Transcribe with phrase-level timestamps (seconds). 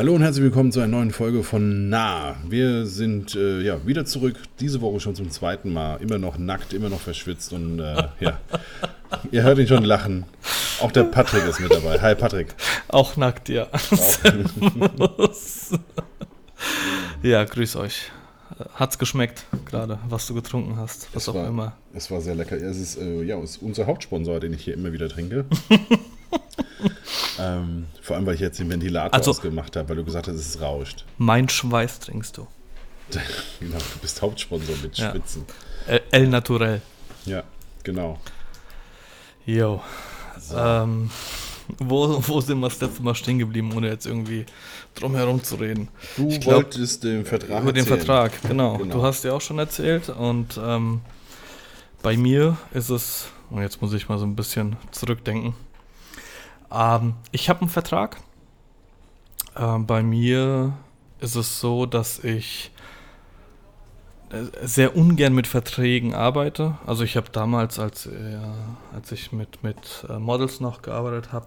[0.00, 2.36] Hallo und herzlich willkommen zu einer neuen Folge von Nah.
[2.48, 5.96] Wir sind äh, ja wieder zurück, diese Woche schon zum zweiten Mal.
[5.96, 8.40] Immer noch nackt, immer noch verschwitzt und äh, ja,
[9.30, 10.24] ihr hört ihn schon lachen.
[10.80, 12.00] Auch der Patrick ist mit dabei.
[12.00, 12.54] Hi Patrick.
[12.88, 13.66] Auch nackt, ja.
[17.22, 18.10] ja, grüß euch.
[18.74, 21.72] Hat's geschmeckt gerade, was du getrunken hast, was es auch war, immer.
[21.94, 22.56] Es war sehr lecker.
[22.56, 25.46] Es ist, äh, ja, es ist unser Hauptsponsor, den ich hier immer wieder trinke.
[27.38, 30.36] ähm, vor allem, weil ich jetzt den Ventilator Also- ausgemacht habe, weil du gesagt hast,
[30.36, 31.04] es rauscht.
[31.16, 32.46] Mein Schweiß trinkst du.
[33.60, 35.10] genau, du bist Hauptsponsor mit Ja.
[35.10, 35.44] Schwitzen.
[35.86, 36.82] El, El Naturel.
[37.24, 37.42] Ja,
[37.82, 38.18] genau.
[39.56, 39.80] Jo.
[40.54, 41.10] Ähm,
[41.78, 44.46] wo, wo sind wir das letzte Mal stehen geblieben, ohne jetzt irgendwie
[44.94, 45.88] drum herum zu reden?
[46.16, 47.98] Du Ich glaub, wolltest den Vertrag Über den erzählen.
[47.98, 48.78] Vertrag, genau.
[48.78, 48.94] Genau.
[48.94, 51.00] Du hast ja auch schon erzählt und ähm,
[52.02, 55.54] bei mir ist es, und jetzt muss ich mal so ein bisschen zurückdenken.
[56.72, 58.16] Ähm, ich habe einen Vertrag.
[59.56, 60.72] Ähm, bei mir
[61.20, 62.70] ist es so, dass ich
[64.62, 66.78] sehr ungern mit Verträgen arbeite.
[66.86, 68.38] Also ich habe damals, als, äh,
[68.94, 71.46] als ich mit, mit äh, Models noch gearbeitet habe,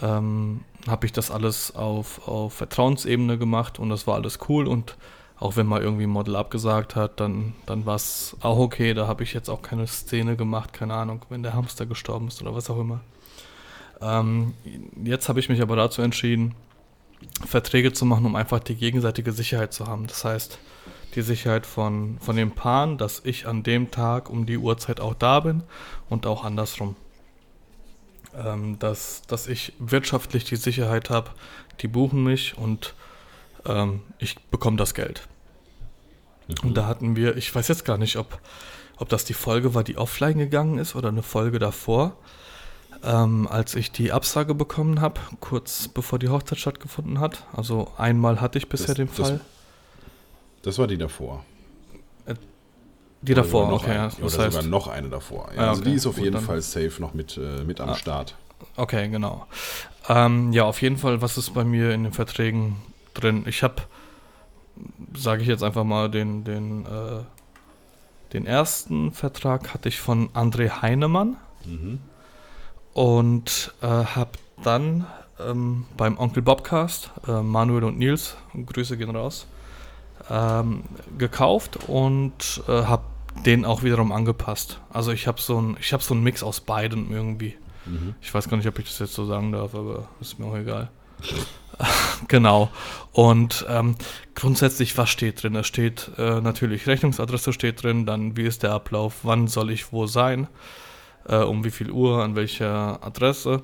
[0.00, 4.96] ähm, habe ich das alles auf, auf Vertrauensebene gemacht und das war alles cool und
[5.38, 8.94] auch wenn mal irgendwie ein Model abgesagt hat, dann, dann war es auch okay.
[8.94, 12.40] Da habe ich jetzt auch keine Szene gemacht, keine Ahnung, wenn der Hamster gestorben ist
[12.40, 13.00] oder was auch immer.
[14.00, 14.54] Ähm,
[15.02, 16.54] jetzt habe ich mich aber dazu entschieden,
[17.44, 20.06] Verträge zu machen, um einfach die gegenseitige Sicherheit zu haben.
[20.06, 20.58] Das heißt,
[21.14, 25.14] die Sicherheit von, von den Paaren, dass ich an dem Tag um die Uhrzeit auch
[25.14, 25.62] da bin
[26.08, 26.96] und auch andersrum.
[28.34, 31.30] Ähm, dass, dass ich wirtschaftlich die Sicherheit habe,
[31.80, 32.94] die buchen mich und
[33.66, 35.28] ähm, ich bekomme das Geld.
[36.62, 38.40] Und da hatten wir, ich weiß jetzt gar nicht, ob,
[38.96, 42.16] ob das die Folge war, die offline gegangen ist oder eine Folge davor,
[43.04, 47.44] ähm, als ich die Absage bekommen habe, kurz bevor die Hochzeit stattgefunden hat.
[47.52, 49.40] Also einmal hatte ich bisher Das- den Fall.
[50.62, 51.44] Das war die davor.
[53.24, 53.90] Die Oder davor, sogar noch okay.
[53.92, 55.48] eine, ja, oder das sogar heißt, noch eine davor.
[55.54, 57.80] Ja, Ah, also okay, die ist auf gut, jeden Fall safe noch mit, äh, mit
[57.80, 57.94] am Ah.
[57.94, 58.34] Start.
[58.74, 59.46] Okay, genau.
[60.08, 62.76] Ähm, ja, auf jeden Fall, was ist bei mir in den Verträgen
[63.14, 63.44] drin?
[63.46, 63.76] Ich habe,
[65.14, 67.20] sage ich jetzt einfach mal, den, den, äh,
[68.32, 72.00] den ersten Vertrag hatte ich von André Heinemann Mhm.
[72.92, 74.32] und äh, habe
[74.64, 75.06] dann
[75.38, 78.36] ähm, beim Onkel Bobcast, äh, Manuel und Nils,
[78.66, 79.46] Grüße gehen raus,
[80.30, 80.84] ähm,
[81.18, 83.04] gekauft und äh, habe
[83.46, 84.80] den auch wiederum angepasst.
[84.90, 87.56] Also ich habe so ein, ich habe so einen Mix aus beiden irgendwie.
[87.86, 88.14] Mhm.
[88.20, 90.56] Ich weiß gar nicht, ob ich das jetzt so sagen darf, aber ist mir auch
[90.56, 90.90] egal.
[92.28, 92.70] genau.
[93.12, 93.96] Und ähm,
[94.34, 95.56] grundsätzlich, was steht drin?
[95.56, 99.92] Es steht äh, natürlich Rechnungsadresse steht drin, dann wie ist der Ablauf, wann soll ich
[99.92, 100.48] wo sein,
[101.26, 103.62] äh, um wie viel Uhr, an welcher Adresse.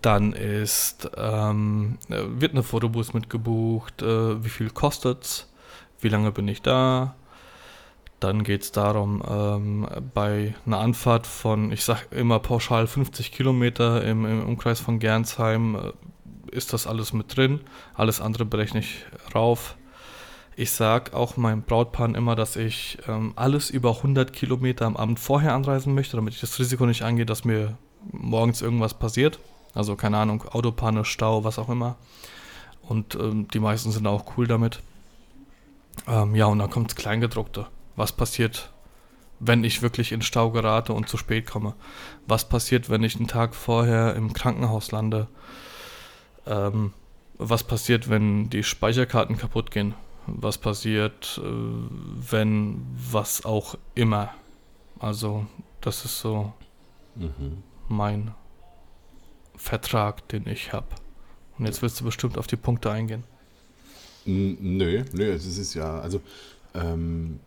[0.00, 5.52] Dann ist, ähm, äh, wird eine Fotobus mitgebucht, äh, wie viel kostet's,
[6.00, 7.14] wie lange bin ich da,
[8.22, 14.04] dann geht es darum, ähm, bei einer Anfahrt von, ich sag immer pauschal 50 Kilometer
[14.04, 17.60] im, im Umkreis von Gernsheim, äh, ist das alles mit drin.
[17.94, 19.04] Alles andere berechne ich
[19.34, 19.76] rauf.
[20.54, 25.18] Ich sag auch meinem Brautpaar immer, dass ich ähm, alles über 100 Kilometer am Abend
[25.18, 27.76] vorher anreisen möchte, damit ich das Risiko nicht eingehe, dass mir
[28.12, 29.40] morgens irgendwas passiert.
[29.74, 31.96] Also keine Ahnung, Autopanne, Stau, was auch immer.
[32.82, 34.80] Und ähm, die meisten sind auch cool damit.
[36.06, 37.66] Ähm, ja, und dann kommt das Kleingedruckte.
[37.96, 38.70] Was passiert,
[39.40, 41.74] wenn ich wirklich in Stau gerate und zu spät komme?
[42.26, 45.28] Was passiert, wenn ich einen Tag vorher im Krankenhaus lande?
[46.46, 46.92] Ähm,
[47.38, 49.94] was passiert, wenn die Speicherkarten kaputt gehen?
[50.26, 51.48] Was passiert, äh,
[52.30, 54.30] wenn was auch immer?
[54.98, 55.46] Also,
[55.80, 56.52] das ist so
[57.14, 57.62] Mhm.
[57.88, 58.32] mein
[59.62, 60.88] Vertrag, den ich habe.
[61.56, 63.22] Und jetzt willst du bestimmt auf die Punkte eingehen.
[64.26, 66.20] Nö, nö, es ist ja, also
[66.74, 67.38] ähm,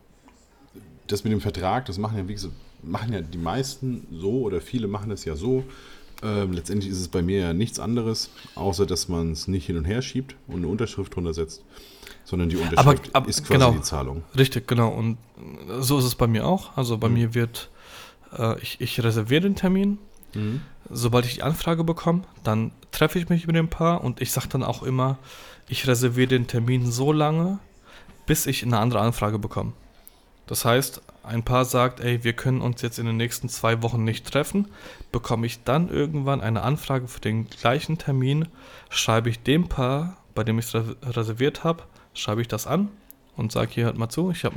[1.07, 4.61] das mit dem Vertrag, das machen ja, wie gesagt, machen ja die meisten so oder
[4.61, 5.65] viele machen das ja so.
[6.23, 9.75] Ähm, letztendlich ist es bei mir ja nichts anderes, außer dass man es nicht hin
[9.77, 11.63] und her schiebt und eine Unterschrift drunter setzt,
[12.23, 13.71] sondern die Unterschrift aber ist quasi genau.
[13.71, 14.23] die Zahlung.
[14.37, 14.89] Richtig, genau.
[14.89, 15.17] Und
[15.79, 16.77] so ist es bei mir auch.
[16.77, 17.13] Also bei Mhm.
[17.13, 17.69] mir wird,
[18.37, 19.97] äh, ich, ich reserviere den Termin.
[20.35, 20.61] Mhm.
[20.89, 24.49] Sobald ich die Anfrage bekomme, dann treffe ich mich mit dem Paar und ich sage
[24.49, 25.17] dann auch immer,
[25.67, 27.59] ich reserviere den Termin so lange,
[28.27, 29.73] bis ich eine andere Anfrage bekomme.
[30.45, 34.03] Das heißt, ein Paar sagt, ey, wir können uns jetzt in den nächsten zwei Wochen
[34.03, 34.67] nicht treffen,
[35.11, 38.47] bekomme ich dann irgendwann eine Anfrage für den gleichen Termin,
[38.89, 41.83] schreibe ich dem Paar bei dem ich es reserviert habe,
[42.13, 42.89] schreibe ich das an
[43.35, 44.55] und sage hier hört mal zu, ich habe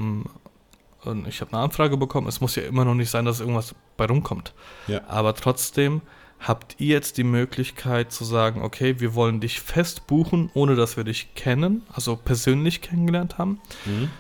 [1.08, 2.26] ein, ich hab eine Anfrage bekommen.
[2.28, 4.52] Es muss ja immer noch nicht sein, dass irgendwas bei rumkommt.
[4.87, 5.00] Ja.
[5.08, 6.02] Aber trotzdem
[6.40, 10.96] habt ihr jetzt die Möglichkeit zu sagen, okay, wir wollen dich fest buchen, ohne dass
[10.96, 13.60] wir dich kennen, also persönlich kennengelernt haben.
[13.84, 14.10] Mhm.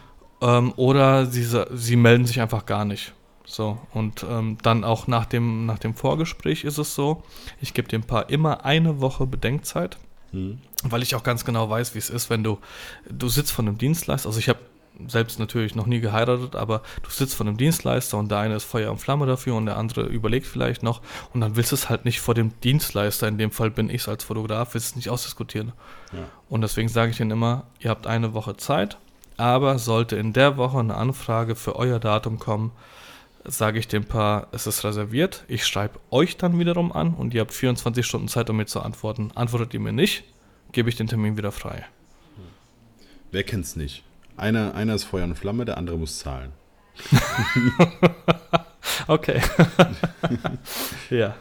[0.40, 3.14] Ähm, oder sie, sie melden sich einfach gar nicht.
[3.44, 7.22] So, und ähm, dann auch nach dem, nach dem Vorgespräch ist es so,
[7.62, 9.96] ich gebe dem Paar immer eine Woche Bedenkzeit,
[10.30, 10.58] Mhm.
[10.82, 12.58] weil ich auch ganz genau weiß, wie es ist, wenn du,
[13.10, 14.58] du sitzt von einem Dienstleister, also ich habe
[15.06, 18.64] selbst natürlich noch nie geheiratet, aber du sitzt von einem Dienstleister und der eine ist
[18.64, 21.00] Feuer und Flamme dafür und der andere überlegt vielleicht noch
[21.32, 24.08] und dann willst du es halt nicht vor dem Dienstleister, in dem Fall bin ich
[24.08, 25.72] als Fotograf, willst du es nicht ausdiskutieren.
[26.12, 26.18] Ja.
[26.48, 28.98] Und deswegen sage ich Ihnen immer, ihr habt eine Woche Zeit,
[29.36, 32.72] aber sollte in der Woche eine Anfrage für euer Datum kommen,
[33.44, 35.44] sage ich dem Paar, es ist reserviert.
[35.48, 38.80] Ich schreibe euch dann wiederum an und ihr habt 24 Stunden Zeit, um mir zu
[38.80, 39.30] antworten.
[39.34, 40.24] Antwortet ihr mir nicht,
[40.72, 41.86] gebe ich den Termin wieder frei.
[43.30, 44.02] Wer kennt's nicht?
[44.38, 46.52] Einer, einer ist Feuer und Flamme, der andere muss zahlen.
[49.06, 49.40] Okay.
[51.10, 51.34] ja.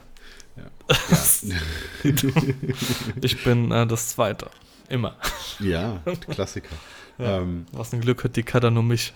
[3.21, 4.49] Ich bin äh, das Zweite.
[4.89, 5.15] Immer.
[5.59, 6.75] Ja, Klassiker.
[7.19, 9.13] Ähm, Was ein Glück hat die Kader nur mich.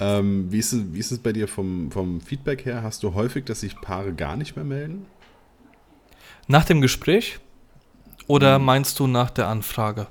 [0.00, 2.82] ähm, wie, ist es, wie ist es bei dir vom, vom Feedback her?
[2.82, 5.06] Hast du häufig, dass sich Paare gar nicht mehr melden?
[6.48, 7.38] Nach dem Gespräch
[8.26, 10.08] oder meinst du nach der Anfrage?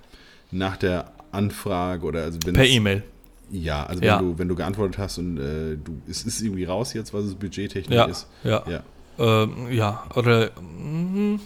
[0.52, 3.04] Nach der Anfrage oder also wenn Per E-Mail.
[3.52, 4.20] Ja, also wenn, Ja.
[4.20, 7.36] Du, wenn du geantwortet hast und äh, du, es ist irgendwie raus jetzt, was es
[7.36, 8.28] budgettechnisch Ja, ist.
[8.44, 8.64] ja.
[8.70, 8.84] Ja.
[9.18, 10.52] Ähm, ja, oder.
[10.62, 11.40] mm,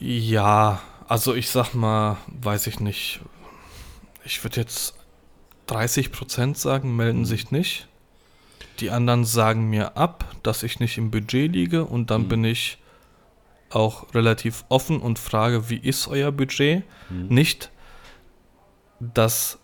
[0.00, 3.20] Ja, also ich sag mal, weiß ich nicht.
[4.24, 4.94] Ich würde jetzt
[5.68, 7.88] 30% sagen, melden sich nicht.
[8.80, 12.28] Die anderen sagen mir ab, dass ich nicht im Budget liege und dann Mhm.
[12.28, 12.78] bin ich
[13.70, 16.82] auch relativ offen und frage, wie ist euer Budget?
[17.10, 17.26] Mhm.
[17.28, 17.70] Nicht,
[19.00, 19.58] dass,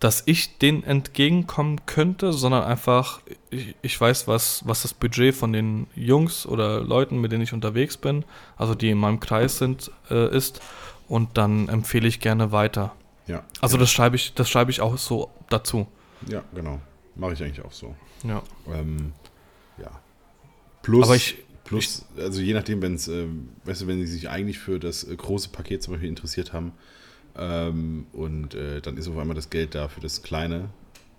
[0.00, 3.20] dass ich denen entgegenkommen könnte, sondern einfach,
[3.50, 7.52] ich, ich weiß, was, was das Budget von den Jungs oder Leuten, mit denen ich
[7.52, 8.24] unterwegs bin,
[8.56, 10.60] also die in meinem Kreis sind, äh, ist.
[11.08, 12.94] Und dann empfehle ich gerne weiter.
[13.26, 13.44] Ja.
[13.60, 13.80] Also ja.
[13.80, 15.86] das schreibe ich, das schreibe ich auch so dazu.
[16.28, 16.80] Ja, genau.
[17.16, 17.94] Mache ich eigentlich auch so.
[18.24, 18.42] Ja.
[18.72, 19.12] Ähm,
[19.78, 19.90] ja.
[20.82, 24.28] Plus, Aber ich- plus also je nachdem, wenn es, ähm, weißt du, wenn sie sich
[24.28, 26.72] eigentlich für das äh, große Paket zum Beispiel interessiert haben
[27.38, 30.68] ähm, und äh, dann ist auf einmal das Geld da für das kleine,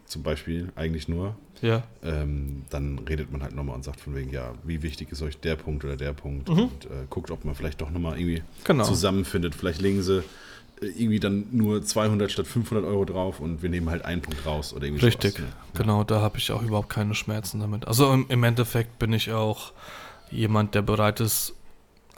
[0.06, 1.83] zum Beispiel eigentlich nur, Ja.
[2.04, 5.39] ähm, dann redet man halt nochmal und sagt von wegen, ja, wie wichtig ist euch
[5.39, 6.60] der Punkt oder der Punkt Mhm.
[6.60, 8.83] und äh, guckt, ob man vielleicht doch nochmal irgendwie Genau.
[8.86, 9.54] zusammenfindet.
[9.56, 10.19] Vielleicht legen sie
[10.81, 14.45] äh, irgendwie dann nur 200 statt 500 Euro drauf und wir nehmen halt einen Punkt
[14.45, 15.54] raus oder irgendwie Richtig, sowas, ne?
[15.75, 17.88] genau, da habe ich auch überhaupt keine Schmerzen damit.
[17.88, 19.74] Also im, im Endeffekt bin ich auch
[20.31, 21.54] jemand, der bereit ist,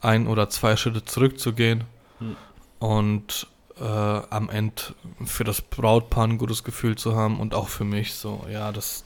[0.02, 1.84] ein oder zwei Schritte zurückzugehen
[2.20, 2.36] Hm.
[2.80, 3.48] und
[3.80, 4.82] äh, am Ende
[5.26, 9.04] für das Brautpaar ein gutes Gefühl zu haben und auch für mich so, ja, das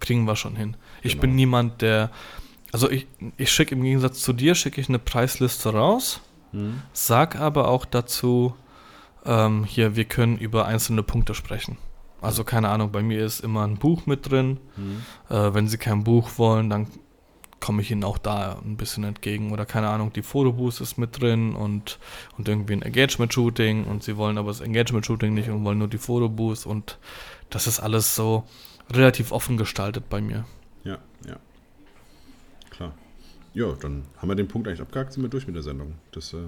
[0.00, 0.76] kriegen wir schon hin.
[1.02, 1.22] Ich Genau.
[1.22, 2.10] bin niemand, der,
[2.72, 3.06] also ich,
[3.36, 6.20] ich schicke im Gegensatz zu dir, schicke ich eine Preisliste raus,
[6.52, 6.82] Hm?
[6.92, 8.54] Sag aber auch dazu,
[9.24, 11.78] ähm, hier, wir können über einzelne Punkte sprechen.
[12.20, 14.60] Also keine Ahnung, bei mir ist immer ein Buch mit drin.
[14.76, 15.02] Hm?
[15.36, 16.86] Äh, wenn Sie kein Buch wollen, dann
[17.64, 19.50] komme ich Ihnen auch da ein bisschen entgegen.
[19.50, 21.98] Oder keine Ahnung, die Fotobooth ist mit drin und,
[22.36, 25.96] und irgendwie ein Engagement-Shooting und Sie wollen aber das Engagement-Shooting nicht und wollen nur die
[25.96, 26.98] Fotobooth und
[27.48, 28.44] das ist alles so
[28.92, 30.44] relativ offen gestaltet bei mir.
[30.84, 31.36] Ja, ja.
[32.68, 32.92] Klar.
[33.54, 35.94] Ja, dann haben wir den Punkt eigentlich abgehakt, sind wir durch mit der Sendung.
[36.12, 36.42] Das, äh,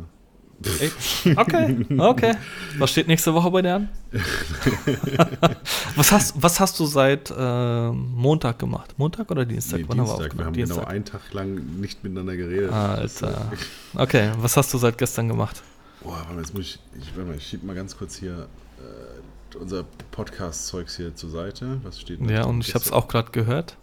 [0.81, 0.91] Ey,
[1.37, 2.35] Okay, okay.
[2.79, 3.89] Was steht nächste Woche bei dir an?
[5.97, 8.95] was, hast, was hast du seit äh, Montag gemacht?
[8.97, 9.81] Montag oder Dienstag?
[9.81, 10.39] nee, Wann haben wir Dienstag.
[10.39, 10.81] Wir haben aufgenommen?
[10.81, 12.73] genau einen Tag lang nicht miteinander geredet.
[12.73, 13.53] Alter.
[13.95, 15.63] Okay, was hast du seit gestern gemacht?
[16.03, 18.47] Boah, warte mal, jetzt muss ich, ich, warte mal, ich schieb mal ganz kurz hier
[18.79, 21.81] äh, unser Podcast-Zeugs hier zur Seite.
[21.83, 23.77] Was steht da Ja, und ich habe es auch gerade gehört.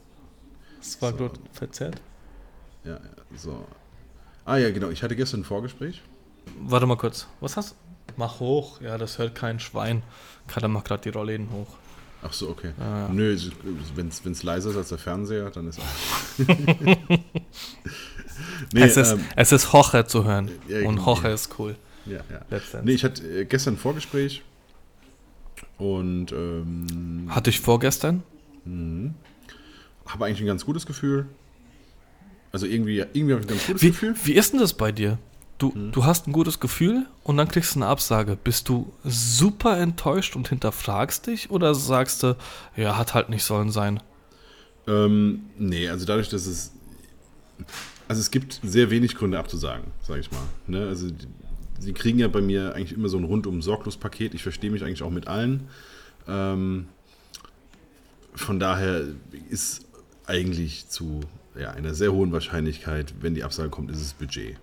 [0.81, 1.17] Es war So.
[1.17, 2.01] gerade verzerrt.
[2.83, 2.99] Ja,
[3.35, 3.65] so.
[4.45, 4.89] Ah ja, genau.
[4.89, 6.01] Ich hatte gestern ein Vorgespräch.
[6.59, 7.27] Warte mal kurz.
[7.39, 7.75] Was hast du?
[8.17, 8.79] Mach hoch.
[8.81, 10.03] Ja, das hört kein Schwein.
[10.47, 11.67] Kader macht gerade die Rollläden hoch.
[12.21, 12.71] Ach so, okay.
[12.79, 13.09] Ja.
[13.09, 13.37] Nö,
[13.95, 15.79] wenn es leiser ist als der Fernseher, dann ist
[18.73, 20.49] nee, es, ist, ähm, es ist Hoche zu hören.
[20.67, 21.05] ja, und ja.
[21.05, 21.75] Hoche ist cool.
[22.05, 22.81] ja, ja.
[22.83, 24.41] Nee, ich hatte äh, gestern ein Vorgespräch
[25.77, 28.23] und ähm, Hatte ich vorgestern?
[28.63, 29.15] mhm.
[30.05, 31.25] habe eigentlich ein ganz gutes Gefühl.
[32.53, 34.15] Also irgendwie, irgendwie habe ich ein ganz gutes Wie, Gefühl.
[34.23, 35.17] wie ist denn das bei dir?
[35.57, 35.91] Du, Hm.
[35.91, 38.37] du hast ein gutes Gefühl und dann kriegst du eine Absage.
[38.41, 42.35] Bist du super enttäuscht und hinterfragst dich oder sagst du,
[42.75, 44.01] ja, hat halt nicht sollen sein?
[44.87, 46.71] Ähm, nee, also dadurch, dass es.
[48.07, 50.43] Also es gibt sehr wenig Gründe abzusagen, sage ich mal.
[50.67, 50.87] Ne?
[50.87, 51.27] Also die,
[51.79, 54.33] sie kriegen ja bei mir eigentlich immer so ein rundum sorglos Paket.
[54.33, 55.69] Ich verstehe mich eigentlich auch mit allen.
[56.27, 56.87] Ähm,
[58.35, 59.03] von daher
[59.49, 59.85] ist
[60.25, 61.21] eigentlich zu
[61.57, 64.57] ja, einer sehr hohen Wahrscheinlichkeit, wenn die Absage kommt, ist es Budget.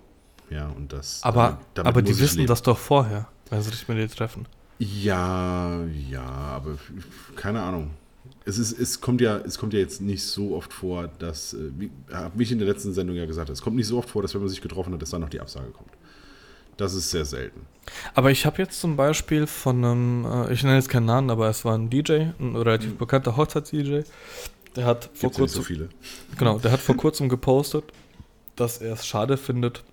[0.50, 1.20] Ja, und das.
[1.22, 2.48] Aber, damit aber die wissen leben.
[2.48, 4.46] das doch vorher, wenn sie sich mit dir treffen.
[4.78, 5.78] Ja,
[6.08, 6.78] ja, aber
[7.36, 7.90] keine Ahnung.
[8.44, 11.70] Es, ist, es, kommt ja, es kommt ja jetzt nicht so oft vor, dass, äh,
[11.76, 11.90] wie,
[12.34, 14.22] wie ich in der letzten Sendung ja gesagt habe, es kommt nicht so oft vor,
[14.22, 15.90] dass wenn man sich getroffen hat, dass dann noch die Absage kommt.
[16.78, 17.66] Das ist sehr selten.
[18.14, 21.48] Aber ich habe jetzt zum Beispiel von einem, äh, ich nenne jetzt keinen Namen, aber
[21.50, 24.00] es war ein DJ, ein relativ bekannter Hochzeits-DJ,
[24.76, 25.88] der hat vor Gibt ja nicht so kurzem, viele.
[26.38, 27.84] genau, der hat vor kurzem gepostet,
[28.56, 29.84] dass er es schade findet,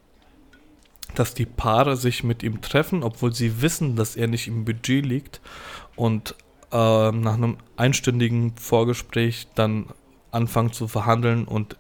[1.16, 5.06] dass die Paare sich mit ihm treffen, obwohl sie wissen, dass er nicht im Budget
[5.06, 5.42] liegt
[5.96, 6.36] und
[6.72, 9.88] ähm, nach einem einstündigen Vorgespräch dann
[10.32, 11.78] anfangen zu verhandeln und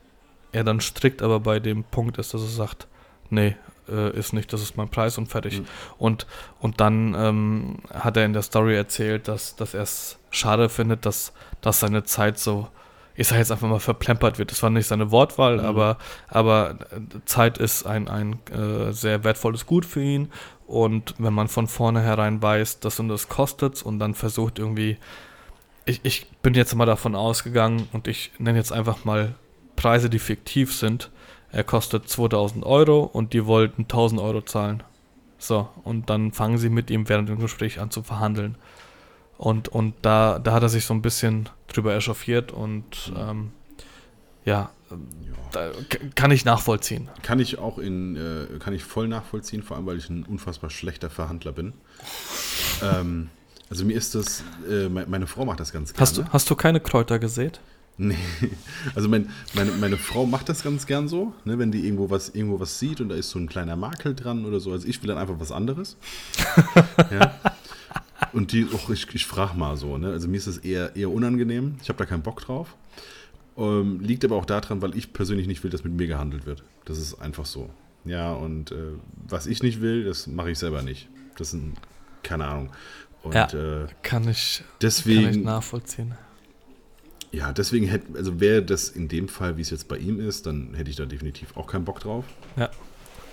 [0.51, 2.87] er dann strikt aber bei dem Punkt ist, dass er sagt,
[3.29, 3.55] nee,
[3.89, 5.59] äh, ist nicht, das ist mein Preis und fertig.
[5.59, 5.65] Mhm.
[5.97, 6.27] Und,
[6.59, 11.05] und dann ähm, hat er in der Story erzählt, dass, dass er es schade findet,
[11.05, 12.67] dass, dass seine Zeit so,
[13.17, 14.51] ich sage jetzt einfach mal, verplempert wird.
[14.51, 15.65] Das war nicht seine Wortwahl, Mhm.
[15.65, 15.97] aber,
[16.27, 20.29] aber äh, Zeit ist ein, ein äh, sehr wertvolles Gut für ihn.
[20.67, 24.97] Und wenn man von vornherein weiß, das und das kostet und dann versucht irgendwie,
[25.85, 29.35] ich, ich bin jetzt mal davon ausgegangen und ich nenne jetzt einfach mal
[29.75, 31.09] Preise, die fiktiv sind.
[31.51, 34.83] Er kostet 2000 Euro und die wollten 1000 Euro zahlen.
[35.39, 38.57] So, und dann fangen sie mit ihm während dem Gespräch an zu verhandeln.
[39.37, 43.51] Und, und da, da hat er sich so ein bisschen drüber echauffiert und ähm,
[44.45, 44.71] ja,
[45.53, 45.71] Ja.
[46.15, 47.09] kann ich nachvollziehen.
[47.21, 50.69] Kann ich auch in, äh, kann ich voll nachvollziehen, vor allem weil ich ein unfassbar
[50.69, 51.73] schlechter Verhandler bin.
[52.81, 53.29] ähm,
[53.69, 56.01] also mir ist das, äh, me- meine Frau macht das ganz gerne.
[56.01, 57.59] Hast du, hast du keine Kräuter gesät?
[57.99, 58.15] Nee,
[58.95, 62.29] also mein, meine, meine Frau macht das ganz gern so, ne, wenn die irgendwo was,
[62.29, 64.71] irgendwo was sieht und da ist so ein kleiner Makel dran oder so.
[64.71, 65.97] Also ich will dann einfach was anderes.
[67.11, 67.33] ja.
[68.33, 70.11] Und die, och, ich, ich frage mal so, ne?
[70.11, 71.75] Also mir ist das eher, eher unangenehm.
[71.81, 72.75] Ich habe da keinen Bock drauf.
[73.57, 76.63] Ähm, liegt aber auch daran, weil ich persönlich nicht will, dass mit mir gehandelt wird.
[76.85, 77.69] Das ist einfach so.
[78.05, 78.91] Ja, und äh,
[79.27, 81.07] was ich nicht will, das mache ich selber nicht.
[81.37, 81.75] Das sind,
[82.23, 82.69] keine Ahnung.
[83.23, 83.45] Und Ja.
[83.47, 86.13] äh, Kann ich, kann ich deswegen, nachvollziehen.
[87.31, 90.45] ja, deswegen hätte, also wäre das in dem Fall, wie es jetzt bei ihm ist,
[90.45, 92.25] dann hätte ich da definitiv auch keinen Bock drauf.
[92.55, 92.69] Ja.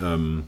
[0.01, 0.43] Ähm,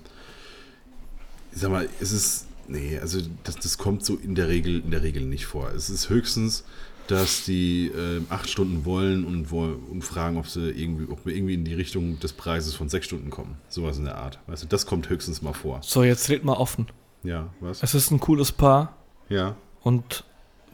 [1.53, 4.91] ich sag mal, es ist, nee, also das, das kommt so in der Regel, in
[4.91, 5.71] der Regel nicht vor.
[5.71, 6.63] Es ist höchstens,
[7.07, 11.53] dass die äh, acht Stunden wollen und, und fragen, ob sie irgendwie, ob wir irgendwie
[11.53, 13.57] in die Richtung des Preises von sechs Stunden kommen.
[13.69, 14.39] Sowas in der Art.
[14.47, 15.79] Weißt du, das kommt höchstens mal vor.
[15.83, 16.87] So, jetzt red mal offen.
[17.23, 17.81] Ja, was?
[17.81, 18.95] Es ist ein cooles Paar
[19.29, 20.23] Ja, und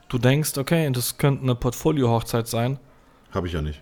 [0.10, 2.80] du denkst, okay, das könnte eine Portfolio-Hochzeit sein.
[3.32, 3.82] habe ich ja nicht.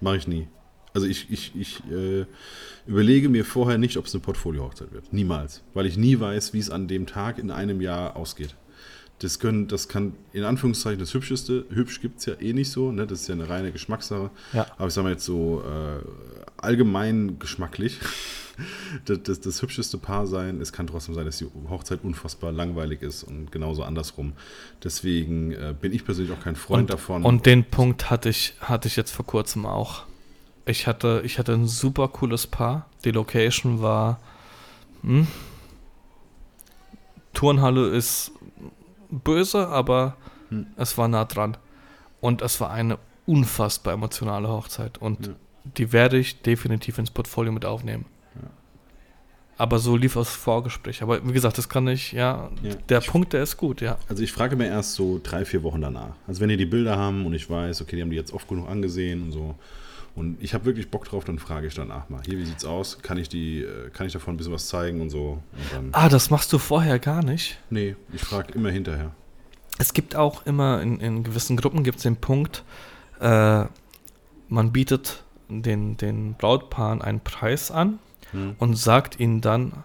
[0.00, 0.48] Mache ich nie.
[0.96, 2.24] Also ich, ich, ich äh,
[2.86, 5.12] überlege mir vorher nicht, ob es eine Portfolio-Hochzeit wird.
[5.12, 5.62] Niemals.
[5.74, 8.56] Weil ich nie weiß, wie es an dem Tag in einem Jahr ausgeht.
[9.18, 12.92] Das, können, das kann in Anführungszeichen das Hübscheste, hübsch gibt es ja eh nicht so,
[12.92, 13.06] ne?
[13.06, 14.30] das ist ja eine reine Geschmackssache.
[14.54, 14.66] Ja.
[14.78, 16.02] Aber ich sage mal jetzt so äh,
[16.56, 17.98] allgemein geschmacklich,
[19.04, 23.02] das, das, das hübscheste Paar sein, es kann trotzdem sein, dass die Hochzeit unfassbar langweilig
[23.02, 24.32] ist und genauso andersrum.
[24.82, 27.22] Deswegen äh, bin ich persönlich auch kein Freund Und, davon.
[27.22, 30.06] und den Punkt hatte ich, hatte ich jetzt vor kurzem auch.
[30.66, 32.86] Ich hatte, ich hatte ein super cooles Paar.
[33.04, 34.18] Die Location war.
[35.02, 35.26] Hm,
[37.32, 38.32] Turnhalle ist
[39.10, 40.16] böse, aber
[40.48, 40.66] Hm.
[40.76, 41.56] es war nah dran.
[42.20, 44.98] Und es war eine unfassbar emotionale Hochzeit.
[44.98, 45.32] Und Ja.
[45.76, 48.06] die werde ich definitiv ins Portfolio mit aufnehmen.
[48.36, 48.48] Ja.
[49.58, 51.02] Aber so lief das Vorgespräch.
[51.02, 52.74] Aber wie gesagt, das kann ich, ja, Ja.
[52.88, 53.98] der Punkt, der ist gut, ja.
[54.08, 56.14] Also ich frage mir erst so drei, vier Wochen danach.
[56.26, 58.48] Also wenn die die Bilder haben und ich weiß, okay, die haben die jetzt oft
[58.48, 59.54] genug angesehen und so.
[60.16, 62.22] Und ich habe wirklich Bock drauf, dann frage ich danach mal.
[62.24, 62.98] Hier, wie sieht's aus?
[63.02, 65.42] Kann ich die, äh, kann ich davon ein bisschen was zeigen und so?
[65.78, 65.94] Und.
[65.94, 67.58] Ah, das machst du vorher gar nicht.
[67.70, 69.12] Nee, ich frage immer hinterher.
[69.78, 72.64] Es gibt auch immer in, in gewissen Gruppen gibt es den Punkt,
[73.20, 73.64] äh,
[74.48, 77.98] man bietet den, den Brautpaaren einen Preis an
[78.32, 78.56] Hm.
[78.58, 79.84] und sagt ihnen dann,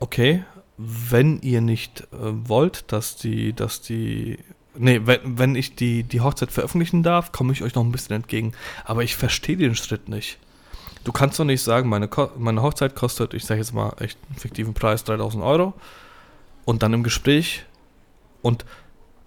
[0.00, 0.44] okay,
[0.76, 4.38] wenn ihr nicht äh, wollt, dass die, dass die,
[4.78, 8.16] nee, wenn, wenn ich die, die Hochzeit veröffentlichen darf, komme ich euch noch ein bisschen
[8.16, 8.52] entgegen.
[8.84, 10.38] Aber ich verstehe den Schritt nicht.
[11.04, 14.18] Du kannst doch nicht sagen, meine, Ko meine Hochzeit kostet, ich sage jetzt mal echt
[14.28, 15.74] einen fiktiven Preis, 3000 Euro
[16.64, 17.64] und dann im Gespräch
[18.42, 18.64] und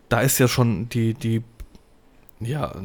[0.10, 1.42] da ist ja schon die, die,
[2.40, 2.76] ja,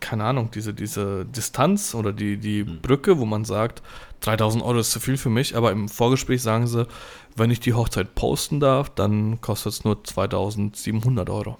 [0.00, 2.80] keine Ahnung, diese, diese Distanz oder die, die Hm.
[2.80, 3.82] Brücke, wo man sagt,
[4.20, 6.86] 3000 Euro ist zu viel für mich, aber im Vorgespräch sagen sie,
[7.36, 11.58] wenn ich die Hochzeit posten darf, dann kostet es nur 2700 Euro.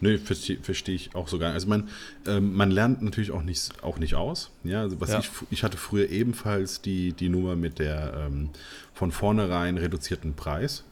[0.00, 0.08] Ja.
[0.10, 1.52] Nee, verstehe versteh ich auch sogar.
[1.52, 1.88] Also man,
[2.26, 4.50] ähm, man lernt natürlich auch nicht, auch nicht aus.
[4.64, 5.18] Ja, also was Ja.
[5.20, 8.50] ich, ich hatte früher ebenfalls die, die Nummer mit der ähm,
[8.94, 10.84] von vornherein reduzierten Preis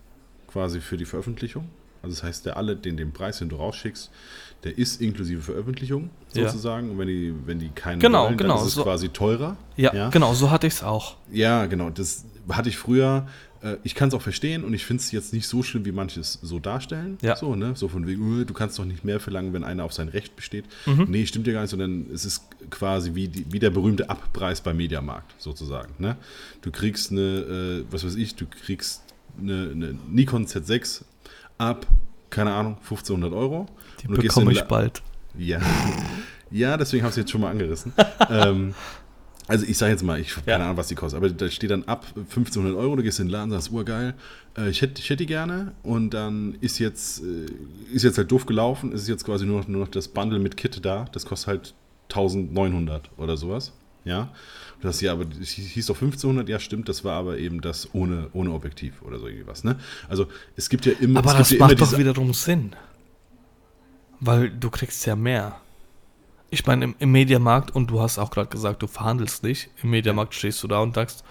[0.48, 1.68] quasi für die Veröffentlichung.
[2.02, 4.10] Also das heißt, der alle, den, den Preis, den du rausschickst,
[4.64, 6.46] der ist inklusive Veröffentlichung Ja.
[6.48, 6.90] sozusagen.
[6.90, 9.56] Und wenn die, wenn die keinen Genau, wollen, genau, dann ist es so- quasi teurer.
[9.76, 11.16] Ja, genau, so hatte ich es auch.
[11.32, 11.90] Ja, genau.
[11.90, 13.26] Das hatte ich früher.
[13.62, 15.92] Äh, Ich kann es auch verstehen und ich finde es jetzt nicht so schlimm, wie
[15.92, 17.18] manche es so darstellen.
[17.22, 17.36] Ja.
[17.36, 17.72] So, ne?
[17.74, 20.36] so von wegen, äh, du kannst doch nicht mehr verlangen, wenn einer auf sein Recht
[20.36, 20.64] besteht.
[20.86, 21.06] Mhm.
[21.08, 24.60] Nee, stimmt ja gar nicht, sondern es ist quasi wie, die, wie der berühmte Abpreis
[24.60, 25.94] beim Mediamarkt sozusagen.
[25.98, 26.16] Ne?
[26.62, 29.02] Du kriegst eine, äh, was weiß ich, du kriegst
[29.40, 31.02] eine, eine Nikon Z6
[31.58, 31.86] ab,
[32.30, 33.66] keine Ahnung, 1500 Euro.
[34.02, 35.02] Die bekomme ich bald.
[35.38, 35.60] ja,
[36.50, 37.92] ja deswegen habe ich es jetzt schon mal angerissen.
[38.30, 38.74] ähm,
[39.48, 40.64] also ich sage jetzt mal, ich habe keine.
[40.64, 43.32] Ahnung, was die kostet, aber da steht dann ab 1500 Euro, du gehst in den
[43.32, 44.14] Laden, sagst, urgeil,
[44.56, 47.46] äh, ich hätte ich hätte die gerne und dann ist jetzt, äh,
[47.92, 50.56] ist jetzt halt doof gelaufen, ist jetzt quasi nur noch, nur noch das Bundle mit
[50.56, 51.74] Kit da, das kostet halt
[52.10, 53.72] 1900 oder sowas,
[54.04, 54.32] ja.
[54.76, 57.94] Und das ja, aber es hieß doch 1500, ja stimmt, das war aber eben das
[57.94, 59.76] ohne, ohne Objektiv oder so irgendwie was, ne?
[60.08, 60.26] Also
[60.56, 62.74] es gibt ja immer, Aber das ja macht doch wiederum Sinn.
[64.18, 65.60] Weil du kriegst ja mehr.
[66.50, 69.68] Ich meine, im, im Mediamarkt, und du hast auch gerade gesagt, du verhandelst nicht.
[69.82, 71.24] Im Mediamarkt stehst du da und sagst,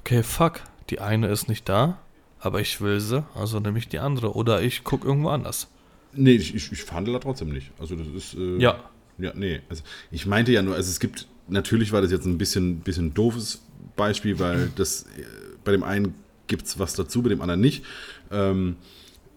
[0.00, 0.60] okay, fuck,
[0.90, 1.98] die eine ist nicht da,
[2.40, 4.34] aber ich will sie, also nehme ich die andere.
[4.34, 5.68] Oder ich gucke irgendwo anders.
[6.12, 7.70] Nee, ich, ich, ich verhandle da trotzdem nicht.
[7.78, 8.34] Also das ist.
[8.34, 8.78] Äh, Ja.
[9.18, 9.60] Ja, nee.
[9.68, 13.14] Also ich meinte ja nur, also es gibt, natürlich war das jetzt ein bisschen, bisschen
[13.14, 13.62] doofes
[13.96, 15.24] Beispiel, weil das äh,
[15.64, 16.14] bei dem einen
[16.46, 17.84] gibt es was dazu, bei dem anderen nicht.
[18.30, 18.76] Ähm,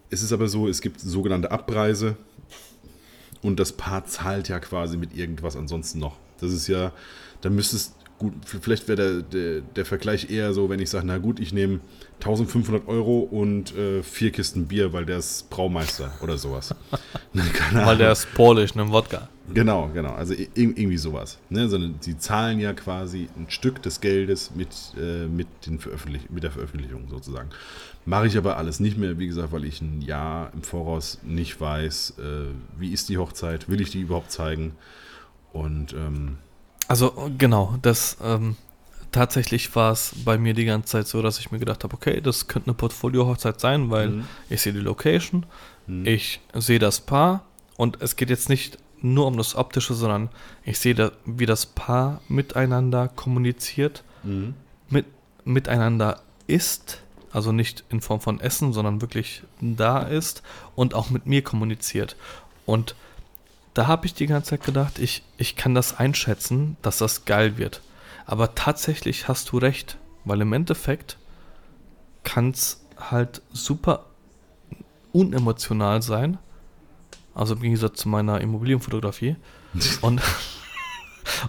[0.10, 2.18] es ist aber so, es gibt sogenannte Abpreise
[3.42, 6.18] und das Paar zahlt ja quasi mit irgendwas ansonsten noch.
[6.40, 6.92] Das ist ja,
[7.42, 11.18] da müsstest gut, vielleicht wäre der, der, der Vergleich eher so, wenn ich sage, na
[11.20, 11.80] gut, ich nehme
[12.20, 16.76] 1500 Euro und äh, vier Kisten Bier, weil der ist Braumeister oder sowas.
[17.54, 19.30] Keine Weil der ist Polish, ne Wodka.
[19.54, 20.12] Genau, genau.
[20.14, 21.40] Also ir- irgendwie sowas.
[21.50, 21.70] Ne?
[21.70, 24.68] Sondern sie zahlen ja quasi ein Stück des Geldes mit,
[25.00, 27.50] äh, mit, den Veröffentlich mit der Veröffentlichung sozusagen.
[28.06, 31.60] Mache ich aber alles nicht mehr, wie gesagt, weil ich ein Jahr im Voraus nicht
[31.62, 32.48] weiß, äh,
[32.78, 34.74] wie ist die Hochzeit, will ich die überhaupt zeigen.
[35.54, 36.38] Und ähm,
[36.88, 38.56] Also genau, das ähm,
[39.12, 42.22] tatsächlich war es bei mir die ganze Zeit so, dass ich mir gedacht habe, okay,
[42.22, 44.26] das könnte eine Portfolio-Hochzeit sein, weil Mhm.
[44.50, 45.46] ich sehe die Location,
[45.88, 46.06] Mhm.
[46.06, 47.44] ich sehe das Paar
[47.78, 50.30] und es geht jetzt nicht nur um das Optische, sondern
[50.64, 54.54] ich sehe, da, wie das Paar miteinander kommuniziert, mhm.
[54.90, 55.06] mit,
[55.46, 60.44] miteinander isst, also nicht in Form von Essen, sondern wirklich da ist
[60.76, 62.16] und auch mit mir kommuniziert.
[62.66, 62.96] Und
[63.74, 67.58] da habe ich die ganze Zeit gedacht, ich, ich kann das einschätzen, dass das geil
[67.58, 67.82] wird.
[68.26, 71.18] Aber tatsächlich hast du recht, weil im Endeffekt
[72.24, 74.06] kann es halt super
[75.14, 76.38] unemotional sein.
[77.34, 79.36] Also im Gegensatz zu meiner Immobilienfotografie.
[80.02, 80.22] und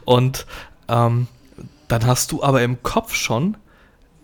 [0.04, 0.46] und
[0.88, 1.26] ähm,
[1.88, 3.56] dann hast du aber im Kopf schon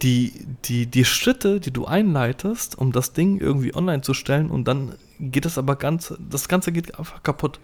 [0.02, 4.68] die, die, die Schritte, die du einleitest, um das Ding irgendwie online zu stellen und
[4.68, 7.60] dann geht es aber ganz, das Ganze geht einfach kaputt.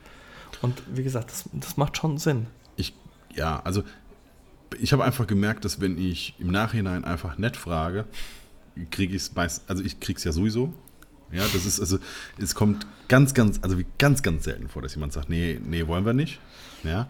[0.62, 2.47] Und wie gesagt, das, das macht schon Sinn.
[2.77, 2.95] Ich,
[3.35, 3.83] ja, also
[4.81, 8.07] ich habe einfach gemerkt, dass wenn ich im Nachhinein einfach nett frage,
[8.90, 10.73] kriege ich es meist, also ich kriege es ja sowieso.
[11.31, 11.99] Ja, das ist also,
[12.38, 15.87] es kommt ganz, ganz, also wie ganz, ganz selten vor, dass jemand sagt, nee, nee,
[15.87, 16.40] wollen wir nicht.
[16.85, 17.09] Ja,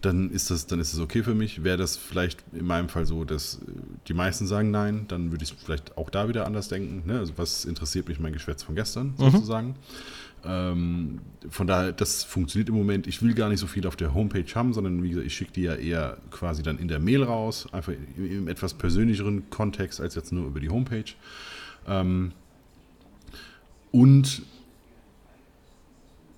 [0.00, 1.64] dann ist das, dann ist es okay für mich.
[1.64, 3.72] Wäre das vielleicht in meinem Fall so, dass äh,
[4.06, 7.02] die meisten sagen nein, dann würde ich vielleicht auch da wieder anders denken.
[7.06, 7.18] Ne?
[7.18, 9.74] Also was interessiert mich mein Geschwätz von gestern sozusagen.
[10.44, 13.06] Ähm, von daher, das funktioniert im Moment.
[13.06, 15.52] Ich will gar nicht so viel auf der Homepage haben, sondern wie gesagt, ich schicke
[15.52, 20.00] die ja eher quasi dann in der Mail raus, einfach im, im etwas persönlicheren Kontext
[20.00, 21.12] als jetzt nur über die Homepage.
[21.88, 22.32] Ähm,
[23.90, 24.42] und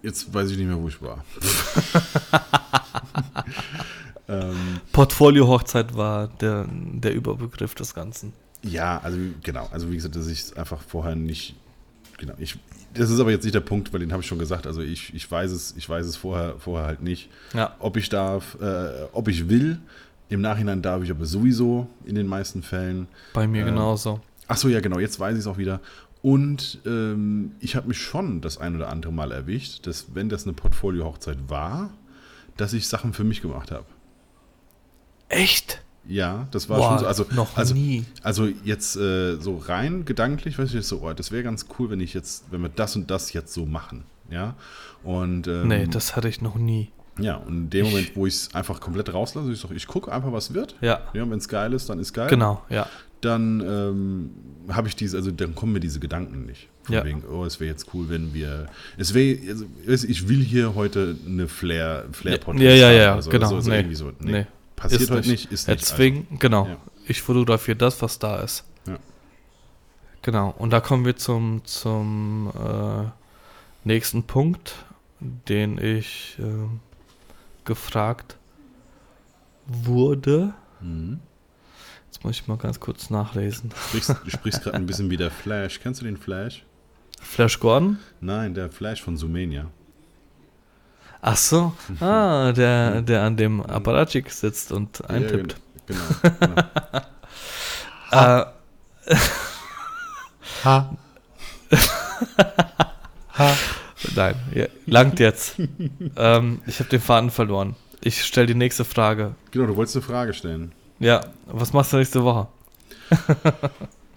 [0.03, 1.25] jetzt weiß ich nicht mehr, wo ich war.
[4.29, 8.33] ähm, Portfolio-Hochzeit war der, der Überbegriff des Ganzen.
[8.63, 9.69] Ja, also genau.
[9.73, 11.55] Also wie gesagt, dass ich es einfach vorher nicht.
[12.19, 12.35] Genau.
[12.39, 12.59] Ich,
[12.95, 14.67] das ist aber jetzt nicht der Punkt, weil den habe ich schon gesagt.
[14.67, 17.31] Also ich, ich weiß es, ich weiß es vorher, vorher halt nicht.
[17.55, 17.75] Ja.
[17.79, 19.79] Ob ich darf, äh, ob ich will.
[20.29, 23.09] Im Nachhinein darf ich aber sowieso in den meisten Fällen.
[23.33, 24.21] Bei mir Ähm, genauso.
[24.47, 25.81] Ach so, ja, genau, jetzt weiß ich es auch wieder.
[26.23, 30.45] Und ähm, ich habe mich schon das ein oder andere Mal erwischt, dass, wenn das
[30.45, 31.91] eine Portfolio-Hochzeit war,
[32.57, 33.87] dass ich Sachen für mich gemacht habe.
[35.29, 35.83] Echt?
[36.09, 37.07] Ja, das war Boah, schon so.
[37.07, 38.05] Also, noch also, nie.
[38.23, 42.01] Also jetzt äh, so rein gedanklich, weiß ich so, oh, das wäre ganz cool, wenn
[42.01, 44.05] ich jetzt, wenn wir das und das jetzt so machen.
[44.31, 44.55] Ja.
[45.05, 46.91] Und ähm, Nee, das hatte ich noch nie.
[47.19, 49.87] ja, und in dem Ich- Moment, wo ich es einfach komplett rauslasse, ich sage, ich
[49.87, 50.75] gucke einfach, was wird.
[50.81, 52.29] Ja, Ja, wenn es geil ist, dann ist geil.
[52.31, 52.87] genau, ja.
[53.21, 54.31] dann ähm,
[54.75, 56.70] habe ich diese, also dann kommen mir diese Gedanken nicht.
[56.85, 57.05] Von Ja.
[57.05, 58.67] wegen, oh, es wäre jetzt cool, wenn wir,
[58.97, 59.39] es wäre,
[59.87, 63.31] also, ich will hier heute eine Flair, Flair Podcast Ja, ja, ja, haben oder so,
[63.31, 63.49] genau.
[63.49, 63.77] So, so nee.
[63.77, 64.13] irgendwie so.
[64.21, 64.47] Nee, Nee.
[64.77, 65.31] passiert Ist heute nicht.
[65.51, 65.81] nicht, ist nicht.
[65.81, 66.67] Deswegen, genau.
[66.67, 66.77] Ja.
[67.07, 68.65] Ich fotografiere das, was da ist.
[68.87, 68.99] Ja.
[70.23, 70.55] Genau.
[70.59, 73.05] Und da kommen wir zum, zum äh,
[73.85, 74.75] nächsten Punkt,
[75.21, 76.81] den ich ähm,
[77.65, 78.37] gefragt
[79.67, 80.55] wurde.
[80.81, 81.21] Mhm.
[82.07, 83.71] Jetzt muss ich mal ganz kurz nachlesen.
[83.71, 85.81] Du sprichst, du sprichst gerade ein bisschen wie der Flash.
[85.81, 86.65] Kennst du den Flash?
[87.21, 87.99] Flash Gordon?
[88.21, 89.67] Nein, der Flash von Sumenia.
[91.23, 91.73] Ach so.
[92.01, 95.57] Ah, der, der an dem Apparatschik sitzt und Ja, eintippt.
[95.87, 96.01] genau.
[96.41, 96.63] genau.
[98.13, 98.45] Äh,
[100.65, 100.95] Ha.
[104.15, 105.57] nein, ja, langt jetzt.
[106.17, 107.77] ähm, ich habe den Faden verloren.
[108.03, 109.35] Ich stelle die nächste Frage.
[109.51, 110.73] Genau, du wolltest eine Frage stellen.
[110.99, 112.49] Ja, was machst du nächste Woche?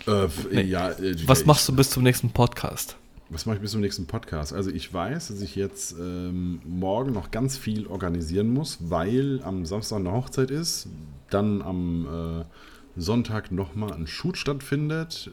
[0.07, 0.61] Äh, Nee.
[0.63, 2.97] ja, äh, Was machst du bis zum nächsten Podcast?
[3.29, 4.53] Was mache ich bis zum nächsten Podcast?
[4.53, 9.65] Also ich weiß, dass ich jetzt ähm, morgen noch ganz viel organisieren muss, weil am
[9.65, 10.87] Samstag eine Hochzeit ist,
[11.29, 15.31] dann am äh, Sonntag nochmal ein Shoot stattfindet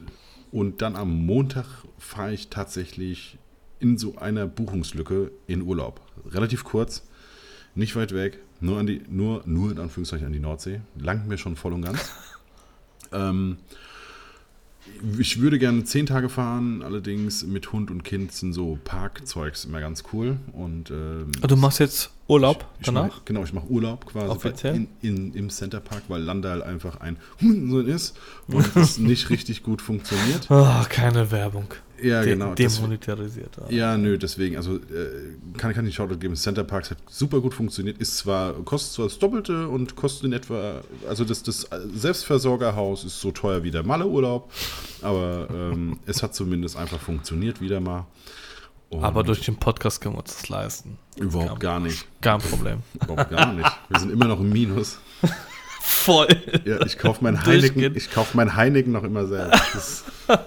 [0.51, 1.65] und dann am Montag
[1.99, 3.37] fahre ich tatsächlich
[3.79, 6.01] in so einer Buchungslücke in Urlaub.
[6.31, 7.03] Relativ kurz,
[7.75, 10.81] nicht weit weg, nur an die, nur, nur in Anführungszeichen an die Nordsee.
[10.97, 12.09] Langt mir schon voll und ganz.
[13.11, 13.57] ähm,
[15.17, 19.79] ich würde gerne zehn Tage fahren, allerdings mit Hund und Kind sind so Parkzeugs immer
[19.79, 20.37] ganz cool.
[20.53, 23.07] Und ähm, Ah, Du machst jetzt Urlaub ich danach?
[23.07, 24.75] Mach, genau, ich mache Urlaub quasi Offiziell?
[24.75, 28.17] in, in, im Centerpark, weil Landal einfach ein Hurensohn ist
[28.47, 30.49] und es nicht richtig gut funktioniert.
[30.49, 31.65] Ah, keine Werbung.
[32.01, 32.55] Ja, De genau.
[32.55, 33.59] das- Demonetarisiert.
[33.59, 33.67] ah.
[33.69, 34.79] ja, nö, deswegen, also äh,
[35.57, 36.35] kann, kann ich Shoutout geben.
[36.35, 40.33] Center Parks hat super gut funktioniert, ist zwar, kostet zwar das Doppelte und kostet in
[40.33, 44.51] etwa, also das, das Selbstversorgerhaus ist so teuer wie der Malle-Urlaub,
[45.01, 48.07] aber ähm, es hat zumindest einfach funktioniert wieder mal.
[48.91, 50.97] Und Aber durch den Podcast können wir uns das leisten.
[51.15, 52.05] überhaupt gar nicht.
[52.21, 52.79] Kein Problem.
[53.01, 53.71] Überhaupt gar nicht.
[53.87, 54.99] Wir sind immer noch im Minus.
[55.81, 56.27] Voll.
[56.65, 59.63] Ja, ich kaufe mein Heineken, ich kauf mein Heineken noch immer selbst.
[59.73, 60.03] Das,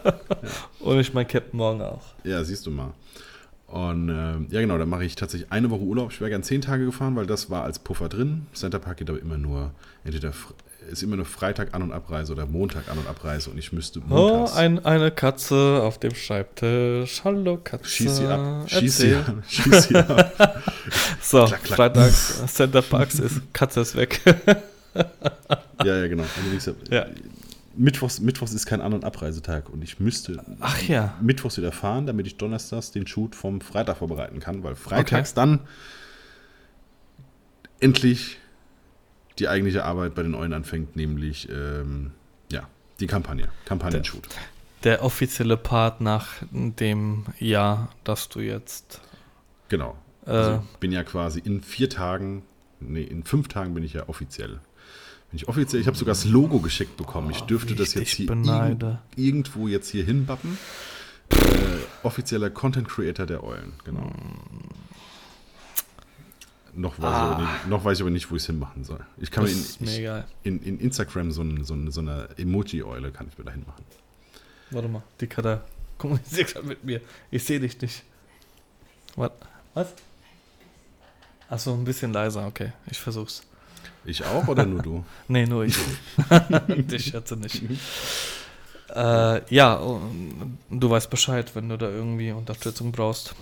[0.80, 2.02] Und ich mein Captain morgen auch.
[2.22, 2.92] Ja, siehst du mal.
[3.66, 6.12] Und ähm, ja, genau, dann mache ich tatsächlich eine Woche Urlaub.
[6.12, 8.46] Ich wäre gern zehn Tage gefahren, weil das war als Puffer drin.
[8.52, 9.72] Center Park geht aber immer nur,
[10.04, 10.32] entweder
[10.90, 14.00] ist immer nur Freitag An- und Abreise oder Montag An- und Abreise und ich müsste
[14.00, 14.54] Oh, montags.
[14.56, 17.22] ein, eine Katze auf dem Schreibtisch.
[17.24, 17.86] Hallo Katze.
[17.88, 20.62] schieß sie ab, schieß sie ab, schieß sie ab.
[21.20, 21.76] So, Klack, klack.
[21.76, 24.20] Freitags, Center Parks ist, Katze ist weg.
[25.84, 26.24] Ja, ja, genau.
[26.54, 27.06] Also, Ja.
[27.76, 31.14] Mittwochs, Mittwochs ist kein An- und Abreisetag und ich müsste Ach ja.
[31.20, 35.60] Mittwochs wieder fahren, damit ich donnerstags den Shoot vom Freitag vorbereiten kann, weil freitags dann
[37.80, 38.38] endlich
[39.38, 42.12] die eigentliche Arbeit bei den Eulen anfängt, nämlich ähm,
[42.50, 42.68] ja,
[43.00, 44.28] die Kampagne, Kampagnenshoot.
[44.84, 49.00] Der offizielle Part nach dem Jahr, dass du jetzt.
[49.68, 49.96] Genau.
[50.26, 52.42] Äh, Also ich bin ja quasi in vier Tagen,
[52.80, 54.60] nee, in fünf Tagen bin ich ja offiziell.
[55.30, 57.30] Bin ich offiziell, ich habe sogar das Logo geschickt bekommen.
[57.30, 58.84] Ich Oh, dürfte das jetzt hier irgend,
[59.16, 60.58] irgendwo jetzt hier hinbappen.
[61.30, 61.36] Äh,
[62.02, 64.12] offizieller Content Creator der Eulen, genau.
[66.76, 69.00] Noch weiß, ich aber nicht, noch weiß ich aber nicht, wo ich es hinmachen soll.
[69.18, 69.46] Ich kann Ah.
[69.46, 70.24] das mir ist in, mir ich, egal.
[70.42, 73.84] in, in Instagram so, ein, so, ein, so eine Emoji-Eule kann ich mir da hinmachen.
[74.70, 75.64] Warte mal, die Kader
[75.98, 77.00] kommuniziert gerade mit mir.
[77.30, 78.02] Ich sehe dich nicht.
[79.16, 79.30] Was?
[79.74, 79.94] Was?
[81.48, 82.72] Achso, ein bisschen leiser, okay.
[82.90, 83.42] Ich versuch's.
[84.04, 85.04] Ich auch oder nur du?
[85.28, 85.76] Nee, nur ich.
[86.68, 87.62] dich schätze nicht.
[88.94, 89.80] Äh, ja,
[90.70, 93.34] du weißt Bescheid, wenn du da irgendwie Unterstützung brauchst.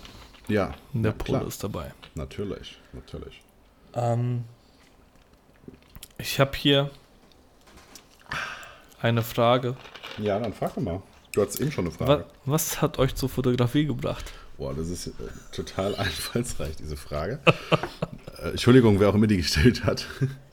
[0.48, 1.46] Ja, Der klar.
[1.46, 1.92] ist dabei.
[2.14, 3.42] Natürlich, natürlich.
[3.94, 4.44] Ähm,
[6.18, 6.90] ich habe hier
[9.00, 9.76] eine Frage.
[10.18, 11.02] Ja, dann frag doch mal.
[11.32, 12.26] Du hattest eben schon eine Frage.
[12.44, 14.32] was hat euch zur Fotografie gebracht?
[14.58, 15.12] Boah, das ist äh,
[15.50, 17.40] total einfallsreich, diese Frage.
[18.42, 20.06] äh, Entschuldigung, wer auch immer die gestellt hat.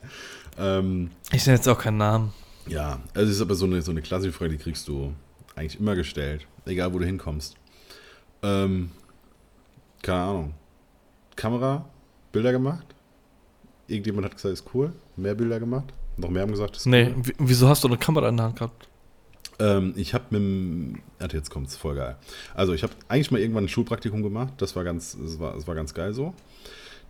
[0.58, 2.32] ähm, Ich nenne jetzt auch keinen Namen.
[2.66, 5.14] ja, also es ist aber so eine, so eine klassische Frage, die kriegst du
[5.54, 7.54] eigentlich immer gestellt, egal wo du hinkommst.
[8.42, 8.90] Ähm,
[10.02, 10.54] keine Ahnung.
[11.36, 11.84] Kamera,
[12.32, 12.86] Bilder gemacht.
[13.86, 14.92] Irgendjemand hat gesagt, ist cool.
[15.16, 15.92] Mehr Bilder gemacht.
[16.16, 17.26] Noch mehr haben gesagt, ist Nee, cool.
[17.26, 18.88] w- wieso hast du eine Kamera in der Hand gehabt?
[19.58, 20.98] Ähm, ich habe mit dem.
[21.18, 22.16] Warte, jetzt kommt's, voll geil.
[22.54, 24.54] Also, ich habe eigentlich mal irgendwann ein Schulpraktikum gemacht.
[24.58, 26.34] Das war ganz, das war, das war ganz geil so.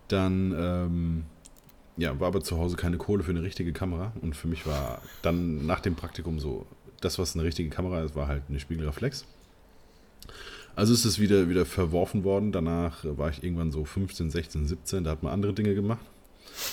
[0.07, 1.23] Dann, ähm,
[1.97, 4.11] ja, war aber zu Hause keine Kohle für eine richtige Kamera.
[4.21, 6.65] Und für mich war dann nach dem Praktikum so,
[6.99, 9.25] das, was eine richtige Kamera ist, war halt eine Spiegelreflex.
[10.75, 12.51] Also ist es wieder, wieder verworfen worden.
[12.51, 15.03] Danach war ich irgendwann so 15, 16, 17.
[15.03, 16.05] Da hat man andere Dinge gemacht.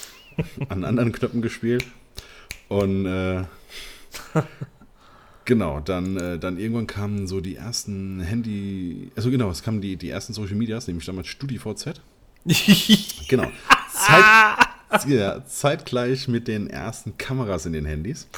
[0.68, 1.84] An anderen Knöpfen gespielt.
[2.68, 3.44] Und äh,
[5.48, 9.96] Genau, dann, äh, dann irgendwann kamen so die ersten Handy, also genau, es kamen die,
[9.96, 12.02] die ersten Social Medias, nämlich damals StudiVZ.
[13.28, 13.50] Genau.
[13.90, 18.28] Zeit, ja, zeitgleich mit den ersten Kameras in den Handys.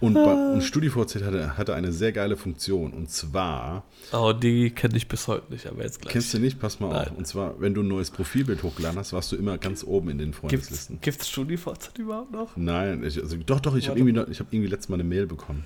[0.00, 2.92] Und, bei- und StudiVZ hatte, hatte eine sehr geile Funktion.
[2.92, 6.12] Und zwar, oh, die kenne ich bis heute nicht, aber jetzt gleich.
[6.12, 7.06] kennst du nicht, pass mal auf.
[7.06, 7.16] Nein.
[7.16, 10.18] Und zwar, wenn du ein neues Profilbild hochgeladen hast, warst du immer ganz oben in
[10.18, 10.98] den Freundeslisten.
[11.00, 12.56] gibt's StudiVZ überhaupt noch?
[12.56, 15.26] Nein, ich, also, doch, doch, ich habe irgendwie, ich hab irgendwie letztes Mal eine Mail
[15.26, 15.64] bekommen.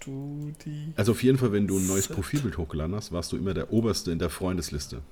[0.00, 0.92] Studi.
[0.96, 2.08] Also auf jeden Fall, wenn du ein neues.
[2.08, 5.02] Profilbild hochgeladen hast, warst du immer der Oberste in der Freundesliste.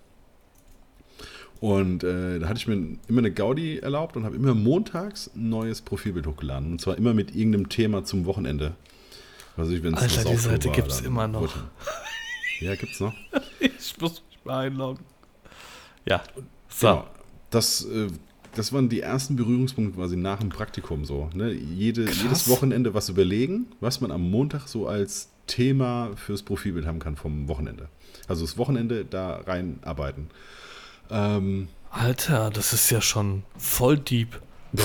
[1.61, 2.75] Und äh, da hatte ich mir
[3.09, 6.73] immer eine Gaudi erlaubt und habe immer montags ein neues Profilbild hochgeladen.
[6.73, 8.75] Und zwar immer mit irgendeinem Thema zum Wochenende.
[9.57, 11.41] Also ich, wenn's Alter, die Seite gibt's dann immer noch.
[11.43, 11.53] wurde-
[12.61, 13.15] Ja, gibt's noch.
[13.61, 15.05] Ich muss mich mal einloggen.
[16.05, 16.23] Ja.
[16.69, 16.87] So.
[16.89, 17.07] Genau.
[17.51, 18.09] Das, äh,
[18.55, 21.31] das waren die ersten Berührungspunkte quasi nach dem Praktikum so.
[21.35, 21.53] Ne?
[21.53, 26.99] Jede, jedes Wochenende was überlegen, was man am Montag so als Thema fürs Profilbild haben
[26.99, 27.89] kann vom Wochenende.
[28.29, 30.29] Also das Wochenende da reinarbeiten.
[31.11, 34.41] Ähm, Alter, das ist ja schon voll deep.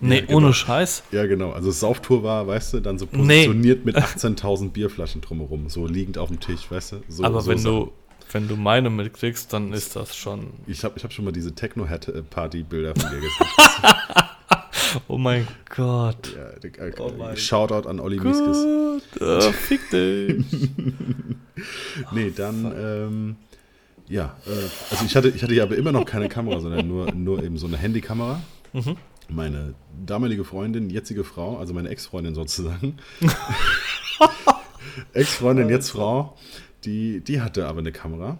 [0.00, 0.38] Nee, genau.
[0.38, 1.04] ohne Scheiß.
[1.12, 1.52] ja, genau.
[1.52, 3.46] Also Sauftour war, weißt du, dann so Nee.
[3.46, 6.96] positioniert mit 18.000 Bierflaschen drumherum, so liegend auf dem Tisch, weißt du.
[7.08, 7.72] So, aber so wenn Sachen.
[7.86, 7.92] du,
[8.32, 10.48] wenn du meine mitkriegst, dann ist das schon.
[10.66, 13.46] Ich habe ich hab schon mal diese Techno-Party-Bilder von dir gesehen.
[15.08, 16.36] Oh mein Gott.
[16.36, 18.64] ja, äh, Oh mein Shoutout an Olli Mieskes.
[19.20, 20.44] Äh, fick dich.
[22.12, 23.36] Nee, dann, ähm,
[24.08, 24.50] ja, äh,
[24.90, 27.56] also ich hatte, ich hatte ja aber immer noch keine Kamera, sondern nur, nur eben
[27.56, 28.40] so eine Handykamera.
[28.72, 28.96] Mhm.
[29.28, 32.96] Meine damalige Freundin, jetzige Frau, also meine Ex-Freundin sozusagen.
[35.14, 36.36] Ex-Freundin, jetzt Frau,
[36.84, 38.38] die, die hatte aber eine Kamera.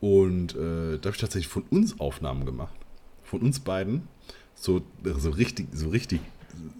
[0.00, 2.74] Und äh, da habe ich tatsächlich von uns Aufnahmen gemacht.
[3.22, 4.08] Von uns beiden.
[4.54, 6.20] So, so richtig, so richtig,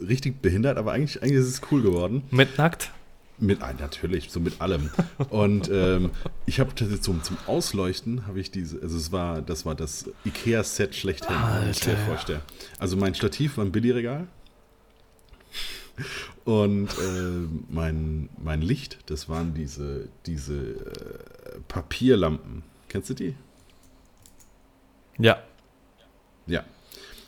[0.00, 2.22] richtig behindert, aber eigentlich, eigentlich ist es cool geworden.
[2.30, 2.92] Mit nackt?
[3.40, 4.90] Mit, ah, natürlich, so mit allem.
[5.30, 6.10] Und ähm,
[6.44, 10.10] ich habe tatsächlich zum, zum Ausleuchten habe ich diese, also es war, das war das
[10.26, 11.34] IKEA-Set schlechthin,
[11.70, 11.96] ich Alter.
[12.06, 12.42] vorstelle.
[12.78, 14.26] Also mein Stativ war ein Billigregal.
[16.44, 22.62] Und äh, mein, mein Licht, das waren diese, diese äh, Papierlampen.
[22.88, 23.34] Kennst du die?
[25.18, 25.42] Ja.
[26.46, 26.64] Ja.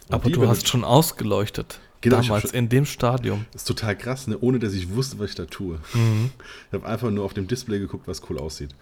[0.09, 1.79] Und Aber die, du hast schon ausgeleuchtet.
[2.03, 3.47] Genau, damals schon- in dem Stadium.
[3.55, 4.37] Ist total krass, ne?
[4.41, 5.79] ohne dass ich wusste, was ich da tue.
[5.95, 6.31] Mhm.
[6.69, 8.75] Ich habe einfach nur auf dem Display geguckt, was cool aussieht.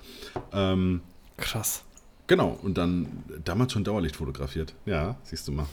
[0.53, 1.01] Ähm,
[1.37, 1.85] Krass.
[2.27, 4.75] Genau, und dann damals schon Dauerlicht fotografiert.
[4.87, 5.67] Ja, siehst du mal.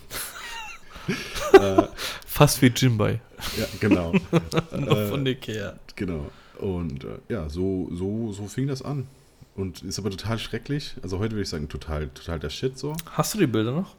[2.25, 3.19] Fast wie Jimbei.
[3.57, 4.13] Ja, genau.
[4.77, 5.75] Nur von Ikea.
[5.95, 6.29] genau.
[6.59, 9.07] Und äh, ja, so, so, so fing das an.
[9.55, 10.95] Und ist aber total schrecklich.
[11.01, 12.95] Also heute würde ich sagen, total, total der Shit so.
[13.11, 13.95] Hast du die Bilder noch?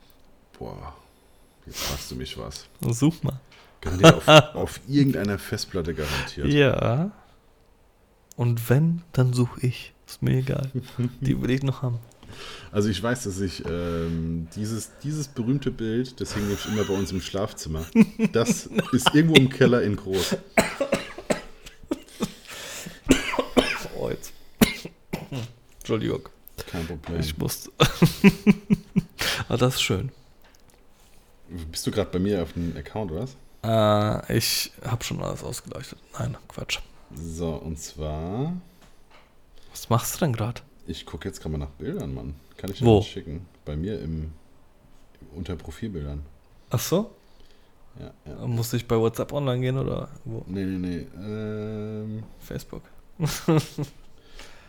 [0.58, 0.94] Boah,
[1.68, 2.66] jetzt fragst du mich was.
[2.80, 3.40] Such mal.
[3.80, 6.48] Garantiert auf, auf irgendeiner Festplatte garantiert.
[6.48, 7.12] Ja.
[8.36, 9.92] Und wenn, dann suche ich.
[10.06, 10.70] Ist mir egal.
[11.20, 11.98] Die will ich noch haben.
[12.72, 16.94] Also ich weiß, dass ich ähm, dieses, dieses berühmte Bild, das hing nämlich immer bei
[16.94, 17.84] uns im Schlafzimmer.
[18.32, 20.36] Das ist irgendwo im Keller in groß.
[23.98, 24.32] Oh, jetzt.
[25.78, 26.28] Entschuldigung.
[26.70, 27.20] Kein Problem.
[27.20, 27.70] Ich musste.
[29.48, 30.10] Aber das ist schön.
[31.70, 33.36] Bist du gerade bei mir auf dem Account, oder was?
[33.62, 35.98] Äh, ich habe schon alles ausgeleuchtet.
[36.18, 36.78] Nein, Quatsch.
[37.14, 38.52] So, und zwar,
[39.70, 40.60] Was machst du denn gerade?
[40.86, 42.34] ich gucke jetzt gerade mal nach Bildern, Mann.
[42.56, 42.96] Kann ich dir Wo?
[42.96, 43.46] mal schicken?
[43.64, 44.32] Bei mir im,
[45.34, 46.22] unter Profilbildern.
[46.70, 47.10] Ach so?
[47.98, 48.46] Ja, ja.
[48.46, 50.44] Muss ich bei WhatsApp online gehen oder wo?
[50.46, 51.06] Nee, nee, nee.
[51.22, 52.82] Ähm, Facebook.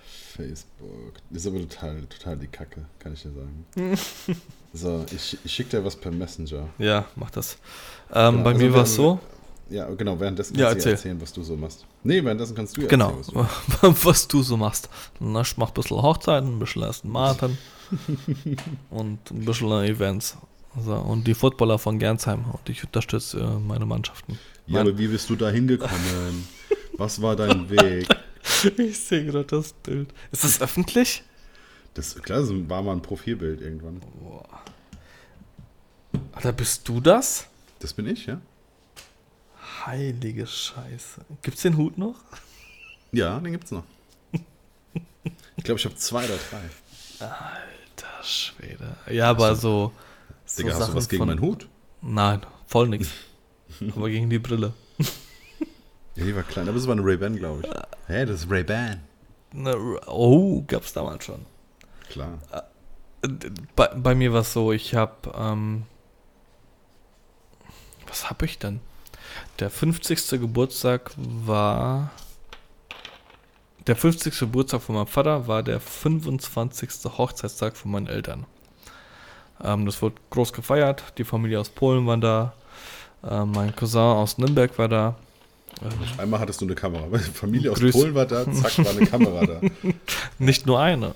[0.05, 1.13] Facebook.
[1.31, 3.65] Ist aber total, total die Kacke, kann ich dir sagen.
[4.73, 6.69] so, ich, ich schicke dir was per Messenger.
[6.77, 7.57] Ja, mach das.
[8.13, 9.19] Ähm, Genau, bei also mir war es so.
[9.69, 10.91] Ja, genau, währenddessen kannst du ja erzähl.
[10.93, 11.85] erzählen, was du so machst.
[12.03, 13.47] Nee, währenddessen kannst du Genau, erzählen,
[13.81, 14.89] was du was du so machst.
[15.19, 17.57] Na, ich mach ein bisschen Hochzeiten, ein bisschen Aston Martin
[18.89, 20.37] und ein bisschen Events.
[20.85, 24.39] So, und die Footballer von Gernsheim und ich unterstütze äh, meine Mannschaften.
[24.67, 26.47] Ja, aber wie bist du da hingekommen?
[26.97, 28.07] was war dein Weg?
[28.77, 30.09] Ich sehe gerade das Bild.
[30.31, 31.23] Ist das öffentlich?
[31.99, 34.01] Das, klar, das war mal ein Profilbild irgendwann.
[36.31, 37.47] Alter, bist du das?
[37.79, 38.39] Das bin ich, ja?
[39.85, 41.25] Heilige Scheiße.
[41.41, 42.15] Gibt's den Hut noch?
[43.11, 43.83] Ja, den gibt's noch.
[45.57, 47.25] Ich glaube, ich habe zwei oder drei.
[47.25, 48.95] Alter Schwede.
[49.11, 49.91] Ja, aber so.
[50.45, 51.67] so Digga, hast du Sachen was gegen von- meinen Hut?
[52.01, 53.09] Nein, voll nix.
[53.93, 54.71] aber gegen die Brille.
[56.15, 57.69] Ja, die war klein, aber es war eine Ray-Ban, glaube ich.
[58.07, 59.01] Hä, das ist Ray-Ban.
[60.07, 61.45] Oh, gab's damals schon.
[62.09, 62.39] Klar.
[63.75, 65.83] Bei, bei mir war es so, ich habe, ähm,
[68.07, 68.79] was habe ich denn?
[69.59, 70.39] Der 50.
[70.39, 72.11] Geburtstag war
[73.87, 74.37] der 50.
[74.37, 76.89] Geburtstag von meinem Vater war der 25.
[77.17, 78.45] Hochzeitstag von meinen Eltern.
[79.63, 81.03] Ähm, das wurde groß gefeiert.
[81.17, 82.53] Die Familie aus Polen war da.
[83.23, 85.15] Äh, mein Cousin aus Nürnberg war da.
[86.17, 87.07] Einmal hattest du eine Kamera.
[87.33, 89.61] Familie aus Grüß- Polen war da, zack, war eine Kamera da.
[90.39, 91.13] Nicht nur eine.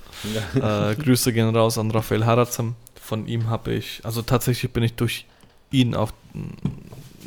[0.56, 2.76] Äh, Grüße gehen raus an Raphael Harazem.
[3.02, 5.26] Von ihm habe ich, also tatsächlich bin ich durch
[5.72, 6.14] ihn auf,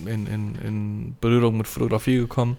[0.06, 2.56] in, in, in Berührung mit Fotografie gekommen.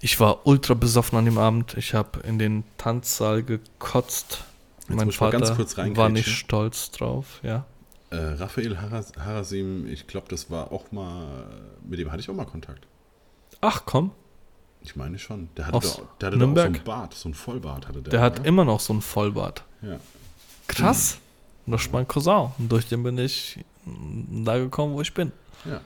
[0.00, 1.74] Ich war ultra besoffen an dem Abend.
[1.78, 4.44] Ich habe in den Tanzsaal gekotzt.
[4.88, 5.56] Jetzt mein Vater
[5.96, 7.64] war nicht stolz drauf, ja.
[8.10, 11.46] Äh, Raphael Haras Harasim, ich glaube, das war auch mal,
[11.82, 12.86] mit dem hatte ich auch mal Kontakt.
[13.60, 14.10] Ach komm,
[14.82, 15.48] Ich meine schon.
[15.56, 16.66] Der hatte, Aus doch, der hatte doch auch so Nürnberg?
[16.66, 18.10] einen Bart, so einen Vollbart hatte der.
[18.10, 18.48] der hat oder?
[18.48, 19.64] immer noch so einen Vollbart.
[19.82, 19.98] Ja.
[20.68, 21.18] Krass.
[21.66, 22.50] Das ist mein Cousin.
[22.58, 25.32] Und durch den bin ich da gekommen, wo ich bin.
[25.64, 25.80] Ja.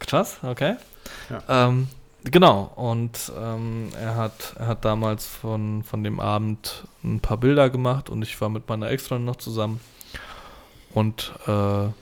[0.00, 0.76] Krass, okay.
[1.30, 1.68] Ja.
[1.68, 1.88] Ähm,
[2.24, 7.70] genau, und ähm, er, hat, er hat damals von, von dem Abend ein paar Bilder
[7.70, 9.80] gemacht und ich war mit meiner Extra noch zusammen.
[10.92, 11.92] Und äh, er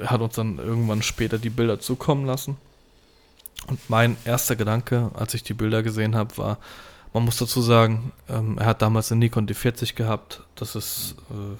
[0.00, 2.56] hat uns dann irgendwann später die Bilder zukommen lassen.
[3.66, 6.58] Und mein erster Gedanke, als ich die Bilder gesehen habe, war,
[7.12, 10.42] man muss dazu sagen, ähm, er hat damals eine Nikon D40 gehabt.
[10.54, 11.56] Das ist, äh,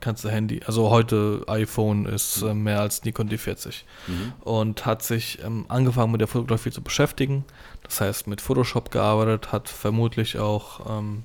[0.00, 4.32] kannst du Handy, also heute iPhone ist äh, mehr als Nikon D40 Mhm.
[4.40, 7.44] und hat sich ähm, angefangen mit der Fotografie zu beschäftigen.
[7.82, 11.24] Das heißt, mit Photoshop gearbeitet, hat vermutlich auch ähm,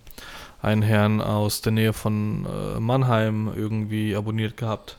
[0.62, 4.98] einen Herrn aus der Nähe von äh, Mannheim irgendwie abonniert gehabt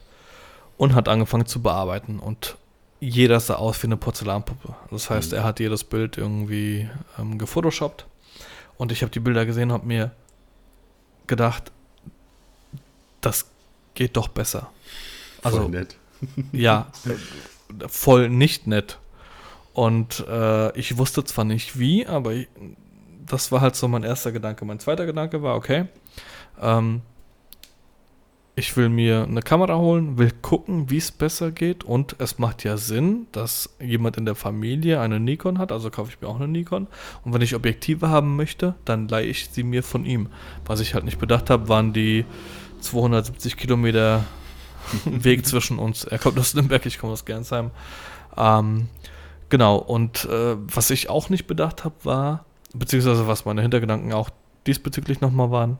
[0.78, 2.18] und hat angefangen zu bearbeiten.
[2.18, 2.56] Und
[3.00, 4.74] jeder sah aus wie eine Porzellanpuppe.
[4.90, 5.38] Das heißt, Mhm.
[5.38, 8.06] er hat jedes Bild irgendwie ähm, gefotoshoppt.
[8.76, 10.10] Und ich habe die Bilder gesehen und habe mir
[11.26, 11.72] gedacht,
[13.20, 13.46] das
[13.94, 14.70] geht doch besser.
[15.42, 15.96] Voll Also nett.
[16.52, 16.86] ja,
[17.88, 18.98] voll nicht nett.
[19.72, 22.48] Und äh, ich wusste zwar nicht wie, aber ich,
[23.26, 24.64] das war halt so mein erster Gedanke.
[24.64, 25.86] Mein zweiter Gedanke war, okay,
[26.60, 27.02] ähm,
[28.60, 31.82] ich will mir eine Kamera holen, will gucken, wie es besser geht.
[31.82, 36.10] Und es macht ja Sinn, dass jemand in der Familie eine Nikon hat, also kaufe
[36.10, 36.86] ich mir auch eine Nikon.
[37.24, 40.28] Und wenn ich Objektive haben möchte, dann leihe ich sie mir von ihm.
[40.66, 42.26] Was ich halt nicht bedacht habe, waren die
[42.80, 44.24] 270 Kilometer
[45.06, 46.04] Weg zwischen uns.
[46.04, 47.70] Er kommt aus Nürnberg, ich komme aus Gernsheim.
[48.36, 48.88] Ähm,
[49.48, 52.44] genau, und äh, was ich auch nicht bedacht habe, war,
[52.74, 54.28] beziehungsweise was meine Hintergedanken auch
[54.66, 55.78] diesbezüglich nochmal waren,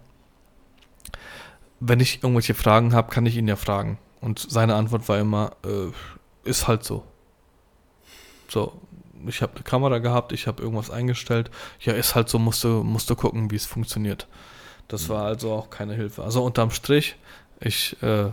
[1.81, 3.99] wenn ich irgendwelche Fragen habe, kann ich ihn ja fragen.
[4.21, 7.05] Und seine Antwort war immer, äh, ist halt so.
[8.49, 8.81] So,
[9.27, 11.51] ich habe eine Kamera gehabt, ich habe irgendwas eingestellt.
[11.81, 14.29] Ja, ist halt so, musst du, musst du gucken, wie es funktioniert.
[14.89, 16.23] Das war also auch keine Hilfe.
[16.23, 17.17] Also unterm Strich,
[17.61, 18.31] ich äh,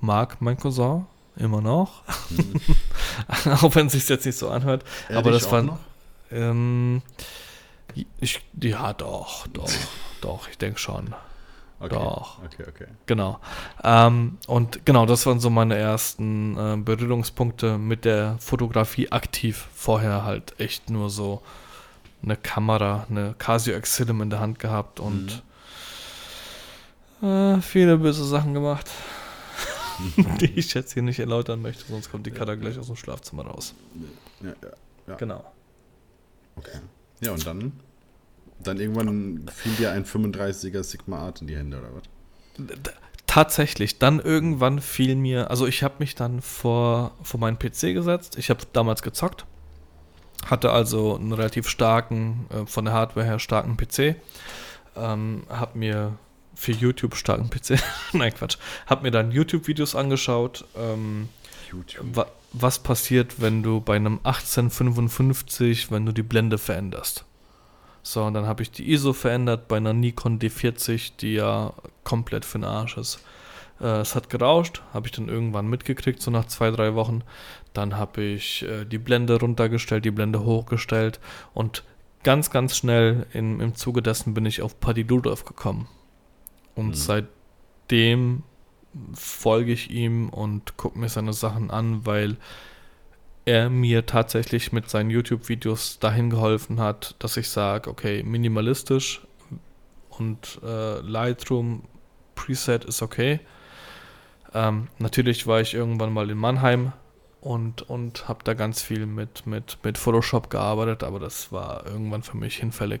[0.00, 2.02] mag mein Cousin immer noch.
[3.62, 4.84] auch wenn es sich jetzt nicht so anhört.
[5.08, 5.78] Er aber das war.
[6.30, 7.02] Ähm,
[8.20, 9.70] ich, ja, doch, doch,
[10.20, 11.14] doch, ich denke schon.
[11.82, 11.94] Okay.
[11.94, 12.38] Doch.
[12.44, 12.86] Okay, okay.
[13.06, 13.40] Genau.
[13.82, 19.66] Ähm, und genau, das waren so meine ersten äh, Berührungspunkte mit der Fotografie aktiv.
[19.74, 21.42] Vorher halt echt nur so
[22.22, 25.42] eine Kamera, eine Casio Exilum in der Hand gehabt und
[27.20, 28.88] äh, viele böse Sachen gemacht,
[30.40, 33.44] die ich jetzt hier nicht erläutern möchte, sonst kommt die Kader gleich aus dem Schlafzimmer
[33.44, 33.74] raus.
[34.40, 34.68] Ja, ja.
[35.08, 35.16] Ja.
[35.16, 35.44] Genau.
[36.54, 36.78] Okay.
[37.20, 37.72] Ja, und dann?
[38.62, 42.02] Dann irgendwann fiel dir ein 35er Sigma Art in die Hände, oder was?
[43.26, 48.36] Tatsächlich, dann irgendwann fiel mir, also ich habe mich dann vor, vor meinen PC gesetzt.
[48.36, 49.46] Ich habe damals gezockt,
[50.44, 54.16] hatte also einen relativ starken, äh, von der Hardware her starken PC.
[54.96, 56.18] Ähm, habe mir
[56.54, 57.80] für YouTube starken PC,
[58.12, 60.66] nein Quatsch, habe mir dann YouTube-Videos angeschaut.
[60.76, 61.30] Ähm,
[61.70, 62.14] YouTube.
[62.14, 67.24] wa was passiert, wenn du bei einem 1855, wenn du die Blende veränderst?
[68.02, 71.72] So, und dann habe ich die ISO verändert bei einer Nikon D40, die ja
[72.04, 73.20] komplett für den Arsch ist.
[73.80, 77.22] Äh, es hat gerauscht, habe ich dann irgendwann mitgekriegt, so nach zwei, drei Wochen.
[77.72, 81.20] Dann habe ich äh, die Blende runtergestellt, die Blende hochgestellt
[81.54, 81.84] und
[82.24, 85.88] ganz, ganz schnell in, im Zuge dessen bin ich auf Paddy Ludolf gekommen.
[86.74, 86.94] Und Mhm.
[86.94, 88.42] seitdem
[89.14, 92.36] folge ich ihm und gucke mir seine Sachen an, weil
[93.44, 99.22] er mir tatsächlich mit seinen YouTube-Videos dahin geholfen hat, dass ich sage, okay, minimalistisch
[100.10, 101.82] und äh, Lightroom
[102.34, 103.40] Preset ist okay.
[104.54, 106.92] Ähm, natürlich war ich irgendwann mal in Mannheim
[107.40, 112.22] und, und habe da ganz viel mit, mit, mit Photoshop gearbeitet, aber das war irgendwann
[112.22, 113.00] für mich hinfällig.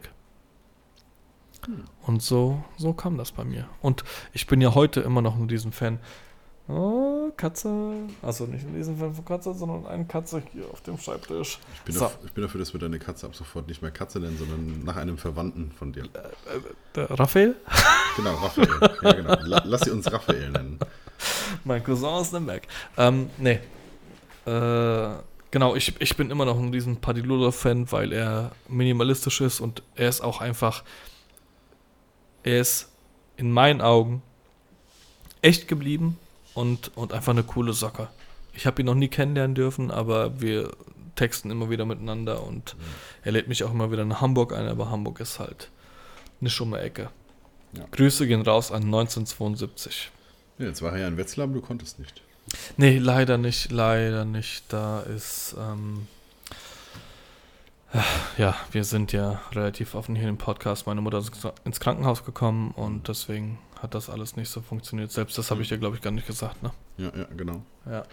[2.02, 3.68] Und so, so kam das bei mir.
[3.80, 6.00] Und ich bin ja heute immer noch ein Fan.
[6.68, 7.68] Oh, Katze.
[8.22, 11.58] Also nicht in diesem Fall von Katze, sondern eine Katze hier auf dem Schreibtisch.
[11.74, 12.04] Ich bin, So.
[12.06, 14.84] daf- ich bin dafür, dass wir deine Katze ab sofort nicht mehr Katze nennen, sondern
[14.84, 16.04] nach einem Verwandten von dir.
[16.94, 17.56] Der Raphael?
[18.16, 18.68] Genau, Raphael.
[19.02, 19.34] ja, genau.
[19.46, 20.78] La lass sie uns Raphael nennen.
[21.64, 22.62] Mein Cousin aus Nürnberg.
[22.98, 23.58] Ähm, nee.
[24.44, 25.14] Äh,
[25.50, 30.10] genau, ich, ich bin immer noch ein riesen Padilolo-Fan, weil er minimalistisch ist und er
[30.10, 30.84] ist auch einfach,
[32.42, 32.90] er ist
[33.38, 34.20] in meinen Augen
[35.40, 36.18] echt geblieben
[36.54, 38.08] und, und einfach eine coole Socke.
[38.54, 40.70] Ich habe ihn noch nie kennenlernen dürfen, aber wir
[41.14, 42.76] texten immer wieder miteinander und
[43.22, 45.70] er lädt mich auch immer wieder nach Hamburg ein, aber Hamburg ist halt
[46.40, 47.10] eine schumme Ecke.
[47.72, 47.84] Ja.
[47.90, 50.10] Grüße gehen raus an 1972.
[50.58, 52.22] Ja, jetzt war er ja in Wetzlar, aber du konntest nicht.
[52.76, 54.64] Nee, leider nicht, leider nicht.
[54.68, 56.06] Da ist, ähm,
[58.36, 60.86] ja, wir sind ja relativ offen hier im Podcast.
[60.86, 61.32] Meine Mutter ist
[61.64, 65.10] ins Krankenhaus gekommen und deswegen hat das alles nicht so funktioniert.
[65.10, 66.70] Selbst das habe ich dir, glaube ich, gar nicht gesagt, ne?
[66.98, 67.62] Ja, ja, genau.
[67.86, 68.04] Ja.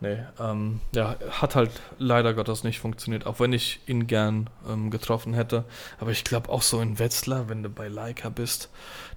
[0.00, 4.90] Nee, ähm, ja, hat halt leider Gottes nicht funktioniert, auch wenn ich ihn gern ähm,
[4.90, 5.64] getroffen hätte.
[6.00, 8.68] Aber ich glaube auch so in Wetzlar, wenn du bei Leica bist,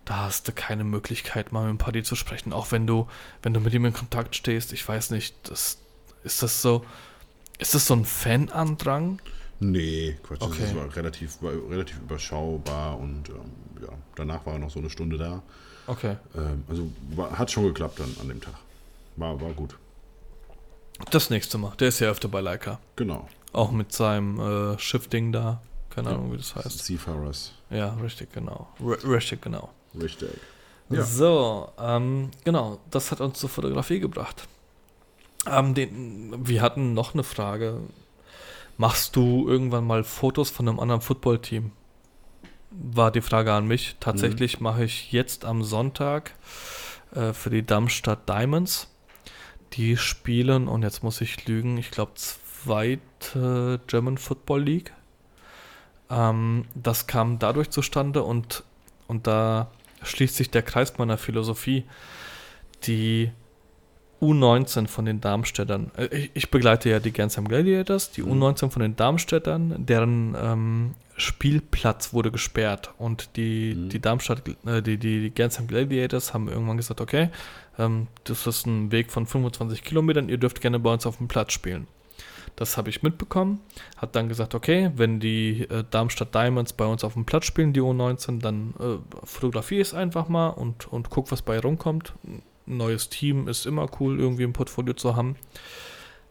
[0.06, 2.54] da hast du keine Möglichkeit, mal mit dem Paddy zu sprechen.
[2.54, 3.08] Auch wenn du,
[3.42, 5.80] wenn du mit ihm in Kontakt stehst, ich weiß nicht, das,
[6.24, 6.86] ist das so,
[7.58, 9.20] ist das so ein Fanandrang?
[9.60, 10.62] Nee, Quatsch, Okay.
[10.62, 14.92] das war relativ, war relativ überschaubar und ähm, ja, danach war er noch so eine
[14.92, 15.42] Stunde da.
[15.88, 16.18] Okay.
[16.36, 18.56] Ähm, also war, hat schon geklappt dann an dem Tag.
[19.16, 19.78] War, war gut.
[21.12, 21.74] Das nächste Mal.
[21.80, 22.80] Der ist ja öfter bei Leica.
[22.96, 23.28] Genau.
[23.54, 25.62] Auch mit seinem äh, Schiff-Ding da.
[25.90, 26.86] Keine Ahnung, wie das heißt.
[26.86, 27.54] Seafarers.
[27.70, 28.68] Ja, richtig, genau.
[28.80, 29.70] R richtig, genau.
[30.00, 30.30] Richtig.
[30.90, 31.04] Ja.
[31.04, 34.48] So, ähm, genau, das hat uns zur Fotografie gebracht.
[35.50, 37.80] Ähm, den, wir hatten noch eine Frage.
[38.78, 41.72] Machst du irgendwann mal Fotos von einem anderen Footballteam?
[42.78, 43.96] War die Frage an mich.
[44.00, 46.34] Tatsächlich mache ich jetzt am Sonntag
[47.14, 48.92] äh, für die Darmstadt Diamonds.
[49.74, 54.94] Die spielen, und jetzt muss ich lügen, ich glaube, zweite German Football League.
[56.10, 58.64] Ähm, das kam dadurch zustande und,
[59.08, 59.72] und da
[60.04, 61.84] schließt sich der Kreis meiner Philosophie.
[62.84, 63.32] Die
[64.22, 68.44] U19 von den Darmstädtern, äh, ich, ich begleite ja die Gernsheim Gladiators, die Mhm.
[68.44, 73.90] U19 von den Darmstädtern, deren ähm, Spielplatz wurde gesperrt und die, Mhm.
[73.90, 77.30] die Darmstadt, äh, die, die, Gernsheim Gladiators haben irgendwann gesagt, okay,
[77.80, 81.28] ähm, das ist ein Weg von 25 Kilometern, ihr dürft gerne bei uns auf dem
[81.28, 81.88] Platz spielen.
[82.58, 83.60] Das habe ich mitbekommen,
[83.98, 87.74] hat dann gesagt, okay, wenn die äh, Darmstadt Diamonds bei uns auf dem Platz spielen,
[87.74, 92.14] die U19, dann äh, fotografiere ich es einfach mal und, und guck, was bei rumkommt.
[92.26, 95.36] Ein neues Team ist immer cool, irgendwie im Portfolio zu haben.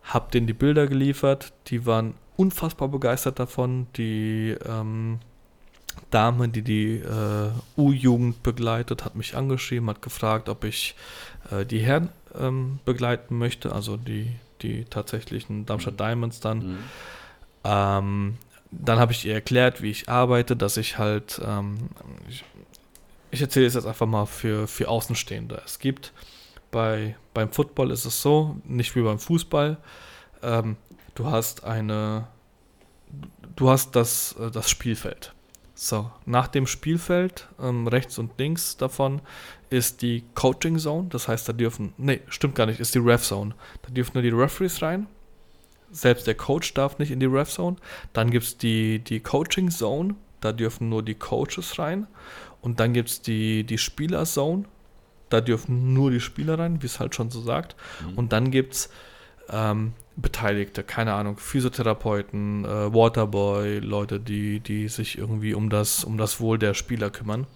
[0.03, 3.87] Hab denen die Bilder geliefert, die waren unfassbar begeistert davon.
[3.97, 5.19] Die ähm,
[6.11, 10.95] Dame, die die äh, U-Jugend begleitet, hat mich angeschrieben, hat gefragt, ob ich
[11.51, 12.09] äh, die Herren
[12.39, 14.31] ähm, begleiten möchte, also die,
[14.63, 16.59] die tatsächlichen Darmstadt Diamonds dann.
[16.59, 16.79] Mhm.
[17.65, 18.35] Ähm,
[18.71, 21.91] dann habe ich ihr erklärt, wie ich arbeite, dass ich halt, ähm,
[22.29, 22.45] ich,
[23.31, 25.63] ich erzähle es jetzt einfach mal für, für Außenstehende.
[25.65, 26.13] Es gibt
[26.73, 29.77] bei, beim Football ist es so, nicht wie beim Fußball,
[30.43, 30.77] ähm,
[31.15, 32.27] du hast eine,
[33.57, 35.35] du hast das, äh, das Spielfeld.
[35.77, 39.21] So, nach dem Spielfeld, ähm, rechts und links davon,
[39.71, 41.09] ist die Coaching Zone.
[41.09, 43.55] Das heißt, da dürfen, nee, stimmt gar nicht, ist die Ref Zone.
[43.83, 45.09] Da dürfen nur die Referees rein.
[45.91, 47.77] Selbst der Coach darf nicht in die Ref Zone.
[48.13, 50.15] Dann gibt es die, die Coaching Zone.
[50.41, 52.07] Da dürfen nur die Coaches rein.
[52.61, 54.65] Und dann gibt es die, die Spieler Zone.
[55.29, 57.75] Da dürfen nur die Spieler rein, wie es halt schon so sagt.
[58.01, 58.19] Mhm.
[58.19, 58.91] Und dann gibt es
[59.51, 66.17] ähm, Beteiligte, keine Ahnung, Physiotherapeuten, äh, Waterboy, Leute, die, die sich irgendwie um das, um
[66.19, 67.47] das Wohl der Spieler kümmern.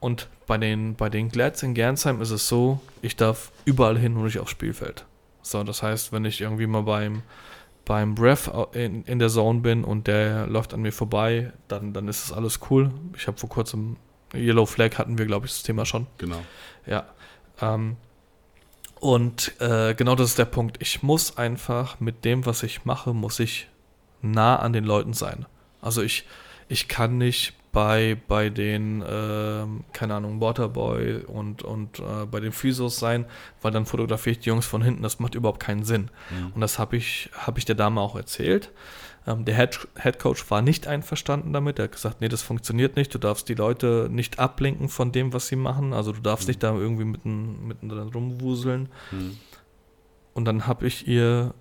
[0.00, 4.14] Und bei den, bei den Glads in Gernsheim ist es so, ich darf überall hin,
[4.14, 5.04] nur nicht aufs Spielfeld.
[5.42, 7.22] So, das heißt, wenn ich irgendwie mal beim,
[7.84, 11.92] beim Ref au- in, in der Zone bin und der läuft an mir vorbei, dann,
[11.92, 12.90] dann ist es alles cool.
[13.16, 13.96] Ich habe vor kurzem
[14.34, 16.06] Yellow Flag hatten wir, glaube ich, das Thema schon.
[16.16, 16.40] Genau.
[16.86, 17.06] Ja.
[17.60, 17.96] Ähm,
[19.00, 20.76] und äh, genau das ist der Punkt.
[20.80, 23.68] Ich muss einfach mit dem, was ich mache, muss ich
[24.20, 25.46] nah an den Leuten sein.
[25.80, 26.26] Also ich,
[26.68, 32.52] ich kann nicht bei, bei den, ähm, keine Ahnung, Waterboy und, und äh, bei den
[32.52, 33.24] Physios sein,
[33.62, 35.02] weil dann fotografiere ich die Jungs von hinten.
[35.02, 36.10] Das macht überhaupt keinen Sinn.
[36.30, 36.52] Mhm.
[36.54, 38.70] Und das habe ich, hab ich der Dame auch erzählt.
[39.26, 41.78] Ähm, der Head, Head Coach war nicht einverstanden damit.
[41.78, 43.12] Er hat gesagt, nee, das funktioniert nicht.
[43.14, 45.92] Du darfst die Leute nicht ablenken von dem, was sie machen.
[45.92, 46.50] Also du darfst Mhm.
[46.50, 48.88] nicht da irgendwie mitten, mittendrin rumwuseln.
[49.10, 49.36] Mhm.
[50.32, 51.54] Und dann habe ich ihr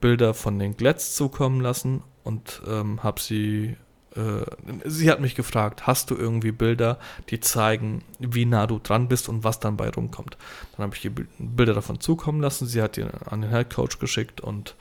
[0.00, 3.76] Bilder von den Glets zukommen lassen und ähm, habe sie
[4.14, 4.44] äh,
[4.84, 6.98] sie hat mich gefragt, hast du irgendwie Bilder,
[7.30, 10.36] die zeigen, wie nah du dran bist und was dann bei rumkommt.
[10.76, 13.98] Dann habe ich die Bilder davon zukommen lassen, sie hat die an den Head Coach
[13.98, 14.74] geschickt und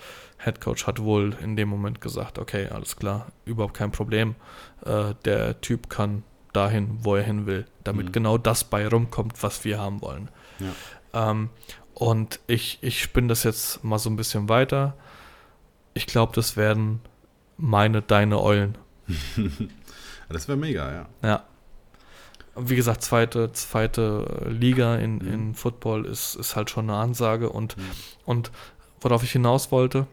[0.46, 4.36] Head Coach hat wohl in dem Moment gesagt, okay, alles klar, überhaupt kein Problem.
[4.86, 6.24] Äh, der Typ kann
[6.54, 8.12] dahin, wo er hin will, damit mhm.
[8.12, 10.30] genau das bei rumkommt, was wir haben wollen.
[10.60, 11.32] Ja.
[11.32, 11.50] Ähm,
[11.96, 14.96] und ich, ich spinne das jetzt mal so ein bisschen weiter.
[15.93, 17.02] Ich glaube, das werden
[17.58, 18.78] meine, deine Eulen.
[20.30, 21.06] das wäre mega, ja.
[21.24, 21.43] Ja.
[22.56, 25.34] Wie gesagt, zweite, zweite Liga in, mhm.
[25.34, 27.50] in Football ist, ist halt schon eine Ansage.
[27.50, 27.91] Und, mhm.
[28.26, 28.52] und
[29.02, 30.06] worauf ich hinaus wollte,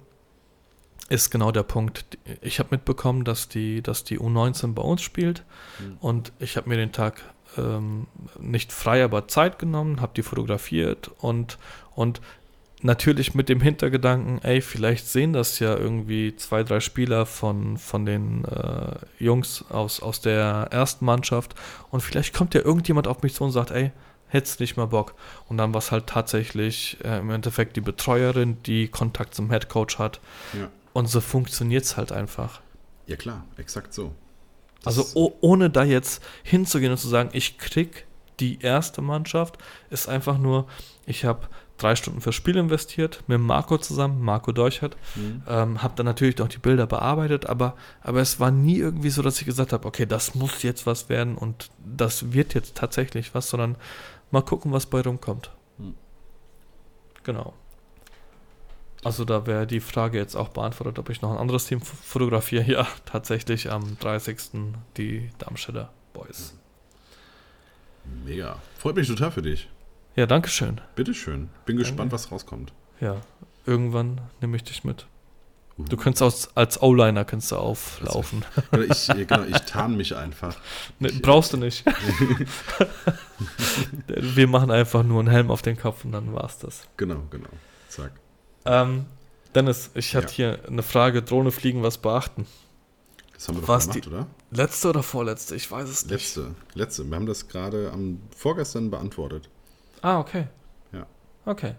[1.12, 2.18] ist genau der Punkt.
[2.40, 5.44] Ich habe mitbekommen, dass die, dass die U19 bei uns spielt
[5.78, 5.98] mhm.
[6.00, 7.22] und ich habe mir den Tag
[7.58, 8.06] ähm,
[8.40, 11.58] nicht frei, aber Zeit genommen, habe die fotografiert und,
[11.94, 12.22] und
[12.80, 18.06] natürlich mit dem Hintergedanken, ey, vielleicht sehen das ja irgendwie zwei, drei Spieler von, von
[18.06, 21.54] den äh, Jungs aus, aus der ersten Mannschaft
[21.90, 23.92] und vielleicht kommt ja irgendjemand auf mich zu und sagt, ey,
[24.28, 25.14] hättest nicht mehr Bock.
[25.50, 29.98] Und dann war es halt tatsächlich äh, im Endeffekt die Betreuerin, die Kontakt zum Headcoach
[29.98, 30.20] hat.
[30.54, 30.70] Ja.
[30.92, 32.60] Und so funktioniert es halt einfach.
[33.06, 34.12] Ja klar, exakt so.
[34.82, 38.06] Das also oh, ohne da jetzt hinzugehen und zu sagen, ich krieg
[38.40, 39.58] die erste Mannschaft,
[39.90, 40.66] ist einfach nur,
[41.06, 45.42] ich habe drei Stunden fürs Spiel investiert, mit Marco zusammen, Marco Deuchert, mhm.
[45.48, 49.22] ähm, habe dann natürlich auch die Bilder bearbeitet, aber, aber es war nie irgendwie so,
[49.22, 53.34] dass ich gesagt habe, okay, das muss jetzt was werden und das wird jetzt tatsächlich
[53.34, 53.76] was, sondern
[54.30, 55.50] mal gucken, was bei rumkommt.
[55.78, 55.94] Mhm.
[57.24, 57.54] Genau.
[59.04, 62.64] Also da wäre die Frage jetzt auch beantwortet, ob ich noch ein anderes Team fotografiere.
[62.72, 64.38] Ja, tatsächlich am 30.
[64.96, 66.54] die Darmstädter Boys.
[68.24, 68.60] Mega.
[68.78, 69.68] Freut mich total für dich.
[70.14, 70.80] Ja, danke schön.
[70.94, 71.48] Bitteschön.
[71.66, 71.82] Bin danke.
[71.82, 72.72] gespannt, was rauskommt.
[73.00, 73.16] Ja,
[73.66, 75.06] irgendwann nehme ich dich mit.
[75.78, 75.84] Uh.
[75.84, 78.44] Du könntest aus, als O-Liner kannst du auflaufen.
[78.72, 80.56] Oder ich, genau, ich tarn mich einfach.
[80.98, 81.84] Nee, brauchst du nicht.
[84.06, 86.86] Wir machen einfach nur einen Helm auf den Kopf und dann war's das.
[86.96, 87.48] Genau, genau.
[87.88, 88.12] Zack.
[88.64, 89.06] Ähm,
[89.54, 90.32] Dennis, ich hatte ja.
[90.32, 92.46] hier eine Frage: Drohne fliegen, was beachten?
[93.34, 94.26] Das haben wir doch was gemacht, oder?
[94.50, 95.56] Letzte oder vorletzte?
[95.56, 96.12] Ich weiß es nicht.
[96.12, 97.04] Letzte, letzte.
[97.04, 99.48] Wir haben das gerade am vorgestern beantwortet.
[100.00, 100.46] Ah, okay.
[100.92, 101.06] Ja.
[101.44, 101.74] Okay.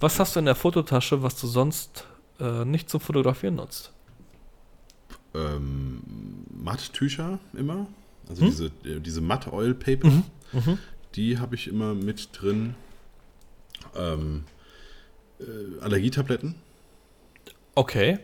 [0.00, 2.06] Was hast du in der Fototasche, was du sonst
[2.38, 3.92] äh, nicht zum Fotografieren nutzt?
[5.34, 6.02] Ähm,
[6.50, 7.88] Matttücher immer.
[8.28, 8.50] Also hm?
[8.50, 10.08] diese, äh, diese Matt-Oil-Paper.
[10.08, 10.24] Mhm.
[10.52, 10.78] Mhm.
[11.14, 12.74] Die habe ich immer mit drin.
[13.96, 14.44] Ähm,
[15.40, 16.54] äh, Allergietabletten.
[17.74, 18.18] Okay.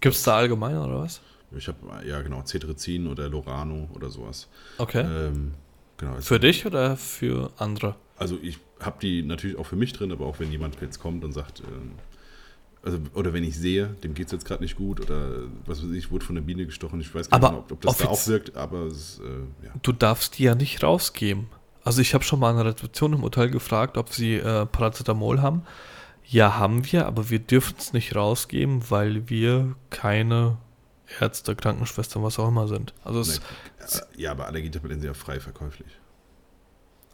[0.00, 1.20] Gibt es da allgemein oder was?
[1.56, 4.48] Ich habe, ja genau, Cetirizin oder Lorano oder sowas.
[4.76, 5.00] Okay.
[5.00, 5.54] Ähm,
[5.96, 7.94] genau, für dich oder für andere?
[8.16, 11.24] Also ich habe die natürlich auch für mich drin, aber auch wenn jemand jetzt kommt
[11.24, 11.92] und sagt, ähm,
[12.82, 15.90] also, oder wenn ich sehe, dem geht es jetzt gerade nicht gut oder was weiß
[15.90, 18.26] ich, wurde von der Biene gestochen, ich weiß gar nicht, ob, ob das da auch
[18.26, 19.72] wirkt, aber es, äh, ja.
[19.82, 21.48] Du darfst die ja nicht rausgeben.
[21.82, 25.40] Also ich habe schon mal an der Rezeption im Hotel gefragt, ob sie äh, Paracetamol
[25.40, 25.62] haben.
[26.30, 30.58] Ja, haben wir, aber wir dürfen es nicht rausgeben, weil wir keine
[31.20, 32.92] Ärzte, Krankenschwestern, was auch immer sind.
[33.02, 33.40] Also es,
[34.14, 35.88] nee, ja, aber Allergietabletten sind ja frei verkäuflich.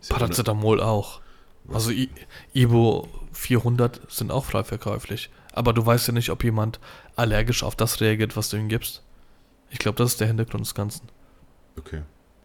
[0.08, 1.20] Paracetamol ja auch.
[1.68, 2.10] Also I
[2.52, 5.30] Ibo 400 sind auch frei verkäuflich.
[5.52, 6.80] Aber du weißt ja nicht, ob jemand
[7.14, 9.04] allergisch auf das reagiert, was du ihm gibst.
[9.70, 11.08] Ich glaube, das ist der Hintergrund des Ganzen.
[11.78, 12.02] Okay.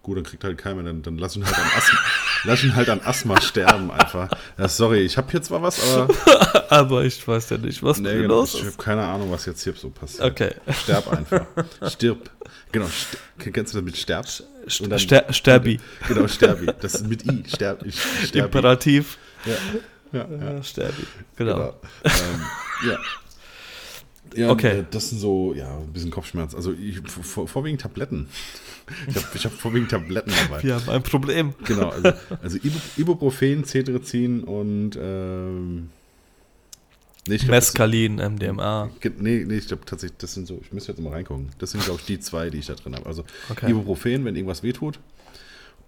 [0.10, 1.99] Gut, dann kriegt halt keiner, dann, dann lass ihn halt an Asthma,
[2.45, 4.28] lass ihn halt an Asthma sterben einfach.
[4.57, 6.66] Ja, sorry, ich habe hier zwar was, aber.
[6.72, 8.62] aber ich weiß ja nicht, was nee, genau, los ist.
[8.62, 10.24] Ich habe keine Ahnung, was jetzt hier so passiert.
[10.24, 10.55] Okay.
[10.82, 11.45] Sterb einfach.
[11.91, 12.28] Stirb.
[12.72, 13.20] Genau, st
[13.53, 14.28] kennst du das mit Sterb?
[14.28, 14.45] St
[14.89, 15.80] dann, Ster Sterbi.
[16.07, 16.72] Genau, Sterbi.
[16.82, 17.43] Das ist mit I.
[17.47, 18.39] Sterb, Sterbi.
[18.39, 19.20] Imperativ.
[19.45, 19.53] Ja.
[20.12, 20.64] Ja, ja.
[20.64, 21.05] Sterbi.
[21.36, 21.53] Genau.
[21.55, 21.80] genau.
[22.03, 22.97] Ähm, ja.
[24.36, 24.80] Ja, okay.
[24.80, 26.54] Äh, das sind so, ja, ein bisschen Kopfschmerz.
[26.56, 28.28] Also ich, vor, vorwiegend Tabletten.
[29.08, 30.64] Ich habe ich hab vorwiegend Tabletten dabei.
[30.64, 31.54] Wir haben ein Problem.
[31.66, 32.12] Genau, also,
[32.42, 32.58] also
[32.98, 35.90] Ibuprofen, Cetirizin und ähm,
[37.28, 38.90] nee, glaub, Mescalin, das, MDMA.
[39.20, 41.50] Nee, nee, ich glaube tatsächlich, das sind so, ich müsste jetzt mal reingucken.
[41.60, 43.06] Das sind, glaube ich, die zwei, die ich da drin habe.
[43.06, 43.70] Also okay.
[43.70, 45.00] Ibuprofen, wenn irgendwas wehtut.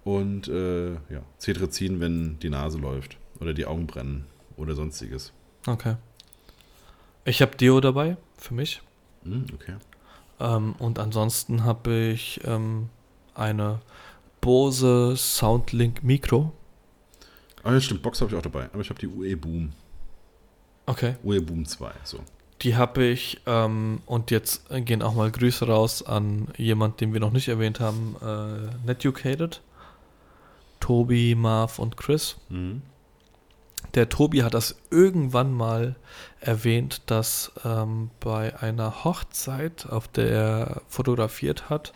[0.04, 4.26] Und äh, ja, Cetirizin, wenn die Nase läuft oder die Augen brennen
[4.56, 5.32] oder sonstiges.
[5.66, 5.96] Okay.
[7.24, 8.82] Ich habe Deo dabei, für mich.
[9.24, 9.76] Mm, okay.
[10.40, 12.88] Ähm, und ansonsten habe ich ähm,
[13.34, 13.80] eine
[14.40, 16.52] Bose Soundlink Micro.
[17.62, 19.72] Ah ja, stimmt, Box habe ich auch dabei, aber ich habe die UE Boom.
[20.86, 21.14] Okay.
[21.22, 22.18] UE Boom 2, so.
[22.62, 27.20] Die habe ich, ähm, und jetzt gehen auch mal Grüße raus an jemand, den wir
[27.20, 29.62] noch nicht erwähnt haben, äh, Netucated.
[30.80, 32.36] Tobi, Marv und Chris.
[32.48, 32.82] Mhm.
[33.94, 35.96] Der Tobi hat das irgendwann mal
[36.42, 41.92] erwähnt, dass ähm, bei einer Hochzeit, auf der er fotografiert hat,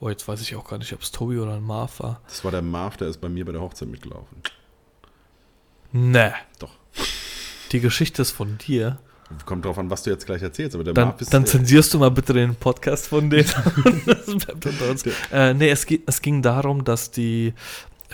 [0.00, 2.20] Oh, jetzt weiß ich auch gar nicht, ob es Tobi oder ein Marv war.
[2.26, 4.36] Das war der Marv, der ist bei mir bei der Hochzeit mitgelaufen.
[5.92, 6.34] Ne.
[6.58, 6.72] Doch.
[7.72, 8.98] Die Geschichte ist von dir.
[9.46, 11.32] Kommt drauf an, was du jetzt gleich erzählst, aber der Dann, Marv ist.
[11.32, 13.48] dann zensierst du mal bitte den Podcast von denen.
[14.06, 15.04] das bleibt unter uns.
[15.32, 17.54] Äh, nee, es, geht, es ging darum, dass die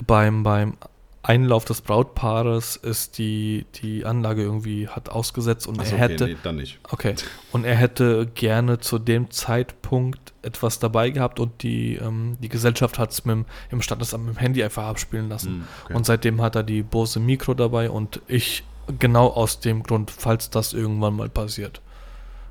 [0.07, 0.75] beim, beim
[1.23, 6.25] Einlauf des Brautpaares ist die, die Anlage irgendwie hat ausgesetzt und Achso, er okay, hätte.
[6.29, 6.79] nee, dann nicht.
[6.91, 7.15] Okay.
[7.53, 12.99] Und er hätte gerne zu dem Zeitpunkt etwas dabei gehabt und die, ähm, die Gesellschaft
[12.99, 15.49] hat es mit dem- im Standesamt mit dem Handy einfach abspielen lassen.
[15.51, 15.95] Hm, okay.
[15.95, 18.65] Und seitdem hat er die Bose Mikro dabei und ich
[18.99, 21.83] genau aus dem Grund, falls das irgendwann mal passiert.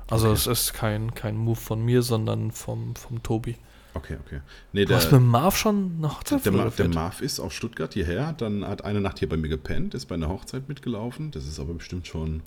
[0.08, 0.34] Also Okay.
[0.36, 3.56] es ist kein, kein Move von mir, sondern vom, vom Tobi.
[3.94, 4.40] Okay, okay.
[4.72, 6.88] Nee, Du hast mit der, Marv schon eine Hochzeit der, der?
[6.88, 10.14] Marv ist aus Stuttgart hierher, dann hat eine Nacht hier bei mir gepennt, ist bei
[10.14, 11.30] einer Hochzeit mitgelaufen.
[11.30, 12.42] Das ist aber bestimmt schon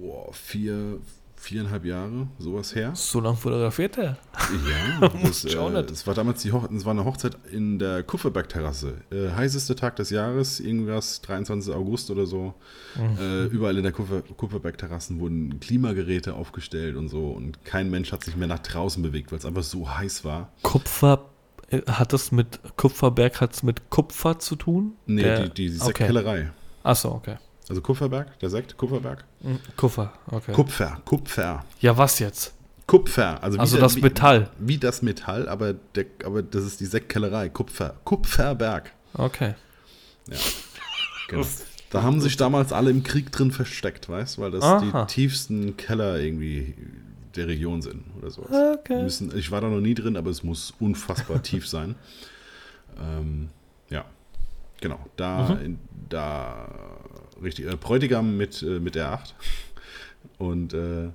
[0.00, 0.98] oh, vier,
[1.44, 2.92] viereinhalb Jahre, sowas her.
[2.94, 4.16] So lange fotografiert er?
[5.00, 5.90] Ja, das, äh, nicht.
[5.90, 8.94] das war damals die Hoch das war eine Hochzeit in der Kupferberg-Terrasse.
[9.10, 11.72] Äh, heißeste Tag des Jahres, irgendwas 23.
[11.74, 12.54] August oder so.
[12.96, 13.18] Mhm.
[13.20, 18.24] Äh, überall in der Kupfer Kupferberg-Terrassen wurden Klimageräte aufgestellt und so und kein Mensch hat
[18.24, 20.50] sich mehr nach draußen bewegt, weil es einfach so heiß war.
[20.62, 21.26] Kupfer,
[21.68, 24.94] äh, hat das mit Kupferberg, hat es mit Kupfer zu tun?
[25.06, 25.86] Nee, Der- die, die okay.
[25.86, 26.50] Sektkellerei.
[26.82, 27.36] Achso, okay.
[27.68, 29.24] Also Kupferberg, der Sekt, Kupferberg.
[29.40, 30.52] Mhm, Kupfer, okay.
[30.52, 31.64] Kupfer, Kupfer.
[31.80, 32.52] ja, was jetzt?
[32.86, 34.50] Kupfer, also, wie Also der- das wie, Metall.
[34.58, 37.48] Wie das Metall, aber, der, aber das ist die Sektkellerei.
[37.48, 38.92] Kupfer, Kupferberg.
[39.14, 39.54] Okay.
[41.28, 41.46] Genau.
[41.90, 45.04] Da haben sich damals alle im Krieg drin versteckt, weißt du, weil das Aha.
[45.06, 46.74] die tiefsten Keller irgendwie
[47.34, 48.50] der Region sind oder sowas.
[48.80, 49.02] Okay.
[49.02, 51.94] Müssen, ich war da noch nie drin, aber es muss unfassbar tief sein.
[53.00, 53.48] Ähm,
[53.88, 54.04] ja,
[54.82, 54.98] genau.
[55.16, 55.64] Da, Mhm.
[55.64, 55.78] in,
[56.10, 56.68] da
[57.42, 57.66] richtig.
[57.66, 59.32] Äh, Bräutigam mit, äh, mit R8
[60.38, 61.10] und äh,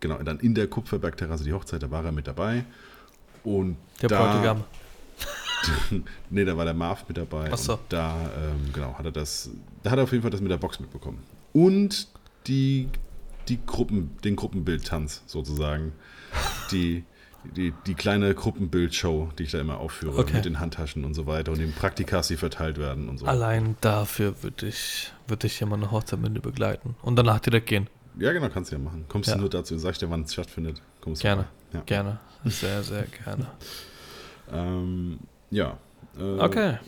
[0.00, 2.64] genau, dann in der Kupferbergterrasse die Hochzeit, da war er mit dabei.
[3.44, 4.64] Und Der da, Bräutigam.
[6.30, 7.50] nee, da war der Marv mit dabei.
[7.52, 7.74] Ach so.
[7.74, 9.50] Und da, ähm, genau, hat er das,
[9.82, 11.22] da hat er auf jeden Fall das mit der Box mitbekommen.
[11.52, 12.08] Und
[12.46, 12.88] die,
[13.48, 15.92] die Gruppen, den Gruppenbildtanz sozusagen.
[16.70, 17.04] Die,
[17.56, 20.34] die, die kleine Gruppenbildshow, die ich da immer aufführe, Okay.
[20.34, 23.26] mit den Handtaschen und so weiter und den Praktikas, die verteilt werden und so.
[23.26, 26.94] Allein dafür würde ich, würd ich hier mal eine Hochzeit mit dir begleiten.
[27.02, 27.88] Und danach direkt gehen.
[28.18, 29.04] Ja, genau, kannst du ja machen.
[29.08, 29.34] Kommst Ja.
[29.36, 30.82] du nur dazu, sag ich dir, wann es stattfindet.
[31.00, 31.46] Kommst Gerne.
[31.72, 31.80] Ja.
[31.86, 32.18] Gerne.
[32.44, 33.46] Sehr, sehr gerne.
[34.50, 35.18] Ähm,
[35.50, 35.76] ja.
[36.18, 36.78] Äh, Okay.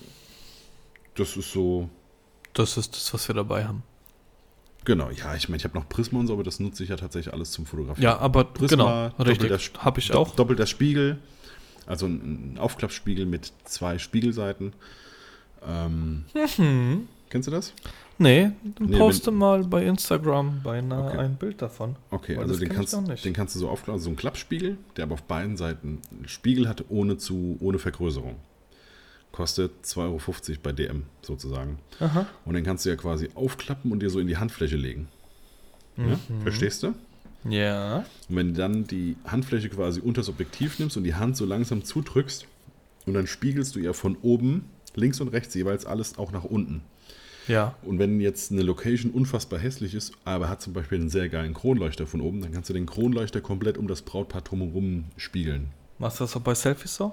[1.14, 1.90] Das ist so,
[2.54, 3.82] Das ist das, was wir dabei haben.
[4.84, 6.96] Genau, ja, ich meine, ich habe noch Prisma und so, aber das nutze ich ja
[6.96, 8.02] tatsächlich alles zum Fotografieren.
[8.04, 9.50] Ja, aber Prisma, genau, richtig.
[9.50, 10.34] doppelter- Habe ich auch.
[10.34, 11.18] Doppelter Spiegel,
[11.86, 14.72] also ein, ein Aufklappspiegel mit zwei Spiegelseiten.
[15.66, 16.24] Ähm,
[16.56, 17.08] Mhm.
[17.28, 17.72] kennst du das?
[18.18, 21.18] Nee, dann Nee, poste mal bei Instagram beinahe Okay.
[21.18, 21.96] ein Bild davon.
[22.10, 25.14] Okay, also den kannst, den kannst du so aufklappen, also so ein Klappspiegel, der aber
[25.14, 28.36] auf beiden Seiten einen Spiegel hat, ohne, zu, ohne Vergrößerung.
[29.32, 31.78] Kostet 2,50 Euro bei DM sozusagen.
[32.00, 32.26] Aha.
[32.44, 35.08] Und den kannst du ja quasi aufklappen und dir so in die Handfläche legen.
[35.96, 36.18] Ja?
[36.28, 36.42] Mhm.
[36.42, 36.94] Verstehst du?
[37.48, 38.04] Ja.
[38.28, 41.46] Und wenn du dann die Handfläche quasi unter das Objektiv nimmst und die Hand so
[41.46, 42.46] langsam zudrückst
[43.06, 46.82] und dann spiegelst du ja von oben, links und rechts jeweils alles auch nach unten.
[47.48, 47.74] Ja.
[47.82, 51.54] Und wenn jetzt eine Location unfassbar hässlich ist, aber hat zum Beispiel einen sehr geilen
[51.54, 55.68] Kronleuchter von oben, dann kannst du den Kronleuchter komplett um das Brautpaar drumherum spiegeln.
[55.98, 57.12] Machst du das auch bei Selfies so?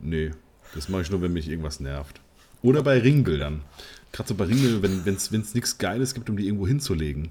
[0.00, 0.30] Nee,
[0.74, 2.20] das mache ich nur, wenn mich irgendwas nervt.
[2.62, 3.62] Oder bei Ringbildern.
[4.12, 7.30] Gerade so bei Ringbildern, wenn es nichts Geiles gibt, um die irgendwo hinzulegen.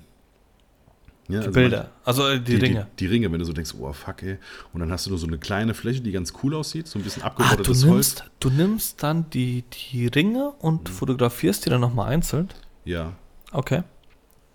[1.27, 1.91] Ja, Die also Bilder.
[2.05, 2.87] Also äh, die, Ringe.
[2.99, 4.37] Die, die Ringe, wenn du so denkst, oh fuck, ey.
[4.73, 7.03] Und dann hast du nur so eine kleine Fläche, die ganz cool aussieht, so ein
[7.03, 7.93] bisschen Ah, du abgerottetes Holz.
[8.15, 12.49] nimmst, du nimmst dann die, die Ringe und fotografierst die dann nochmal einzeln?
[12.85, 13.13] Ja,
[13.51, 13.83] Okay.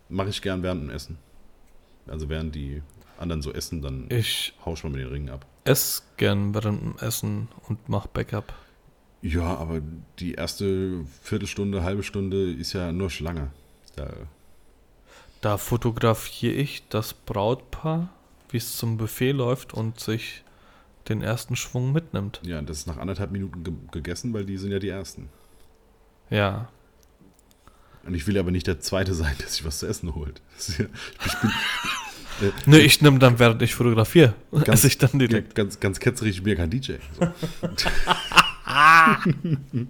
[0.08, 1.18] mache ich gern während dem Essen.
[2.08, 2.82] Also während die
[3.18, 5.46] anderen so essen, dann Ich hausch mal mit den Ringen ab.
[5.64, 8.52] esse gern während dem Essen und mach Backup.
[9.26, 9.80] Ja, aber
[10.18, 13.50] die erste Viertelstunde, halbe Stunde ist ja nur Schlange.
[13.96, 14.12] Da,
[15.40, 18.10] Da fotografiere ich das Brautpaar,
[18.50, 20.44] wie es zum Buffet läuft und sich
[21.08, 22.40] den ersten Schwung mitnimmt.
[22.44, 25.30] ja, das ist nach anderthalb Minuten ge gegessen, weil die sind ja die Ersten.
[26.28, 26.68] Ja.
[28.04, 30.42] Und ich will aber nicht der Zweite sein, der sich was zu essen holt.
[30.78, 30.84] Ja,
[31.26, 31.50] ich bin
[32.66, 34.34] Nö, ich nehme dann, während ich fotografiere,
[34.66, 35.54] esse ich dann direkt.
[35.54, 36.94] ganz, ganz ketzerisch, ich bin ja kein DJ.
[37.18, 37.28] So.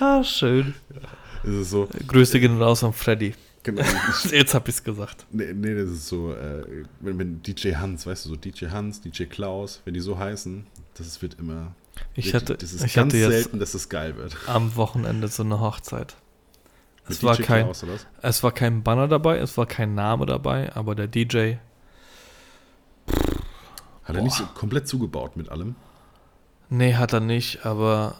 [0.00, 0.74] Ah, schön.
[1.44, 3.34] Es ist so, Grüße gehen raus an Freddy.
[3.62, 3.82] genau,
[4.30, 5.26] Jetzt hab ich's gesagt.
[5.30, 9.00] Nee, nee, das ist so, äh, wenn, wenn DJ Hans, weißt du, so DJ Hans,
[9.00, 11.74] DJ Klaus, wenn die so heißen, das wird immer.
[12.14, 14.36] Ich hatte, das ist ich ganz hatte selten, dass es geil wird.
[14.46, 16.16] am Wochenende so eine Hochzeit.
[17.06, 17.84] Es war, DJ kein, Klaus,
[18.22, 21.54] es war kein Banner dabei, es war kein Name dabei, aber der DJ,
[24.04, 25.76] Hat er nicht so komplett zugebaut mit allem?
[26.74, 28.16] Nee, hat er nicht, aber.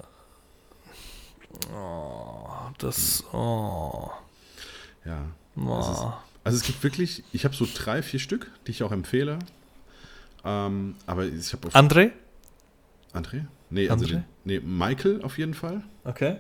[1.75, 2.47] Oh,
[2.79, 3.25] das.
[3.33, 4.13] Oh.
[5.05, 5.25] Ja.
[5.57, 5.81] oh.
[5.81, 6.05] Es ist,
[6.45, 9.41] also es gibt wirklich, ich habe so drei, vier Stück, die ich auch empfehle.
[10.45, 12.13] Ähm, aber ich habe André?
[13.13, 13.45] André?
[13.71, 14.11] Nee, also André?
[14.11, 15.83] den, nee, Michael auf jeden Fall.
[16.05, 16.37] Okay.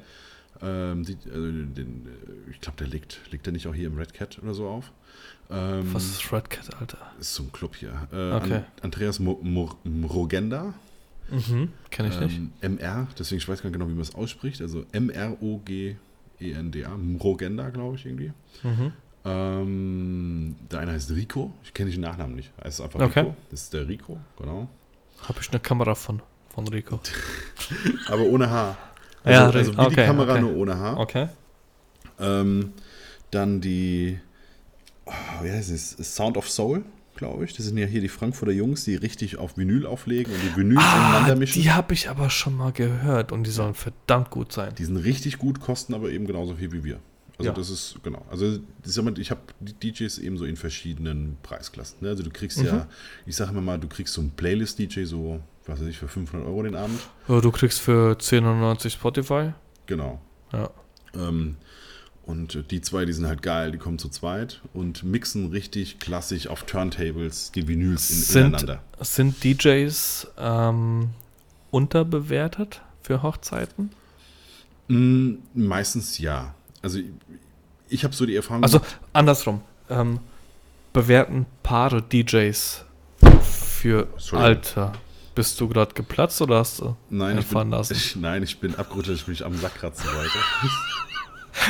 [0.62, 3.96] Ähm, die, also den, äh, ich glaube, der liegt, liegt der nicht auch hier im
[3.98, 4.92] Red Cat oder so auf?
[5.50, 6.98] Ähm, Was ist Red Cat, Alter?
[7.18, 8.06] Ist so ein Club hier.
[8.12, 8.54] Äh, Okay.
[8.54, 10.74] An, Andreas Mo, Mo, Mrogenda.
[11.30, 11.70] Mhm.
[11.90, 12.36] Kenn ich nicht.
[12.62, 14.60] Ähm, MR, deswegen ich weiß gar nicht genau, wie man es ausspricht.
[14.60, 16.96] Also M-R-O-G-E-N-D-A.
[16.96, 18.32] Mrogenda, glaube ich, irgendwie.
[18.62, 18.92] Mhm.
[19.24, 21.52] Ähm, der eine heißt Rico.
[21.62, 22.52] Ich kenne den Nachnamen nicht.
[22.58, 23.20] Er ist einfach Okay.
[23.20, 23.36] Rico.
[23.50, 24.68] Das ist der Rico, genau.
[25.22, 26.20] Habe ich eine Kamera von,
[26.50, 27.00] von Rico.
[28.08, 28.76] Aber ohne Haar.
[29.24, 30.40] Ja, Also, also wie die okay, Kamera, okay.
[30.42, 30.98] nur ohne Haar.
[30.98, 31.28] Okay.
[32.20, 32.74] Ähm,
[33.30, 34.18] dann die,
[35.06, 35.12] oh,
[35.42, 35.92] wie heißt es?
[36.14, 36.84] Sound of Soul,
[37.14, 37.54] glaube ich.
[37.56, 40.80] Das sind ja hier die Frankfurter Jungs, die richtig auf Vinyl auflegen und die Vinyls
[40.82, 41.62] Ah, ineinander mischen.
[41.62, 44.74] die habe ich aber schon mal gehört und die sollen verdammt gut sein.
[44.76, 46.98] Die sind richtig gut, kosten aber eben genauso viel wie wir.
[47.38, 47.54] Also Ja.
[47.56, 48.24] das ist, genau.
[48.30, 48.58] Also
[49.16, 51.98] ich habe die DJs eben so in verschiedenen Preisklassen.
[52.00, 52.08] Ne?
[52.10, 52.66] Also du kriegst Mhm.
[52.66, 52.86] ja,
[53.26, 56.46] ich sage immer mal, du kriegst so einen Playlist-DJ so, was weiß ich, für 500
[56.46, 57.00] Euro den Abend.
[57.26, 59.52] Ja, du kriegst für 10,90 Spotify.
[59.86, 60.20] Genau.
[60.52, 60.70] Ja.
[61.16, 61.56] Ähm,
[62.26, 65.98] und äh, die zwei, die sind halt geil, die kommen zu zweit und mixen richtig
[65.98, 68.82] klassisch auf Turntables die Vinyls in, Sind, ineinander.
[69.00, 71.10] sind DJs ähm,
[71.70, 73.90] unterbewertet für Hochzeiten?
[74.88, 76.54] Mm, meistens ja.
[76.82, 77.06] Also ich,
[77.88, 79.60] ich habe so die Erfahrung Also gemacht, andersrum.
[79.90, 80.20] Ähm,
[80.92, 82.84] bewerten Paare DJs
[83.42, 84.08] für.
[84.32, 84.92] Alter.
[85.34, 87.94] Bist du gerade geplatzt oder hast du nein, ich erfahren bin, lassen?
[87.94, 90.38] ich, nein, ich bin abgerutscht, ich mich am Sack kratzen wollte.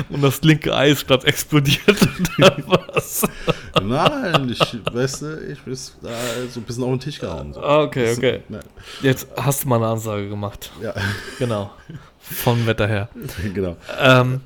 [0.09, 1.99] Und das linke Eis gerade explodiert
[2.39, 2.57] oder
[2.95, 3.23] was?
[3.83, 4.61] Nein, ich,
[4.93, 6.11] weißt du, ich bin da
[6.51, 7.53] so ein bisschen auf den Tisch gehauen.
[7.53, 7.63] So.
[7.63, 8.43] Ah, okay, okay.
[8.49, 8.63] Nein,
[9.03, 10.73] Jetzt hast du mal eine Ansage gemacht.
[10.83, 10.95] ja,
[11.39, 11.71] Genau.
[12.21, 13.09] Vom Wetter her.
[13.55, 13.77] genau.
[14.01, 14.41] Ähm,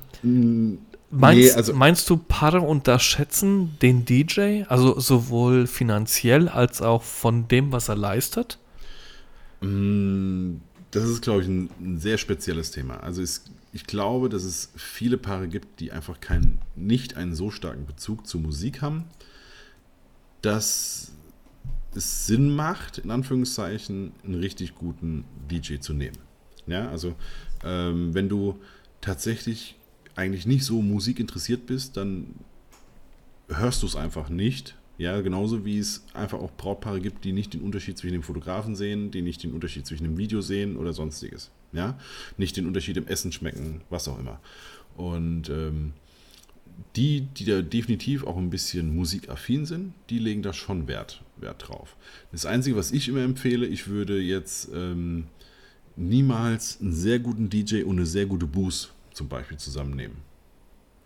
[1.09, 4.63] meinst, Nee, also- meinst du, Paare unterschätzen den DJ?
[4.67, 8.57] Also sowohl finanziell als auch von dem, was er leistet?
[9.61, 10.55] Mm,
[10.91, 12.97] Das ist, glaube ich, ein, ein sehr spezielles Thema.
[13.01, 17.51] Also es, ich glaube, dass es viele Paare gibt, die einfach keinen, nicht einen so
[17.51, 19.05] starken Bezug zur Musik haben,
[20.41, 21.11] dass
[21.93, 26.17] es Sinn macht, in Anführungszeichen, einen richtig guten DJ zu nehmen.
[26.67, 27.15] Ja, also
[27.63, 28.59] ähm, wenn du
[29.01, 29.75] tatsächlich
[30.15, 32.35] eigentlich nicht so Musik interessiert bist, dann
[33.47, 34.75] hörst du es einfach nicht.
[34.97, 38.75] Ja, genauso wie es einfach auch Brautpaare gibt, die nicht den Unterschied zwischen dem Fotografen
[38.75, 41.51] sehen, die nicht den Unterschied zwischen dem Video sehen oder sonstiges.
[41.71, 41.97] Ja,
[42.37, 44.39] nicht den Unterschied im Essen schmecken, was auch immer.
[44.97, 45.93] Und ähm,
[46.95, 51.67] die, die da definitiv auch ein bisschen musikaffin sind, die legen da schon Wert, Wert
[51.67, 51.95] drauf.
[52.31, 55.27] Das Einzige, was ich immer empfehle, ich würde jetzt ähm,
[55.95, 60.17] niemals einen sehr guten DJ und eine sehr gute Boost zum Beispiel zusammennehmen.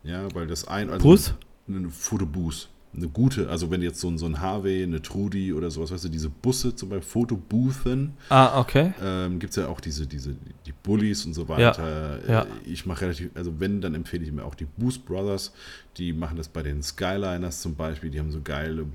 [0.03, 0.89] Ja, weil das ein.
[0.89, 1.35] Also Boost?
[1.67, 2.69] Eine Fotoboost.
[2.95, 6.03] Eine gute, also wenn jetzt so ein, so ein Harvey, eine Trudi oder sowas, weißt
[6.05, 8.93] du, diese Busse zum Beispiel, Fotoboothen, Ah, okay.
[9.03, 10.35] ähm, gibt es ja auch diese, diese,
[10.65, 12.19] die Bullies und so weiter.
[12.27, 12.41] ja.
[12.43, 15.53] Äh, Ich mache relativ, also wenn, dann empfehle ich mir auch die Boost Brothers.
[15.97, 18.09] Die machen das bei den Skyliners zum Beispiel.
[18.11, 18.85] Die haben so geile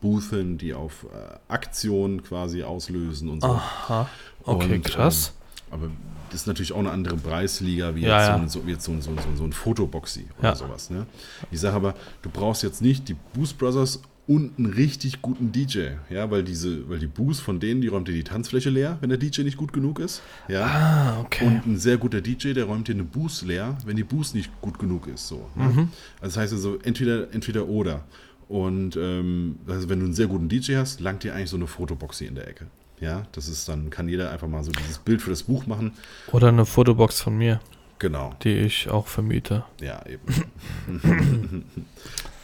[0.00, 3.48] Boothen, die auf äh, Aktionen quasi auslösen und so.
[3.48, 4.08] Aha.
[4.42, 5.32] Okay, Und, krass.
[5.36, 5.43] Ähm,
[5.74, 5.90] aber
[6.30, 8.36] das ist natürlich auch eine andere Preisliga wie Ja, jetzt, ja.
[8.36, 10.48] So, ein- so, wie jetzt so, ein- so, ein- so, ein- so ein Fotoboxy oder
[10.48, 10.54] Ja.
[10.56, 10.90] sowas.
[10.90, 11.06] Ne?
[11.50, 15.90] Ich sage aber, du brauchst jetzt nicht die Boost Brothers und einen richtig guten DJ,
[16.08, 19.10] ja, weil diese, weil die Boost von denen, die räumt dir die Tanzfläche leer, wenn
[19.10, 20.64] der DJ nicht gut genug ist, ja.
[20.64, 21.46] Ah, okay.
[21.46, 24.50] Und ein sehr guter DJ, der räumt dir eine Boost leer, wenn die Boost nicht
[24.62, 25.28] gut genug ist.
[25.28, 25.64] So, ne?
[25.64, 25.78] Mhm.
[26.22, 28.04] Also das heißt also entweder, entweder oder.
[28.48, 31.66] Und ähm, also wenn du einen sehr guten DJ hast, langt dir eigentlich so eine
[31.66, 32.66] Fotoboxy in der Ecke.
[33.00, 35.92] Ja, das ist dann, kann jeder einfach mal so dieses Bild für das Buch machen.
[36.32, 37.60] Oder eine Fotobox von mir,
[37.98, 39.64] Genau, die ich auch vermiete.
[39.80, 41.64] ja, eben.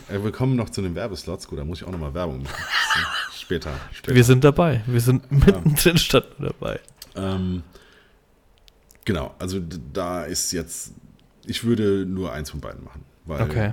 [0.09, 1.47] Äh, Wir kommen noch zu den Werbeslots.
[1.47, 2.65] Gut, da muss ich auch nochmal Werbung machen.
[3.39, 3.71] später.
[3.93, 4.15] später.
[4.17, 4.83] Wir sind dabei.
[4.87, 6.81] Wir sind mittendrin statt dabei.
[7.15, 7.63] Ähm,
[9.05, 9.61] genau, also
[9.93, 10.95] da ist jetzt,
[11.47, 13.05] ich würde nur eins von beiden machen.
[13.25, 13.73] Weil, Okay.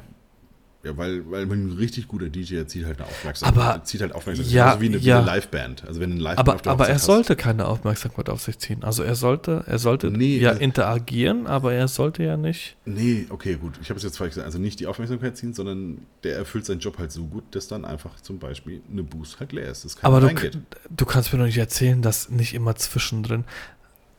[0.87, 3.57] Ja, weil, weil ein richtig guter DJ zieht halt eine Aufmerksamkeit.
[3.63, 4.53] Aber- zieht halt Aufmerksamkeit.
[4.53, 5.19] ja, Genauso wie eine, ja.
[5.21, 5.85] eine Liveband.
[5.85, 8.83] Also wenn ein Liveband Aber, aber er hast- sollte keine Aufmerksamkeit auf sich ziehen.
[8.83, 12.77] Also er sollte, er sollte Nee, ja also- interagieren, aber er sollte ja nicht.
[12.85, 13.73] Nee, okay, gut.
[13.81, 14.45] Ich habe es jetzt falsch gesagt.
[14.45, 17.83] Also nicht die Aufmerksamkeit ziehen, sondern der erfüllt seinen Job halt so gut, dass dann
[17.85, 19.83] einfach zum Beispiel eine Boost halt leer ist.
[19.83, 20.57] Das Aber du, reingeht.
[20.89, 23.43] du kannst mir doch nicht erzählen, dass nicht immer zwischendrin.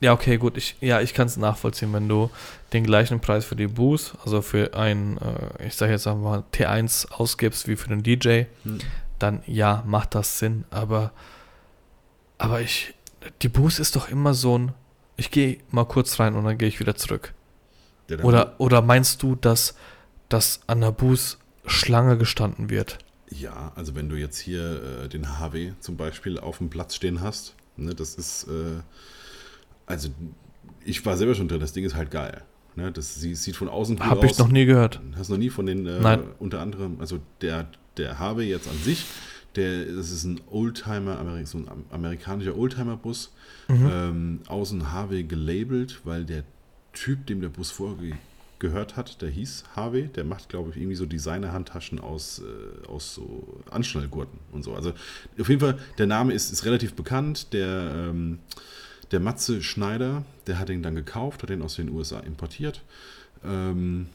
[0.00, 0.56] Ja, okay, gut.
[0.56, 2.30] Ich, ja, ich kann es nachvollziehen, wenn du
[2.72, 6.44] den gleichen Preis für die Boost, also für ein, äh, ich sage jetzt einfach mal
[6.52, 8.78] T1 ausgibst wie für den DJ, Hm.
[9.18, 10.64] dann ja, macht das Sinn.
[10.70, 11.10] Aber,
[12.38, 12.94] aber ich,
[13.42, 14.72] die Boost ist doch immer so ein,
[15.16, 17.34] ich gehe mal kurz rein und dann gehe ich wieder zurück.
[18.06, 19.74] Da- Oder, oder meinst du, dass,
[20.28, 22.98] dass an der Bus Schlange gestanden wird?
[23.30, 27.20] Ja, also wenn du jetzt hier äh, den HW zum Beispiel auf dem Platz stehen
[27.20, 28.80] hast, ne, das ist, äh,
[29.88, 30.08] also
[30.84, 32.42] ich war selber schon drin, das Ding ist halt geil.
[32.76, 34.38] Ne, das sie, sieht von außen cool Habe ich aus.
[34.38, 35.00] noch nie gehört.
[35.16, 36.22] Hast du noch nie von den, äh, Nein.
[36.38, 37.66] unter anderem, also der,
[37.96, 39.04] der HW jetzt an sich,
[39.56, 43.32] der, das ist ein Oldtimer, so ein am- amerikanischer Oldtimer-Bus,
[43.66, 43.90] Mhm.
[43.92, 46.44] ähm, außen HW gelabelt, weil der
[46.92, 48.12] Typ, dem der Bus vorge
[48.60, 53.14] gehört hat, der hieß HW, der macht, glaube ich, irgendwie so Designer-Handtaschen aus, äh, aus
[53.14, 54.74] so Anschnallgurten und so.
[54.74, 54.92] Also
[55.40, 57.52] auf jeden Fall, der Name ist, ist relativ bekannt.
[57.52, 58.38] Der, ähm,
[59.10, 62.82] der Matze Schneider, der hat ihn dann gekauft, hat ihn aus den USA importiert.
[63.44, 64.08] Ähm,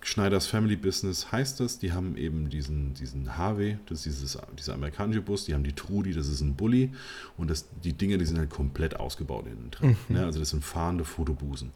[0.00, 1.78] Schneiders Family Business heißt das.
[1.78, 5.44] Die haben eben diesen, diesen HW, das ist dieses, dieser amerikanische Bus.
[5.44, 6.92] Die haben die Trudi, das ist ein Bulli.
[7.36, 9.96] Und das, die Dinge, die sind halt komplett ausgebaut innen drin.
[10.08, 10.24] Ne?
[10.24, 11.72] Also das sind fahrende Fotobusen.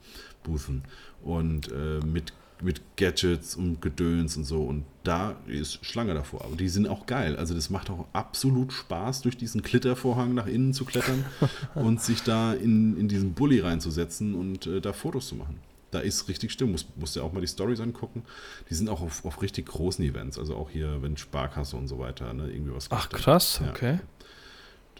[1.22, 2.32] Und äh, mit,
[2.62, 4.62] mit Gadgets und Gedöns und so.
[4.62, 6.44] Und da ist Schlange davor.
[6.44, 7.36] Aber die sind auch geil.
[7.36, 11.24] Also das macht auch absolut Spaß, durch diesen Klittervorhang nach innen zu klettern
[11.74, 15.58] und sich da in, in diesen Bulli reinzusetzen und äh, da Fotos zu machen.
[15.90, 16.72] Da ist richtig Stimmung.
[16.72, 18.22] Musst, musst dir auch mal die Stories angucken.
[18.70, 20.38] Die sind auch auf, auf richtig großen Events.
[20.38, 23.70] Also auch hier, wenn Sparkasse und so weiter ne, irgendwie was Ach krass, Ja.
[23.70, 23.98] okay.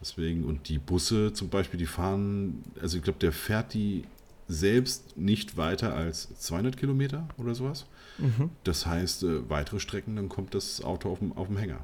[0.01, 4.03] Deswegen, und die Busse zum Beispiel, die fahren, also ich glaube, der fährt die
[4.49, 7.87] selbst nicht weiter als 200 Kilometer oder sowas.
[8.19, 8.51] Mhm.
[8.65, 11.81] Das heißt, äh, weitere Strecken, dann kommt das Auto auf dem, auf dem Hänger.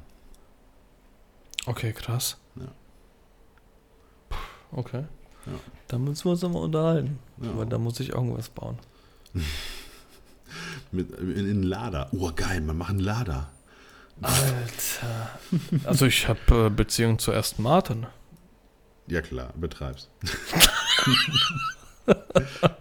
[1.65, 2.37] Okay, krass.
[2.55, 2.67] Ja.
[4.29, 4.37] Puh,
[4.71, 5.05] Okay.
[5.45, 5.53] Ja.
[5.87, 7.17] Da müssen wir uns aber unterhalten.
[7.41, 7.57] Ja.
[7.57, 8.77] Weil da muss ich irgendwas bauen.
[10.91, 12.09] Mit, in, in Lader.
[12.11, 13.49] Oh, geil, man macht einen Lader.
[14.21, 15.39] Alter.
[15.85, 18.05] Also ich habe äh, Beziehung zu Aston Martin.
[19.07, 20.09] Ja, klar, betreibst.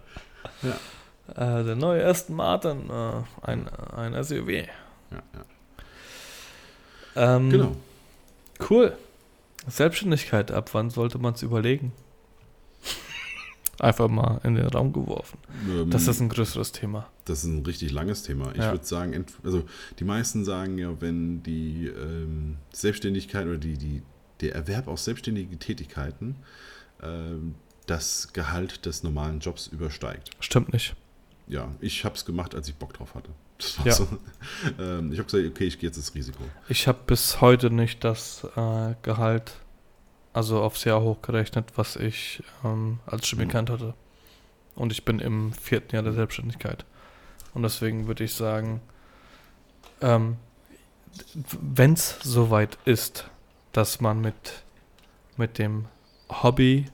[1.37, 4.49] Äh, der neue Aston Martin, äh, ein, ein SUV.
[4.49, 4.67] Ja,
[5.13, 5.45] ja.
[7.37, 7.77] Ähm, Genau.
[8.69, 8.97] Cool.
[9.69, 11.93] Selbstständigkeit, ab wann sollte man es überlegen?
[13.79, 15.39] Einfach mal in den Raum geworfen.
[15.69, 17.07] Ähm, Das ist ein größeres Thema.
[17.27, 18.51] Das ist ein richtig langes Thema.
[18.53, 18.73] Ich Ja.
[18.73, 19.65] würde sagen, also
[19.99, 24.03] die meisten sagen ja, wenn die ähm, Selbstständigkeit oder die, die,
[24.41, 26.37] der Erwerb aus selbstständigen Tätigkeiten
[27.03, 27.55] ähm,
[27.91, 30.31] das Gehalt des normalen Jobs übersteigt.
[30.41, 30.95] Stimmt nicht.
[31.47, 33.31] Ja, ich habe es gemacht, als ich Bock drauf hatte.
[33.59, 33.93] Das war Ja.
[33.93, 34.07] so.
[34.79, 36.43] ähm, ich habe gesagt, okay, ich gehe jetzt ins Risiko.
[36.69, 39.53] Ich habe bis heute nicht das äh, Gehalt,
[40.33, 43.95] also aufs Jahr hochgerechnet, was ich ähm, als Chemikant hatte.
[44.75, 46.85] Und ich bin im vierten Jahr der Selbstständigkeit.
[47.55, 48.81] Und deswegen würde ich sagen,
[50.01, 50.37] ähm,
[51.61, 53.29] wenn es soweit ist,
[53.73, 54.63] dass man mit,
[55.37, 55.87] mit dem
[56.29, 56.87] Hobby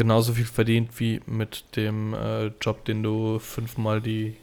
[0.00, 4.34] genauso viel verdient wie mit dem äh, Job, den du fünfmal die,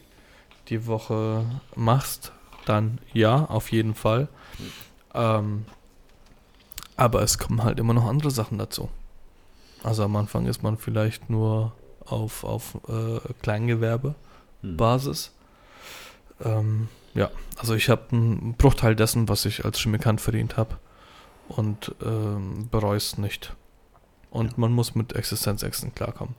[0.68, 1.44] die Woche
[1.74, 2.30] machst,
[2.64, 4.28] dann ja, auf jeden Fall.
[5.14, 5.64] Ähm,
[6.96, 8.88] aber es kommen halt immer noch andere Sachen dazu.
[9.82, 11.72] Also am Anfang ist man vielleicht nur
[12.06, 15.32] auf, auf äh, Kleingewerbe-Basis.
[16.38, 16.52] Hm.
[16.52, 20.76] Ähm, ja, also ich habe einen Bruchteil dessen, was ich als Chemikant verdient habe
[21.48, 23.56] und ähm, bereue es nicht.
[24.30, 24.54] Und Ja.
[24.58, 26.34] man muss mit Existenzängsten klarkommen.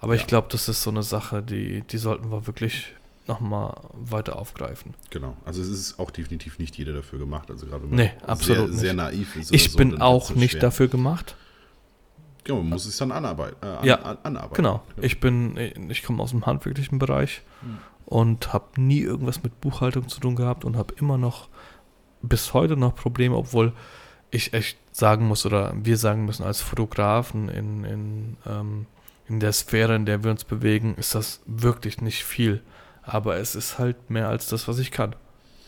[0.00, 0.26] Aber ich Ja.
[0.26, 2.94] glaube, das ist so eine Sache, die, die sollten wir wirklich
[3.28, 4.94] nochmal weiter aufgreifen.
[5.10, 5.36] Genau.
[5.44, 7.50] Also es ist auch definitiv nicht jeder dafür gemacht.
[7.50, 9.52] Also gerade wenn man Nee, absolut sehr, sehr naiv ist.
[9.54, 10.60] Ich so, bin auch nicht schwer.
[10.60, 11.36] dafür gemacht.
[12.48, 13.56] Ja, man muss es dann anarbeiten.
[13.62, 14.54] Äh, Ja, an, anarbeiten.
[14.56, 14.82] Genau.
[15.00, 15.56] Ich bin,
[15.88, 17.78] ich komme aus dem handwerklichen Bereich Hm.
[18.06, 21.48] und habe nie irgendwas mit Buchhaltung zu tun gehabt und habe immer noch
[22.22, 23.72] bis heute noch Probleme, obwohl
[24.32, 28.86] ich echt sagen muss oder wir sagen müssen als Fotografen in, in, ähm,
[29.28, 32.62] in der Sphäre, in der wir uns bewegen, ist das wirklich nicht viel.
[33.02, 35.16] Aber es ist halt mehr als das, was ich kann.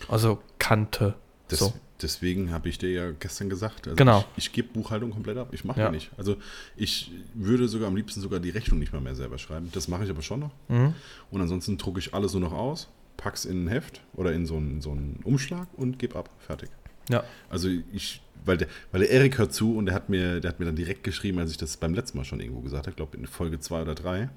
[0.09, 1.14] Also kannte.
[1.51, 1.72] Des, so.
[2.03, 4.25] Deswegen habe ich dir ja gestern gesagt, also Genau.
[4.37, 5.49] ich, ich gebe Buchhaltung komplett ab.
[5.53, 5.87] Ich mache Ja.
[5.87, 5.91] ja.
[5.93, 6.11] nicht.
[6.18, 6.37] Also
[6.77, 9.70] ich würde sogar am liebsten sogar die Rechnung nicht mal mehr selber schreiben.
[9.72, 10.51] Das mache ich aber schon noch.
[10.68, 10.95] Mhm.
[11.31, 14.57] Und ansonsten drucke ich alles nur noch aus, pack's in ein Heft oder in so
[14.57, 16.29] einen, so einen Umschlag und gebe ab.
[16.41, 16.68] Fertig.
[17.09, 17.25] Ja.
[17.49, 20.61] Also ich, weil der, weil der Erik hört zu und der hat mir, der hat
[20.61, 22.97] mir dann direkt geschrieben, als ich das beim letzten Mal schon irgendwo gesagt habe, ich
[22.97, 24.30] glaube in Folge zwei oder drei,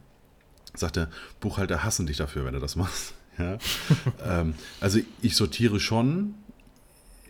[0.74, 3.14] sagt er, Buchhalter hassen dich dafür, wenn du das machst.
[3.40, 3.60] Ja?
[4.26, 6.34] ähm, also ich sortiere schon,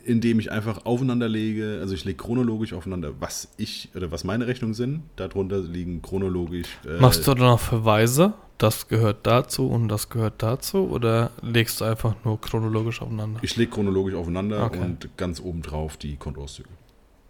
[0.06, 4.48] indem ich einfach aufeinander lege, also ich lege chronologisch aufeinander, was ich oder was meine
[4.48, 5.02] Rechnungen sind.
[5.18, 6.68] Darunter liegen chronologisch.
[6.88, 8.36] äh, Machst du dann noch Verweise?
[8.58, 10.90] Das gehört dazu und das gehört dazu?
[10.90, 13.40] Oder legst du einfach nur chronologisch aufeinander?
[13.44, 14.80] Ich lege chronologisch aufeinander Okay.
[14.80, 16.70] und ganz oben drauf die Kontoauszüge.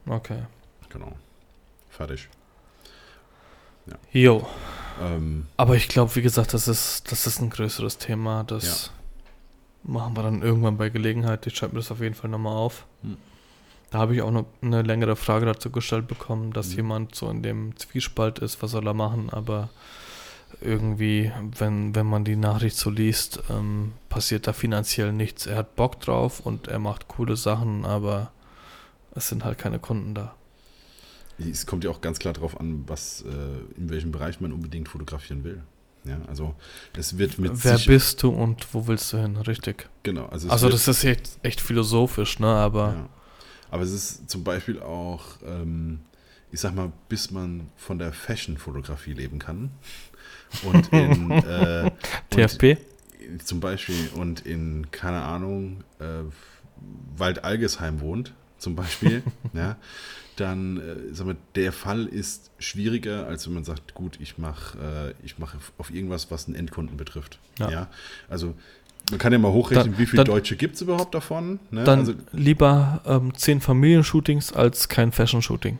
[0.07, 0.43] Okay.
[0.89, 1.11] Genau.
[1.89, 2.29] Fertig.
[4.11, 4.47] Jo.
[5.01, 8.43] Ähm, Aber ich glaube, wie gesagt, das ist, das ist ein größeres Thema.
[8.43, 8.91] Das
[9.83, 11.45] machen wir dann irgendwann bei Gelegenheit.
[11.47, 12.85] Ich schreibe mir das auf jeden Fall nochmal auf.
[13.03, 13.17] Hm.
[13.91, 16.75] Da habe ich auch noch eine längere Frage dazu gestellt bekommen, dass Mhm.
[16.75, 19.69] jemand so in dem Zwiespalt ist, was soll er machen, aber
[20.61, 25.45] irgendwie, wenn, wenn man die Nachricht so liest, ähm, passiert da finanziell nichts.
[25.45, 28.31] Er hat Bock drauf und er macht coole Sachen, aber
[29.13, 30.35] es sind halt keine Kunden da.
[31.37, 34.89] es kommt ja auch ganz klar darauf an, was, äh, in welchem Bereich man unbedingt
[34.89, 35.61] fotografieren will.
[36.05, 36.55] Ja, also
[36.93, 39.35] es wird mit Wer bist du und wo willst du hin?
[39.35, 39.89] Richtig.
[40.03, 42.47] Genau, also Also das ist echt, echt philosophisch, ne?
[42.47, 43.09] Aber Ja.
[43.69, 45.99] Aber es ist zum Beispiel auch, ähm,
[46.51, 49.71] ich sag mal, bis man von der Fashion-Fotografie leben kann.
[50.63, 51.91] Und in äh,
[52.29, 52.77] TFP?
[53.29, 56.23] Und zum Beispiel und in, keine Ahnung, äh,
[57.17, 59.23] Waldalgesheim wohnt, zum Beispiel,
[59.53, 59.75] ja,
[60.35, 65.13] dann, äh, sag mal, der Fall ist schwieriger, als wenn man sagt, gut, ich mache
[65.21, 67.39] äh, ich mache auf irgendwas, was einen Endkunden betrifft.
[67.59, 67.69] Ja.
[67.69, 67.87] Ja.
[68.29, 68.53] Also
[69.09, 71.59] man kann ja mal hochrechnen, Dann- wie viele dann- Deutsche gibt es überhaupt davon.
[71.71, 71.83] Ne?
[71.83, 75.79] Dann also, lieber ähm, zehn Familienshootings als kein Fashion-Shooting.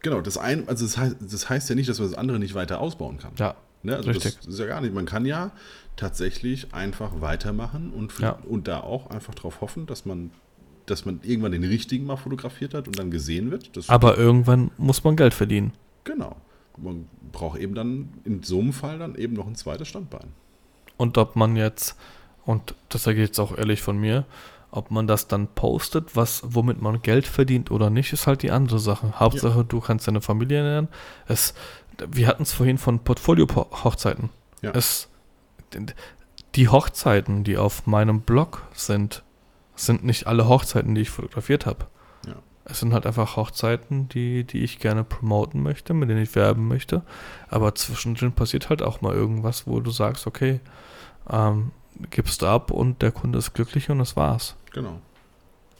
[0.00, 2.54] Genau, das ein, also das heißt, das heißt ja nicht, dass man das andere nicht
[2.54, 3.32] weiter ausbauen kann.
[3.36, 3.96] Ja, Ne?
[3.96, 4.36] Also richtig.
[4.36, 4.94] Das ist ja gar nicht.
[4.94, 5.50] Man kann ja
[5.96, 8.38] tatsächlich einfach weitermachen und, Ja.
[8.48, 10.30] und da auch einfach darauf hoffen, dass man,
[10.86, 13.76] dass man irgendwann den richtigen mal fotografiert hat und dann gesehen wird.
[13.76, 15.72] Das, aber irgendwann muss man Geld verdienen.
[16.04, 16.36] genau.
[16.78, 20.28] Man braucht eben dann in so einem Fall dann eben noch ein zweites Standbein.
[20.96, 21.96] Und ob man jetzt,
[22.46, 24.24] und das sage ich jetzt auch ehrlich von mir,
[24.70, 28.50] ob man das dann postet, was, womit man Geld verdient oder nicht, ist halt die
[28.50, 29.20] andere Sache.
[29.20, 30.88] Hauptsache, du kannst deine Familie ernähren.
[31.28, 31.52] Es,
[32.10, 34.30] wir hatten es vorhin von Portfolio-Hochzeiten.
[34.60, 34.72] Ja.
[34.72, 35.08] Es,
[36.54, 39.22] die Hochzeiten, die auf meinem Blog sind,
[39.74, 41.86] sind nicht alle Hochzeiten, die ich fotografiert habe.
[42.26, 42.34] Ja.
[42.64, 46.68] Es sind halt einfach Hochzeiten, die, die ich gerne promoten möchte, mit denen ich werben
[46.68, 47.02] möchte.
[47.48, 50.60] Aber zwischendrin passiert halt auch mal irgendwas, wo du sagst, okay,
[51.30, 51.72] ähm,
[52.10, 54.56] gibst du ab und der Kunde ist glücklich und das war's.
[54.72, 55.00] Genau.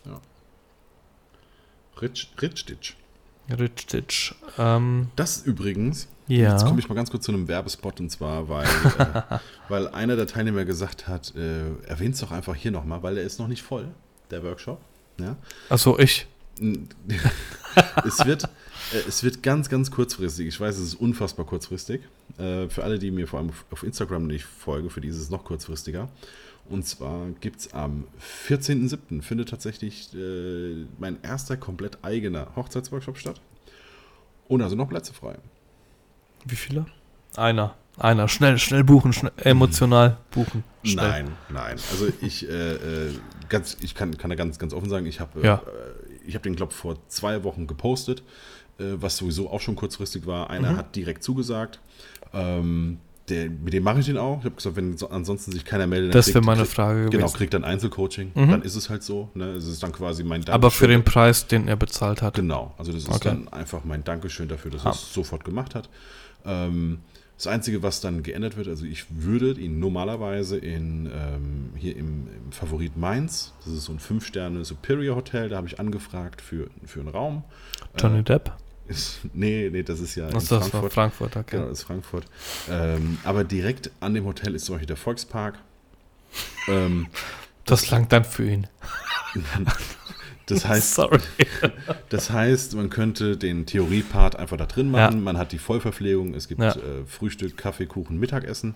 [0.04, 0.20] Ja.
[2.00, 2.96] Rich, Rich Ditch.
[3.58, 4.34] Rich Stitch.
[4.58, 6.52] Ähm, Das übrigens, ja.
[6.52, 9.38] Jetzt komme ich mal ganz kurz zu einem Werbespot und zwar, weil, äh,
[9.68, 13.24] weil einer der Teilnehmer gesagt hat, äh, erwähnt es doch einfach hier nochmal, weil der
[13.24, 13.88] ist noch nicht voll,
[14.30, 14.80] der Workshop.
[15.18, 15.36] Ja?
[15.68, 16.26] Achso, ich.
[18.04, 20.46] es, wird, äh, es wird ganz, ganz kurzfristig.
[20.48, 22.02] Ich weiß, es ist unfassbar kurzfristig.
[22.38, 25.16] Äh, für alle, die mir vor allem auf- auf Instagram nicht folgen, für die ist
[25.18, 26.08] es noch kurzfristiger.
[26.68, 28.04] Und zwar gibt es am
[28.48, 29.22] 14.07.
[29.22, 33.40] findet tatsächlich äh, mein erster komplett eigener Hochzeitsworkshop statt.
[34.48, 35.36] Und also noch Plätze frei.
[36.44, 36.86] Wie viele?
[37.36, 37.74] Einer.
[37.98, 38.26] Einer.
[38.28, 40.64] Schnell, schnell buchen, schnell, emotional buchen.
[40.82, 41.08] Schnell.
[41.24, 41.76] Nein, nein.
[41.90, 42.72] Also ich, äh,
[43.08, 43.14] äh,
[43.48, 45.56] ganz, ich kann, kann da ganz, ganz offen sagen, ich habe Ja.
[45.56, 48.22] äh, ich hab den, glaube vor zwei Wochen gepostet,
[48.78, 50.48] äh, was sowieso auch schon kurzfristig war.
[50.50, 50.76] Einer Mhm.
[50.76, 51.80] hat direkt zugesagt.
[52.32, 52.98] Ähm,
[53.32, 54.38] der, mit dem mache ich den auch.
[54.40, 57.04] Ich habe gesagt, wenn so, ansonsten sich keiner meldet, Das kriegt- wäre meine kriegt- Frage
[57.06, 57.36] Genau, gewesen.
[57.36, 58.32] kriegt dann Einzelcoaching.
[58.34, 58.50] Mhm.
[58.50, 59.30] Dann ist es halt so.
[59.34, 59.46] Ne?
[59.52, 60.90] Es ist dann quasi mein Aber für Dankeschön.
[60.90, 62.34] den Preis, den er bezahlt hat.
[62.34, 63.28] Genau, also das ist Okay.
[63.30, 64.90] dann einfach mein Dankeschön dafür, dass Ah.
[64.90, 65.88] er es sofort gemacht hat.
[66.44, 66.98] Ähm,
[67.38, 72.28] das Einzige, was dann geändert wird, also ich würde ihn normalerweise in ähm, hier im,
[72.28, 76.68] im Favorit Mainz, das ist so ein 5-Sterne Superior Hotel, da habe ich angefragt für,
[76.86, 77.42] für einen Raum.
[77.98, 78.52] Johnny Äh, Depp?
[78.92, 80.92] Ist, nee, nee, das ist ja das war Frankfurt.
[80.92, 81.56] Frankfurt, okay.
[81.56, 82.24] Genau, das ist Frankfurt.
[82.70, 85.58] Ähm, aber direkt an dem Hotel ist zum Beispiel der Volkspark.
[86.68, 87.06] ähm,
[87.64, 88.66] Das langt dann für ihn.
[90.46, 91.20] das heißt, Sorry.
[92.08, 95.16] Das heißt, man könnte den Theoriepart einfach da drin machen.
[95.18, 95.20] Ja.
[95.22, 96.34] Man hat die Vollverpflegung.
[96.34, 96.72] Es gibt Ja.
[96.72, 98.74] äh, Frühstück, Kaffee, Kuchen, Mittagessen.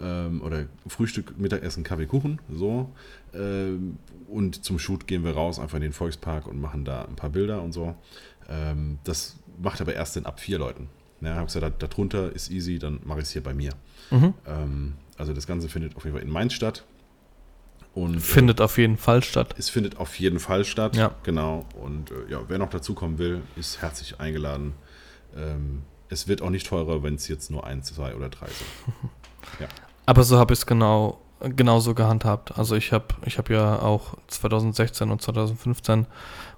[0.00, 2.40] Ähm, oder Frühstück, Mittagessen, Kaffee, Kuchen.
[2.50, 2.90] So.
[3.34, 3.98] Ähm,
[4.28, 7.30] und zum Shoot gehen wir raus, einfach in den Volkspark und machen da ein paar
[7.30, 7.94] Bilder und so.
[8.48, 10.88] Ähm, das macht aber erst dann ab vier Leuten.
[11.20, 13.72] Ja, habe gesagt, da, darunter ist easy, dann mache ich es hier bei mir.
[14.10, 14.34] Mhm.
[14.46, 16.84] Ähm, also das Ganze findet auf jeden Fall in Mainz statt.
[17.94, 19.54] Und, äh, Findet auf jeden Fall statt.
[19.58, 20.96] es findet auf jeden Fall statt.
[20.96, 21.14] Ja.
[21.24, 21.66] Genau.
[21.80, 24.74] Und äh, ja, wer noch dazukommen will, ist herzlich eingeladen.
[25.36, 29.68] Ähm, es wird auch nicht teurer, wenn es jetzt nur eins, zwei oder drei sind.
[30.06, 32.58] Aber so habe ich es genau, genauso gehandhabt.
[32.58, 36.06] Also ich habe ich hab ja auch 2016 und 2015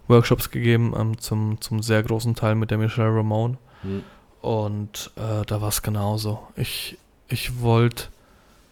[0.09, 3.59] Workshops gegeben, ähm, zum, zum sehr großen Teil mit der Michelle Ramone.
[3.83, 4.03] Hm.
[4.41, 6.41] Und äh, da war es genauso.
[6.57, 6.99] Ich,
[7.29, 8.07] ich wollte,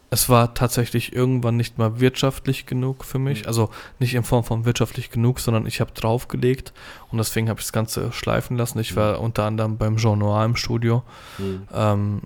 [0.09, 3.43] es war tatsächlich irgendwann nicht mal wirtschaftlich genug für mich.
[3.43, 3.47] Mhm.
[3.47, 6.73] Also nicht in Form von wirtschaftlich genug, sondern ich habe draufgelegt
[7.09, 8.79] und deswegen habe ich das Ganze schleifen lassen.
[8.79, 8.95] Ich Mhm.
[8.97, 11.03] war unter anderem beim Jean Noir im Studio.
[11.37, 11.67] Hm.
[11.73, 12.21] Ähm,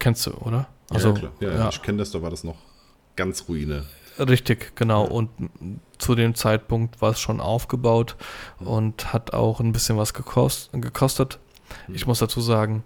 [0.00, 0.66] kennst du, oder?
[0.90, 1.32] ja, ja, klar.
[1.40, 1.52] Ja.
[1.52, 1.68] ja.
[1.68, 2.56] Ich kenne das, da war das noch
[3.14, 3.84] ganz Ruine.
[4.18, 5.04] Richtig, genau.
[5.04, 5.30] Und
[5.98, 8.16] zu dem Zeitpunkt war es schon aufgebaut
[8.58, 11.38] und hat auch ein bisschen was gekost, gekostet.
[11.88, 11.94] Mhm.
[11.94, 12.84] Ich muss dazu sagen,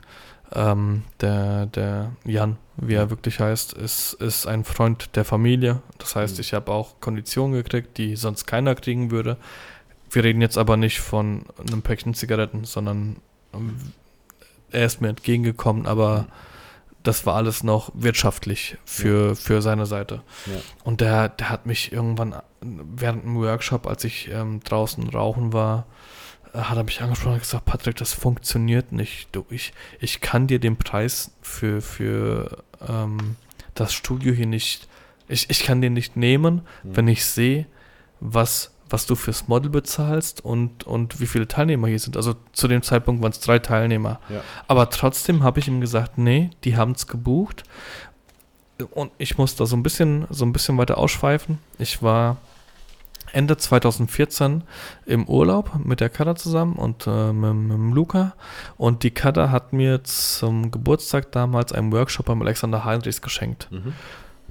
[0.52, 5.82] Ähm, der, der Jan, wie er wirklich heißt, ist, ist ein Freund der Familie.
[5.98, 6.40] Das heißt, Mhm.
[6.40, 9.38] ich habe auch Konditionen gekriegt, die sonst keiner kriegen würde.
[10.08, 13.16] Wir reden jetzt aber nicht von einem Päckchen Zigaretten, sondern
[13.52, 13.74] ähm,
[14.70, 16.26] er ist mir entgegengekommen, aber Mhm.
[17.06, 20.22] Das war alles noch wirtschaftlich für, für seine Seite.
[20.46, 20.60] Ja.
[20.84, 25.86] Und der, der hat mich irgendwann während einem Workshop, als ich ähm, draußen rauchen war,
[26.52, 29.28] äh, hat er mich angesprochen und gesagt, Patrick, das funktioniert nicht.
[29.32, 33.36] Du, ich, ich kann dir den Preis für, für ähm,
[33.74, 34.88] das Studio hier nicht,
[35.28, 36.96] ich, ich kann den nicht nehmen, Mhm.
[36.96, 37.66] wenn ich sehe,
[38.20, 42.16] was, was du fürs Model bezahlst und, und wie viele Teilnehmer hier sind.
[42.16, 44.20] Also zu dem Zeitpunkt waren es drei Teilnehmer.
[44.28, 44.40] Ja.
[44.68, 47.64] Aber trotzdem habe ich ihm gesagt, nee, die haben es gebucht.
[48.90, 51.58] Und ich muss da so ein bisschen, so ein bisschen weiter ausschweifen.
[51.78, 52.36] Ich war
[53.32, 54.62] Ende 2014
[55.04, 58.34] im Urlaub mit der Kada zusammen und äh, mit, mit Luca.
[58.76, 63.68] Und die Kada hat mir zum Geburtstag damals einen Workshop beim Alexander Heinrichs geschenkt.
[63.70, 63.94] Mhm.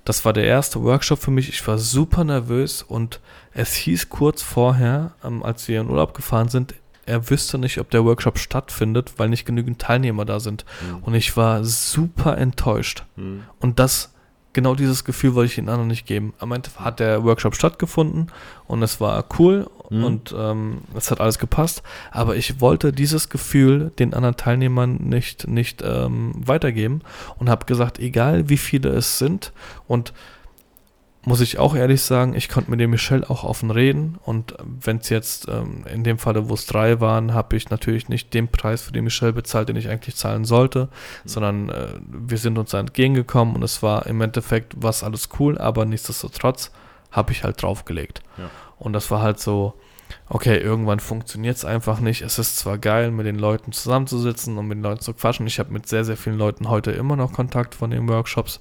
[0.03, 1.49] Das war der erste Workshop für mich.
[1.49, 3.19] Ich war super nervös und
[3.55, 6.75] es hieß kurz vorher, ähm, als wir in Urlaub gefahren sind,
[7.07, 10.65] er wüsste nicht, ob der Workshop stattfindet, weil nicht genügend Teilnehmer da sind.
[10.81, 10.97] Mhm.
[11.03, 13.03] Und ich war super enttäuscht.
[13.15, 13.43] Mhm.
[13.59, 14.13] Und das,
[14.53, 16.33] genau dieses Gefühl wollte ich den anderen nicht geben.
[16.39, 18.31] Am Ende hat der Workshop stattgefunden
[18.67, 20.03] und es war cool Mhm.
[20.03, 21.83] und ähm, es hat alles gepasst.
[22.11, 27.01] Aber ich wollte dieses Gefühl den anderen Teilnehmern nicht, nicht ähm, weitergeben
[27.37, 29.51] und habe gesagt, egal wie viele es sind
[29.87, 30.13] und
[31.25, 34.97] muss ich auch ehrlich sagen, ich konnte mit dem Michel auch offen reden und wenn
[34.97, 38.47] es jetzt ähm, in dem Falle, wo es drei waren, habe ich natürlich nicht den
[38.47, 40.89] Preis für den Michel bezahlt, den ich eigentlich zahlen sollte,
[41.25, 45.57] sondern äh, wir sind uns da entgegengekommen und es war im Endeffekt was alles cool,
[45.57, 46.71] aber nichtsdestotrotz
[47.11, 48.21] habe ich halt draufgelegt.
[48.37, 48.49] Ja.
[48.77, 49.73] Und das war halt so,
[50.29, 52.21] okay, irgendwann funktioniert es einfach nicht.
[52.21, 55.47] Es ist zwar geil, mit den Leuten zusammenzusitzen und mit den Leuten zu quatschen.
[55.47, 58.59] Ich habe mit sehr, sehr vielen Leuten heute immer noch Kontakt von den Workshops,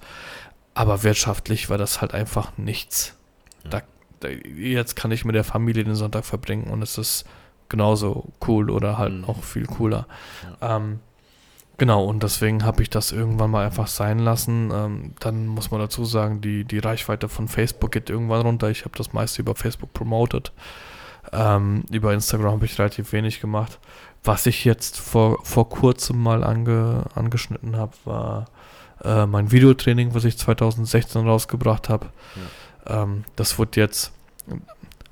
[0.74, 3.16] aber wirtschaftlich war das halt einfach nichts.
[3.64, 3.70] Ja.
[3.70, 3.82] Da,
[4.20, 7.24] da, jetzt kann ich mit der Familie den Sonntag verbringen und es ist
[7.68, 9.20] genauso cool oder halt Mhm.
[9.22, 10.06] noch viel cooler.
[10.60, 11.00] Ähm,
[11.78, 14.70] genau, und deswegen habe ich das irgendwann mal einfach sein lassen.
[14.72, 18.68] Ähm, dann muss man dazu sagen, die, die Reichweite von Facebook geht irgendwann runter.
[18.70, 20.52] Ich habe das meiste über Facebook promotet.
[21.32, 23.78] Ähm, über Instagram habe ich relativ wenig gemacht.
[24.22, 28.46] Was ich jetzt vor, vor kurzem mal ange, angeschnitten habe, war
[29.04, 32.10] äh, mein Videotraining, was ich 2016 rausgebracht habe.
[32.86, 34.12] Ähm, das wird jetzt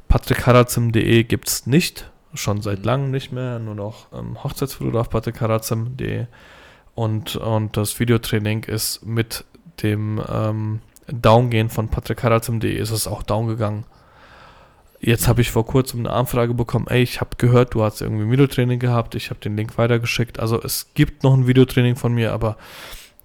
[0.08, 2.84] patrickharazim.de gibt es nicht, schon seit Mhm.
[2.84, 6.26] langem nicht mehr, nur noch ähm, Hochzeitsfotograf patrickharazim.de
[6.94, 9.44] und, und das Videotraining ist mit
[9.82, 13.84] dem ähm, Downgehen von patrickharazim.de ist es auch down gegangen.
[15.00, 18.22] Jetzt habe ich vor kurzem eine Anfrage bekommen, ey, ich habe gehört, du hast irgendwie
[18.24, 20.38] ein Videotraining gehabt, ich habe den Link weitergeschickt.
[20.38, 22.56] Also es gibt noch ein Videotraining von mir, aber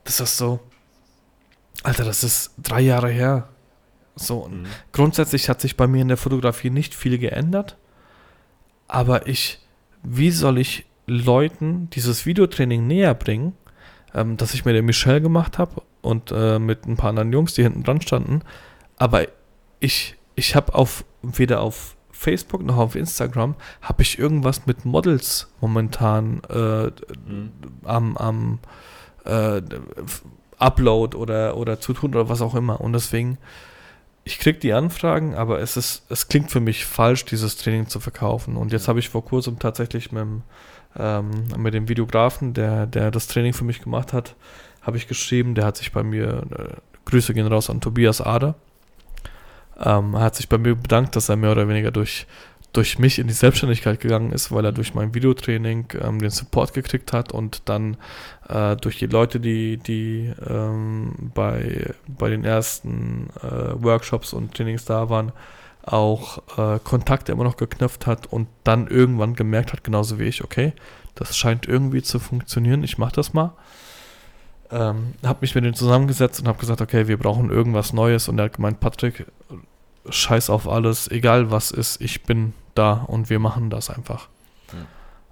[0.08, 0.60] das ist so,
[1.84, 3.49] Alter, das ist drei Jahre her.
[4.16, 4.66] So, Mhm.
[4.93, 7.78] grundsätzlich hat sich bei mir in der Fotografie nicht viel geändert,
[8.88, 9.60] aber ich,
[10.01, 13.53] wie soll ich Leuten dieses Videotraining näher bringen,
[14.16, 17.53] ähm, das ich mit der Michelle gemacht habe und äh, mit ein paar anderen Jungs,
[17.53, 18.41] die hinten dran standen,
[18.97, 19.28] aber
[19.80, 25.47] ich, ich habe auf, weder auf Facebook noch auf Instagram, habe ich irgendwas mit Models
[25.62, 26.86] momentan äh,
[27.28, 27.51] Mhm.
[27.84, 28.60] am, am
[29.28, 29.61] äh,
[30.57, 32.82] Upload oder, oder zu tun oder was auch immer.
[32.82, 33.38] Und deswegen,
[34.23, 37.99] ich kriege die Anfragen, aber es ist, es klingt für mich falsch, dieses Training zu
[37.99, 38.57] verkaufen.
[38.57, 40.41] Und jetzt habe ich vor kurzem tatsächlich mit dem,
[40.97, 44.36] ähm, mit dem Videografen, der, der das Training für mich gemacht hat,
[44.82, 46.73] habe ich geschrieben, der hat sich bei mir, äh,
[47.06, 48.56] Grüße gehen raus an Tobias Ader.
[49.80, 52.26] Ähm, er hat sich bei mir bedankt, dass er mehr oder weniger durch,
[52.78, 56.76] durch mich in die Selbstständigkeit gegangen ist, weil er durch mein Videotraining ähm, den Support
[56.76, 57.98] gekriegt hat und dann
[58.48, 64.86] äh, durch die Leute, die, die ähm, bei, bei den ersten äh, Workshops und Trainings
[64.86, 65.32] da waren,
[65.82, 70.44] auch äh, Kontakte immer noch geknüpft hat und dann irgendwann gemerkt hat, genauso wie ich,
[70.44, 70.74] okay,
[71.16, 73.54] das scheint irgendwie zu funktionieren, ich mache das mal.
[74.70, 78.38] Ähm, habe mich mit ihm zusammengesetzt und habe gesagt, okay, wir brauchen irgendwas Neues und
[78.38, 79.26] er hat gemeint, Patrick,
[80.08, 84.30] scheiß auf alles, egal was ist, ich bin da und wir machen das einfach.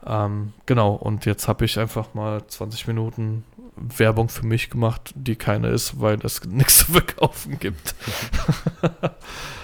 [0.08, 3.44] Ähm, genau, und jetzt habe ich einfach mal 20 Minuten
[3.76, 7.96] Werbung für mich gemacht, die keine ist, weil es nichts zu verkaufen gibt.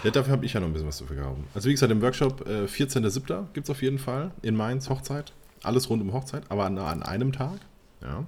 [0.03, 1.44] Ja, dafür habe ich ja noch ein bisschen was zu verkaufen.
[1.53, 3.45] Also wie gesagt, im Workshop äh, 14.07.
[3.53, 5.32] gibt es auf jeden Fall in Mainz Hochzeit.
[5.64, 7.60] Alles rund um Hochzeit, aber an, an einem Tag.
[8.02, 8.24] Ja.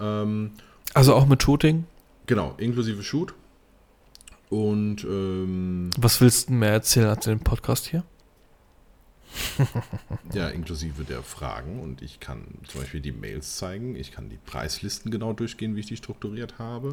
[0.00, 0.52] Ähm,
[0.94, 1.84] Also auch mit Shooting.
[2.26, 3.34] genau, inklusive Shoot.
[4.48, 8.04] Und ähm, Was willst du mehr erzählen als in dem Podcast hier?
[10.32, 11.80] Ja, inklusive der Fragen.
[11.80, 13.96] Und ich kann zum Beispiel die Mails zeigen.
[13.96, 16.92] Ich kann die Preislisten genau durchgehen, wie ich die strukturiert habe.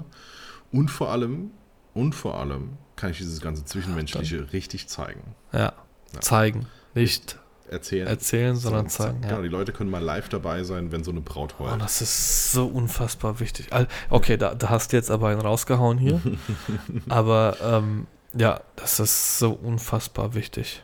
[0.71, 1.51] Und vor allem,
[1.93, 4.49] und vor allem kann ich dieses ganze Zwischenmenschliche Dann.
[4.49, 5.35] richtig zeigen.
[5.51, 5.73] Ja,
[6.13, 6.19] ja.
[6.19, 6.67] zeigen.
[6.95, 7.37] Nicht
[7.69, 9.21] erzählen, erzählen sondern, zeigen.
[9.21, 11.73] Genau, die Leute können mal live dabei sein, wenn so eine Braut heult.
[11.73, 13.67] Oh, das ist so unfassbar wichtig.
[14.09, 16.21] Okay, da, da hast du jetzt aber einen rausgehauen hier.
[17.09, 20.83] aber ähm, ja, das ist so unfassbar wichtig.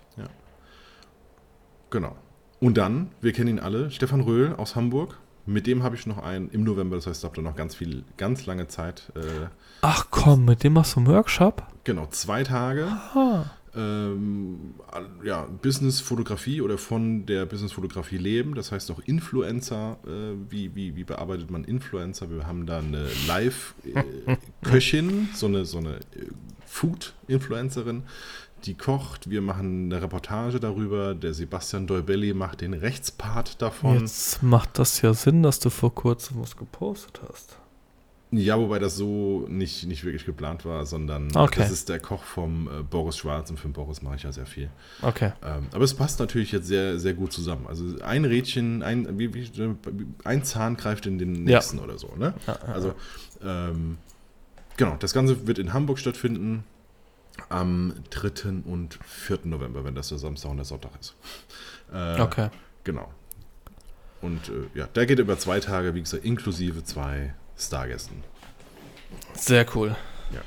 [1.90, 2.16] Genau.
[2.60, 5.18] Und dann, wir kennen ihn alle, Stefan Röhl aus Hamburg.
[5.46, 7.74] Mit dem habe ich noch einen im November, das heißt, ich habe da noch ganz
[7.74, 9.12] viel, ganz lange Zeit.
[9.16, 9.48] Äh,
[9.82, 11.64] Ach komm, mit dem machst du einen Workshop?
[11.86, 12.86] Genau, zwei Tage.
[12.86, 14.76] Aha ähm,
[15.24, 18.56] ja, Business-Fotografie oder von der Business-Fotografie leben.
[18.56, 19.98] Das heißt auch Influencer.
[20.06, 22.30] Äh, wie, wie, wie bearbeitet man Influencer?
[22.30, 26.28] Wir haben da eine Live-Köchin, so eine, so eine äh,
[26.66, 28.04] Food-Influencerin,
[28.66, 29.30] die kocht.
[29.30, 31.16] Wir machen eine Reportage darüber.
[31.16, 34.00] Der Sebastian Deubelli macht den Rechtspart davon.
[34.00, 37.58] Jetzt macht das ja Sinn, dass du vor kurzem was gepostet hast.
[38.32, 41.62] Ja, wobei das so nicht, nicht wirklich geplant war, sondern okay.
[41.62, 44.46] das ist der Koch vom äh, Boris Schwarz und für Boris mache ich ja sehr
[44.46, 44.70] viel.
[45.02, 45.32] Okay.
[45.44, 47.66] Ähm, aber es passt natürlich jetzt sehr, sehr gut zusammen.
[47.68, 49.50] Also ein Rädchen, ein, wie, wie,
[50.26, 51.84] ein Zahn greift in den nächsten ja.
[51.84, 52.14] oder so.
[52.18, 52.36] Ne?
[52.68, 52.94] Also
[53.44, 53.98] ähm,
[54.78, 56.64] genau, das Ganze wird in Hamburg stattfinden
[57.50, 58.64] am 3.
[58.66, 59.40] und 4.
[59.46, 61.16] November, wenn das der Samstag und der Sonntag ist.
[61.94, 62.50] Äh, okay.
[62.84, 63.10] Genau.
[64.22, 68.24] Und äh, ja, der geht über zwei Tage, wie gesagt, inklusive zwei Stargästen.
[69.34, 69.96] Sehr cool.
[70.32, 70.42] Ja.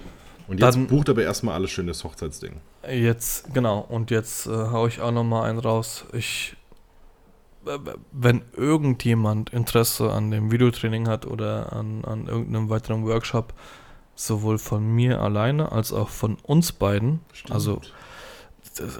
[0.49, 2.61] Und jetzt Dann, bucht aber erstmal alles schön das Hochzeitsding.
[2.89, 3.81] Jetzt, genau.
[3.81, 6.05] Und jetzt äh, haue ich auch nochmal einen raus.
[6.13, 6.57] Ich,
[7.67, 7.79] äh,
[8.11, 13.55] wenn irgendjemand Interesse an dem Videotraining hat oder an, an irgendeinem weiteren Workshop,
[14.15, 17.53] sowohl von mir alleine als auch von uns beiden, Stimmt.
[17.53, 17.81] also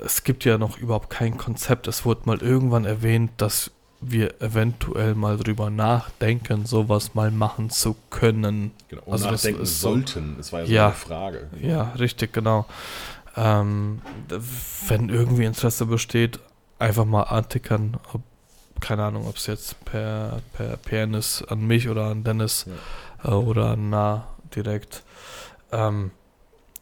[0.05, 1.89] es gibt ja noch überhaupt kein Konzept.
[1.89, 3.71] Es wurde mal irgendwann erwähnt, dass
[4.01, 8.73] wir eventuell mal drüber nachdenken, sowas mal machen zu können.
[8.89, 10.37] Genau, und also nachdenken so, sollten.
[10.41, 11.49] Es war ja so ja, eine Frage.
[11.61, 12.67] Ja, richtig, genau.
[13.37, 14.03] Ähm,
[14.89, 16.41] wenn irgendwie Interesse besteht,
[16.79, 17.97] einfach mal antickern.
[18.13, 18.23] Ob,
[18.81, 22.67] keine Ahnung, ob es jetzt per, per PN ist, an mich oder an Dennis
[23.25, 23.31] ja.
[23.31, 24.27] äh, oder an Na
[24.57, 25.03] direkt.
[25.71, 26.11] Ähm,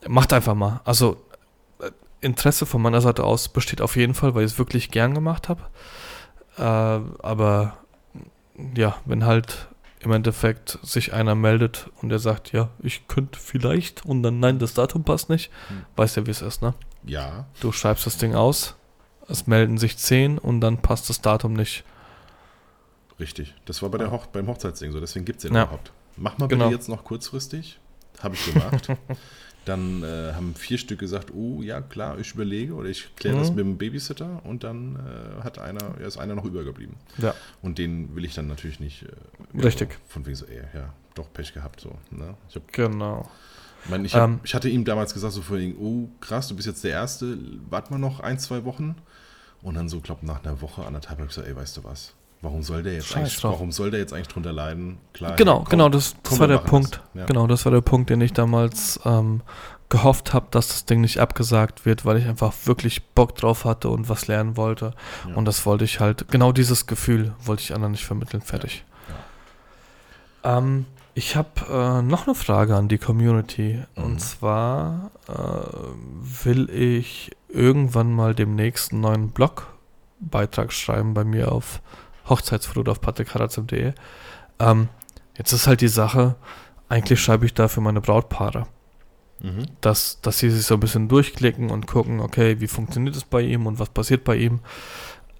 [0.06, 0.80] macht einfach mal.
[0.84, 1.22] Also
[1.80, 1.90] äh,
[2.20, 5.48] Interesse von meiner Seite aus besteht auf jeden Fall, weil ich es wirklich gern gemacht
[5.48, 5.62] habe.
[6.56, 7.78] Äh, aber
[8.76, 9.68] ja, wenn halt
[10.00, 14.58] im Endeffekt sich einer meldet und der sagt, ja, ich könnte vielleicht und dann nein,
[14.58, 15.84] das Datum passt nicht, hm.
[15.96, 16.74] weißt ja, wie es ist, ne?
[17.04, 17.46] Ja.
[17.60, 18.76] Du schreibst das Ding aus,
[19.28, 21.84] es melden sich zehn und dann passt das Datum nicht.
[23.18, 23.54] Richtig.
[23.66, 25.64] Das war bei der Hoch beim Hochzeitsding so, deswegen gibt es den ja.
[25.64, 25.92] überhaupt.
[26.20, 26.70] Mach mal bitte genau.
[26.70, 27.80] jetzt noch kurzfristig.
[28.22, 28.88] Habe ich gemacht.
[29.64, 33.40] Dann äh, haben vier Stück gesagt, oh ja, klar, ich überlege oder ich kläre mhm.
[33.40, 36.96] das mit dem Babysitter und dann äh, hat einer, ist einer noch übergeblieben.
[37.18, 37.34] Ja.
[37.60, 39.02] Und den will ich dann natürlich nicht.
[39.02, 39.98] Äh, Richtig.
[40.08, 41.94] Von wegen so, ey, ja, doch Pech gehabt so.
[42.10, 42.34] Ne?
[42.48, 43.30] Ich hab, genau.
[43.84, 46.56] Ich, mein, ich, hab, ähm, ich hatte ihm damals gesagt, so vorhin, oh krass, du
[46.56, 47.36] bist jetzt der Erste,
[47.68, 48.96] warte mal noch ein, zwei Wochen.
[49.60, 52.14] Und dann so, glaube nach einer Woche, anderthalb, habe ich gesagt, ey, weißt du was?
[52.42, 54.98] Warum soll der jetzt eigentlich, warum soll der jetzt eigentlich drunter leiden?
[55.12, 57.02] Klar, genau, komm, genau, das, das war der Punkt.
[57.12, 57.26] Ja.
[57.26, 59.42] Genau, das war der Punkt, den ich damals ähm,
[59.90, 63.90] gehofft habe, dass das Ding nicht abgesagt wird, weil ich einfach wirklich Bock drauf hatte
[63.90, 64.94] und was lernen wollte.
[65.28, 65.34] Ja.
[65.34, 68.40] Und das wollte ich halt, genau dieses Gefühl wollte ich anderen nicht vermitteln.
[68.40, 68.84] Fertig.
[70.42, 70.58] Ja.
[70.58, 73.82] Ähm, ich habe äh, noch eine Frage an die Community.
[73.96, 74.02] Mhm.
[74.02, 81.82] Und zwar äh, will ich irgendwann mal demnächst einen neuen Blogbeitrag schreiben bei mir auf
[82.30, 83.92] Hochzeitsflut auf patrickharazim.de.
[84.58, 84.88] Ähm,
[85.36, 86.36] jetzt ist halt die Sache,
[86.88, 88.66] eigentlich schreibe ich da für meine Brautpaare.
[89.42, 89.66] Mhm.
[89.80, 93.40] Dass, dass sie sich so ein bisschen durchklicken und gucken, okay, wie funktioniert es bei
[93.40, 94.60] ihm und was passiert bei ihm.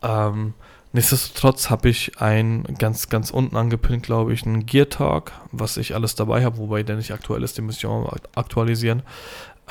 [0.02, 0.54] Ähm,
[0.92, 5.94] nichtsdestotrotz habe ich ein ganz, ganz unten angepinnt, glaube ich, einen Gear Talk, was ich
[5.94, 9.02] alles dabei habe, wobei der nicht aktuell ist, den ihr auch aktualisieren.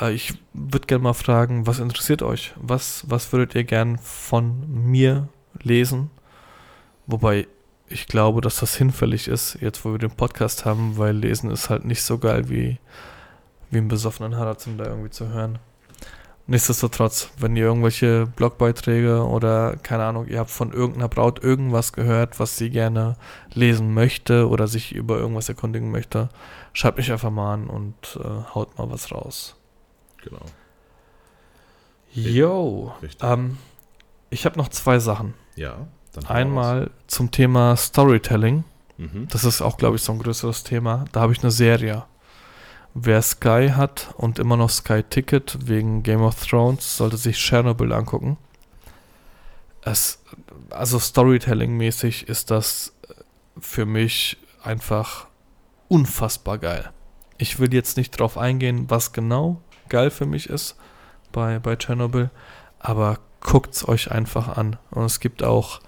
[0.00, 2.52] Äh, ich würde gerne mal fragen, was interessiert euch?
[2.56, 5.28] Was, was würdet ihr gern von mir
[5.62, 6.10] lesen?
[7.10, 7.48] Wobei
[7.88, 11.68] ich glaube, dass das hinfällig ist, jetzt wo wir den Podcast haben, weil lesen ist
[11.68, 12.78] halt nicht so geil wie,
[13.70, 15.58] wie einen besoffenen Harazim da irgendwie zu hören.
[16.46, 22.38] Nichtsdestotrotz, wenn ihr irgendwelche Blogbeiträge oder keine Ahnung, ihr habt von irgendeiner Braut irgendwas gehört,
[22.38, 23.16] was sie gerne
[23.52, 26.28] lesen möchte oder sich über irgendwas erkundigen möchte,
[26.72, 29.56] schreibt mich einfach mal an und äh, haut mal was raus.
[30.22, 30.44] Genau.
[32.12, 33.58] Yo, ähm,
[34.30, 35.34] ich habe noch zwei Sachen.
[35.56, 35.88] Ja.
[36.26, 38.64] Einmal zum Thema Storytelling.
[38.98, 39.28] Mhm.
[39.30, 41.04] Das ist auch, glaube ich, so ein größeres Thema.
[41.12, 42.04] Da habe ich eine Serie.
[42.94, 47.92] Wer Sky hat und immer noch Sky Ticket wegen Game of Thrones, sollte sich Chernobyl
[47.92, 48.36] angucken.
[49.82, 50.22] es,
[50.70, 52.92] also Storytelling-mäßig ist das
[53.60, 55.26] für mich einfach
[55.88, 56.90] unfassbar geil.
[57.38, 60.76] Ich will jetzt nicht drauf eingehen, was genau geil für mich ist
[61.32, 62.30] bei, bei Chernobyl,
[62.78, 64.76] aber guckt es euch einfach an.
[64.90, 65.80] Und es gibt auch,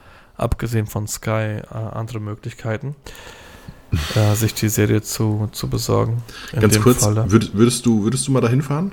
[0.43, 2.95] abgesehen von Sky, äh, andere Möglichkeiten,
[4.15, 6.23] äh, sich die Serie zu, zu besorgen.
[6.53, 8.93] Ganz kurz, würd, würdest, du, würdest du mal dahin fahren?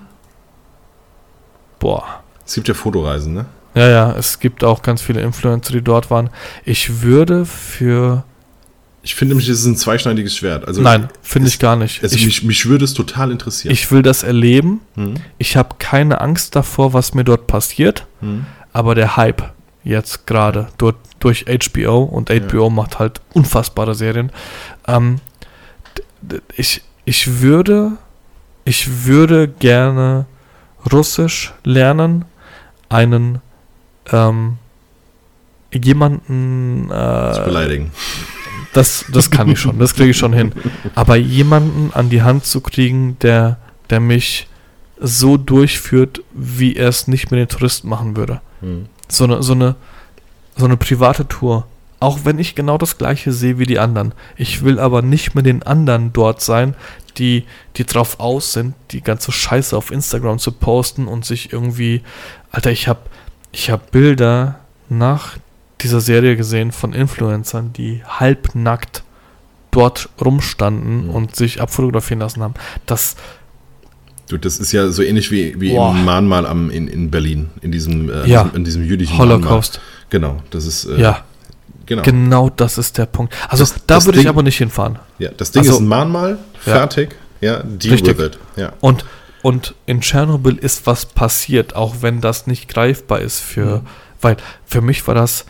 [1.79, 2.23] Boah.
[2.45, 3.45] Es gibt ja Fotoreisen, ne?
[3.75, 6.29] Ja, ja, es gibt auch ganz viele Influencer, die dort waren.
[6.65, 8.23] Ich würde für.
[9.03, 10.67] Ich finde nämlich, es ist ein zweischneidiges Schwert.
[10.67, 12.03] Also Nein, finde ich gar nicht.
[12.03, 13.71] Es, ich, mich, mich würde es total interessieren.
[13.71, 14.81] Ich will das erleben.
[14.95, 15.15] Hm.
[15.37, 18.07] Ich habe keine Angst davor, was mir dort passiert.
[18.19, 18.45] Hm.
[18.73, 19.53] Aber der Hype
[19.83, 22.69] jetzt gerade dort durch HBO und HBO ja.
[22.69, 24.31] macht halt unfassbare Serien.
[24.87, 25.19] Ähm,
[26.55, 27.97] ich, ich würde
[28.69, 30.27] ich würde gerne
[30.93, 32.25] Russisch lernen,
[32.87, 33.41] einen
[34.11, 34.59] ähm,
[35.73, 37.91] jemanden äh, zu beleidigen.
[38.73, 40.53] Das, das kann ich schon, das kriege ich schon hin.
[40.95, 43.57] Aber jemanden an die Hand zu kriegen, der,
[43.89, 44.47] der mich
[44.99, 48.39] so durchführt, wie er es nicht mit den Touristen machen würde.
[48.61, 48.85] Hm.
[49.09, 49.75] So, eine, so, eine,
[50.55, 51.67] so eine private Tour.
[51.99, 54.13] Auch wenn ich genau das gleiche sehe wie die anderen.
[54.37, 56.75] Ich will aber nicht mit den anderen dort sein,
[57.17, 57.45] die,
[57.75, 62.01] die drauf aus sind, die ganze Scheiße auf Instagram zu posten und sich irgendwie.
[62.51, 63.01] Alter, ich habe
[63.51, 65.37] ich hab Bilder nach
[65.81, 69.03] dieser Serie gesehen von Influencern, die halbnackt
[69.71, 72.55] dort rumstanden und sich abfotografieren lassen haben.
[72.85, 73.15] Das.
[74.37, 78.09] Das ist ja so ähnlich wie, wie im Mahnmal am, in, in Berlin, in diesem,
[78.09, 78.49] äh, ja.
[78.53, 79.75] in diesem jüdischen Holocaust.
[79.75, 79.99] Mahnmal.
[80.09, 80.85] Genau, das ist.
[80.85, 81.23] Äh, ja.
[81.85, 82.03] Genau.
[82.03, 83.33] genau das ist der Punkt.
[83.47, 84.99] Also das, da würde ich aber nicht hinfahren.
[85.17, 88.17] Ja, das Ding also, ist ein Mahnmal, fertig, ja, ja deal richtig.
[88.19, 88.39] with it.
[88.57, 88.73] Ja.
[88.79, 89.05] Und,
[89.41, 93.87] und in Tschernobyl ist was passiert, auch wenn das nicht greifbar ist für, mhm.
[94.21, 94.37] weil
[94.67, 95.45] für mich war das,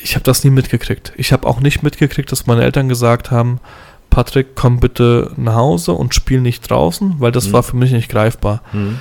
[0.00, 1.12] ich habe das nie mitgekriegt.
[1.16, 3.58] Ich habe auch nicht mitgekriegt, dass meine Eltern gesagt haben,
[4.12, 7.52] Patrick, komm bitte nach Hause und spiel nicht draußen, weil das mhm.
[7.54, 8.60] war für mich nicht greifbar.
[8.74, 9.00] Mhm.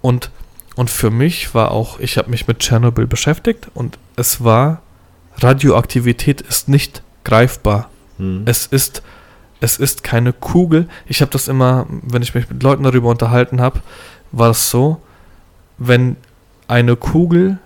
[0.00, 0.30] Und,
[0.76, 4.80] und für mich war auch, ich habe mich mit Tschernobyl beschäftigt und es war
[5.36, 7.90] Radioaktivität ist nicht greifbar.
[8.16, 8.44] Hm.
[8.46, 9.02] Es ist
[9.60, 10.88] es ist keine Kugel.
[11.06, 13.82] Ich habe das immer, wenn ich mich mit Leuten darüber unterhalten habe,
[14.32, 15.02] war es so,
[15.76, 16.16] wenn
[16.66, 17.58] eine Kugel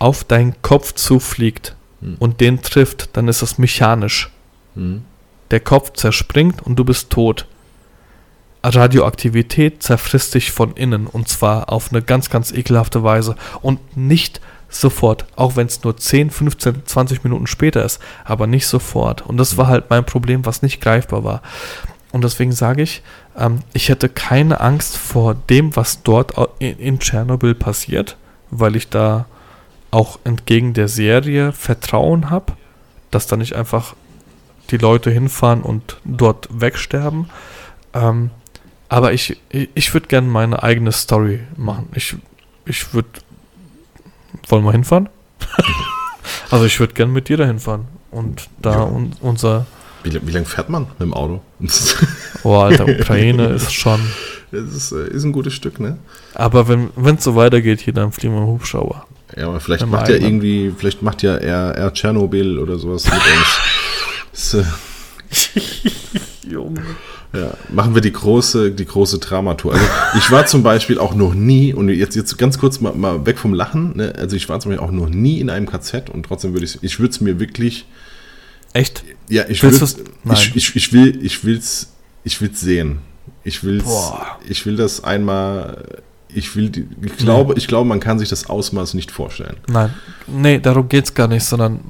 [0.00, 2.16] auf deinen Kopf zufliegt hm.
[2.18, 4.32] und den trifft, dann ist das mechanisch.
[4.74, 5.04] Hm.
[5.54, 7.46] Der Kopf zerspringt und du bist tot.
[8.64, 14.40] Radioaktivität zerfrisst dich von innen und zwar auf eine ganz, ganz ekelhafte Weise und nicht
[14.68, 19.22] sofort, auch wenn es nur 10, 15, 20 Minuten später ist, aber nicht sofort.
[19.22, 21.40] Und das war halt mein Problem, was nicht greifbar war.
[22.10, 23.02] Und deswegen sage ich,
[23.38, 28.16] ähm, ich hätte keine Angst vor dem, was dort in, in Tschernobyl passiert,
[28.50, 29.26] weil ich da
[29.92, 32.54] auch entgegen der Serie Vertrauen habe,
[33.12, 33.94] dass da nicht einfach
[34.70, 37.30] die Leute hinfahren und dort wegsterben.
[37.92, 38.30] Ähm,
[38.88, 41.88] aber ich, ich, würde gerne meine eigene Story machen.
[41.94, 42.14] Ich,
[42.66, 43.08] ich würde
[44.48, 45.08] wollen wir hinfahren?
[46.50, 47.86] also ich würde gerne mit dir dahin fahren.
[48.10, 48.82] Und da ja.
[48.84, 49.66] un unser.
[50.02, 51.42] Wie, wie lange fährt man mit dem Auto?
[52.44, 54.00] oh, Alter, Ukraine ist schon.
[54.52, 55.98] Es ist, äh, ist ein gutes Stück, ne?
[56.34, 59.06] Aber wenn es so weitergeht hier, dann fliegen wir im Hubschrauber.
[59.36, 63.14] Ja, aber vielleicht macht ja irgendwie, vielleicht macht ja er, er Tschernobyl oder sowas mit
[63.14, 63.22] uns.
[66.48, 66.82] Junge.
[67.32, 69.74] Ja, machen wir die große, die große Dramatour.
[69.74, 69.84] Also
[70.18, 73.38] ich war zum Beispiel auch noch nie, und jetzt, jetzt ganz kurz mal, mal weg
[73.38, 74.14] vom Lachen, ne?
[74.16, 76.78] also ich war zum Beispiel auch noch nie in einem KZ und trotzdem würde ich
[76.82, 77.86] ich würde es mir wirklich.
[78.72, 79.04] Echt?
[79.28, 79.74] Ja, ich, würd,
[80.32, 81.92] ich, ich, ich will ich will's,
[82.22, 82.98] ich will's sehen.
[83.42, 84.12] Ich will's,
[84.48, 85.84] ich will das einmal,
[86.28, 86.70] ich will,
[87.02, 89.56] ich glaube, ich glaube, man kann sich das Ausmaß nicht vorstellen.
[89.66, 89.92] Nein,
[90.26, 91.80] nee, darum geht es gar nicht, sondern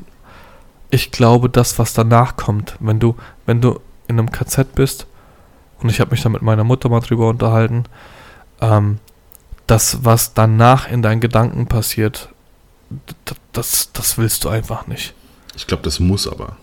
[0.95, 3.17] ich glaube, das, was danach kommt, wenn du,
[3.47, 5.07] wenn du in einem KZ bist
[5.81, 7.85] und ich habe mich da mit meiner Mutter mal drüber unterhalten,
[8.61, 9.01] ähm,
[9.67, 12.29] das, was danach in deinen Gedanken passiert,
[13.53, 15.15] das, das willst du einfach nicht.
[15.57, 16.57] Ich glaube, das muss aber.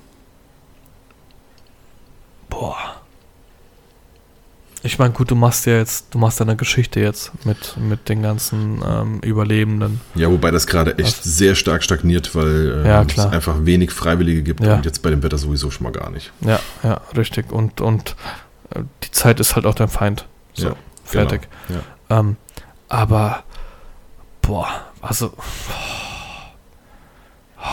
[2.49, 3.00] Boah.
[4.83, 8.23] Ich meine, gut, du machst ja jetzt, du machst deine Geschichte jetzt mit, mit den
[8.23, 10.01] ganzen ähm, Überlebenden.
[10.15, 11.23] Ja, wobei das gerade echt Was?
[11.23, 14.75] sehr stark stagniert, weil äh, ja, es einfach wenig Freiwillige gibt ja.
[14.75, 16.31] und jetzt bei dem Wetter sowieso schon mal gar nicht.
[16.41, 17.51] Ja, ja, richtig.
[17.51, 18.15] Und, und
[19.03, 20.25] die Zeit ist halt auch dein Feind.
[20.53, 21.47] So, ja, fertig.
[21.67, 21.81] Genau.
[22.09, 22.37] Ähm,
[22.89, 23.43] aber,
[24.41, 24.67] boah,
[25.01, 25.41] also, oh,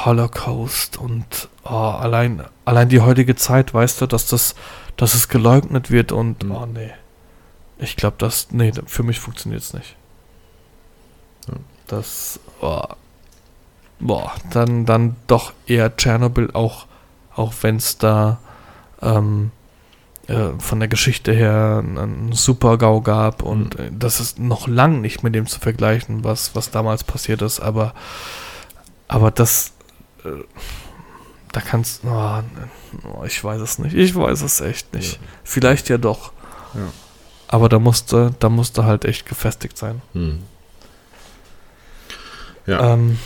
[0.04, 4.54] Holocaust und oh, allein, allein die heutige Zeit, weißt du, dass das,
[4.98, 6.50] dass es geleugnet wird und, mhm.
[6.50, 6.90] oh nee.
[7.78, 9.96] Ich glaube, das, nee, für mich funktioniert es nicht.
[11.46, 11.54] Ja.
[11.86, 12.82] Das, oh.
[14.00, 16.86] boah, dann, dann doch eher Tschernobyl, auch,
[17.34, 18.40] auch wenn es da
[19.00, 19.52] ähm,
[20.26, 25.22] äh, von der Geschichte her einen Super-GAU gab und äh, das ist noch lang nicht
[25.22, 27.94] mit dem zu vergleichen, was, was damals passiert ist, aber,
[29.06, 29.72] aber das,
[30.24, 30.42] äh,
[31.58, 32.40] da kannst oh,
[33.04, 35.14] oh, ich weiß es nicht, ich weiß es echt nicht.
[35.14, 35.18] Ja.
[35.44, 36.32] Vielleicht ja doch.
[36.74, 36.80] Ja.
[37.48, 40.02] Aber da musste, da musste halt echt gefestigt sein.
[40.12, 40.38] Hm.
[42.66, 43.18] Ja, Ähm,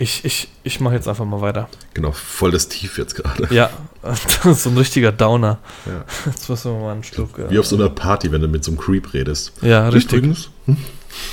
[0.00, 1.68] ich ich, ich mache jetzt einfach mal weiter.
[1.94, 3.52] genau, voll das Tief jetzt gerade.
[3.52, 3.70] Ja,
[4.54, 5.58] so ein richtiger Downer.
[5.86, 6.04] Ja.
[6.26, 7.36] Jetzt müssen wir mal einen Schluck.
[7.38, 9.52] äh, Wie auf so einer Party, wenn du mit so einem Creep redest.
[9.60, 10.18] Ja, richtig.
[10.18, 10.50] Übrigens,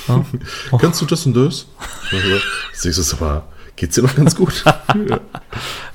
[0.08, 0.26] Ja.
[0.80, 1.68] Kannst du das und das?
[2.74, 3.46] Siehst du es aber,
[3.76, 4.64] geht's dir noch ganz gut?
[5.10, 5.20] ja.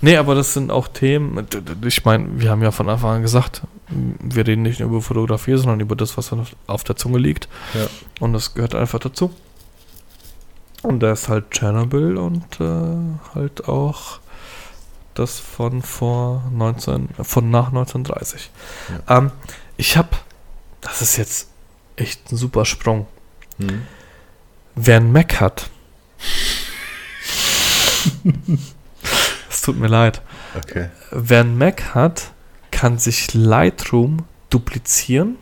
[0.03, 1.47] Nee, aber das sind auch Themen.
[1.85, 5.57] Ich meine, wir haben ja von Anfang an gesagt, wir reden nicht nur über Fotografie,
[5.59, 6.33] sondern über das, was
[6.67, 7.49] auf- der Zunge liegt.
[7.75, 7.87] Ja.
[8.19, 9.31] Und das gehört einfach dazu.
[10.83, 14.21] Und da ist halt Tschernobyl und äh, halt auch
[15.13, 18.51] das von vor 19, von nach 1930.
[19.07, 19.33] Ähm,
[19.77, 20.09] ich habe,
[20.81, 21.51] das ist jetzt
[21.97, 23.07] echt ein super Sprung.
[23.59, 23.83] Hm.
[24.77, 25.69] Wer ein Mac hat,
[29.51, 30.23] es tut mir leid.
[30.57, 30.89] Okay.
[31.11, 32.31] Wer ein Mac hat,
[32.71, 35.37] kann sich Lightroom duplizieren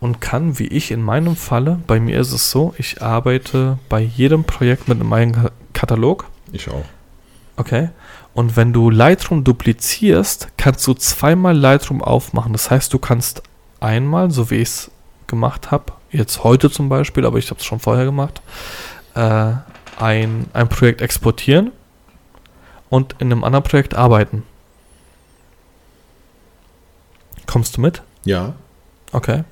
[0.00, 4.00] und kann, wie ich in meinem Falle, bei mir ist es so, ich arbeite bei
[4.00, 6.84] jedem Projekt mit meinem Ka- Katalog, Ich auch.
[7.56, 7.90] okay?
[8.34, 12.52] Und wenn du Lightroom duplizierst, kannst du zweimal Lightroom aufmachen.
[12.52, 13.42] Das heißt, du kannst
[13.80, 14.90] einmal, so wie ich es
[15.26, 18.40] gemacht habe, jetzt heute zum Beispiel, aber ich habe es schon vorher gemacht,
[19.14, 19.52] äh,
[19.98, 21.72] ein, ein Projekt exportieren
[22.90, 24.42] und in einem anderen Projekt arbeiten.
[27.46, 28.02] Kommst du mit?
[28.24, 28.54] Ja.
[29.12, 29.44] Okay.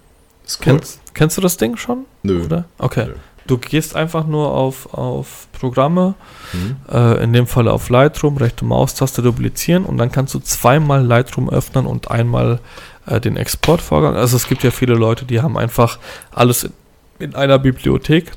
[0.44, 0.64] Ist cool.
[0.64, 2.06] Kennst, kennst du das Ding schon?
[2.23, 2.44] Nö.
[2.44, 2.64] Oder?
[2.78, 3.06] Okay.
[3.06, 3.14] Nö.
[3.47, 6.14] Du gehst einfach nur auf, auf Programme,
[6.52, 6.77] Hm.
[6.90, 11.51] äh, in dem Fall auf Lightroom, rechte Maustaste duplizieren und dann kannst du zweimal Lightroom
[11.51, 12.60] öffnen und einmal
[13.06, 14.14] äh, den Exportvorgang.
[14.14, 15.98] Also es gibt ja viele Leute, die haben einfach
[16.31, 16.73] alles in,
[17.19, 18.31] in einer Bibliothek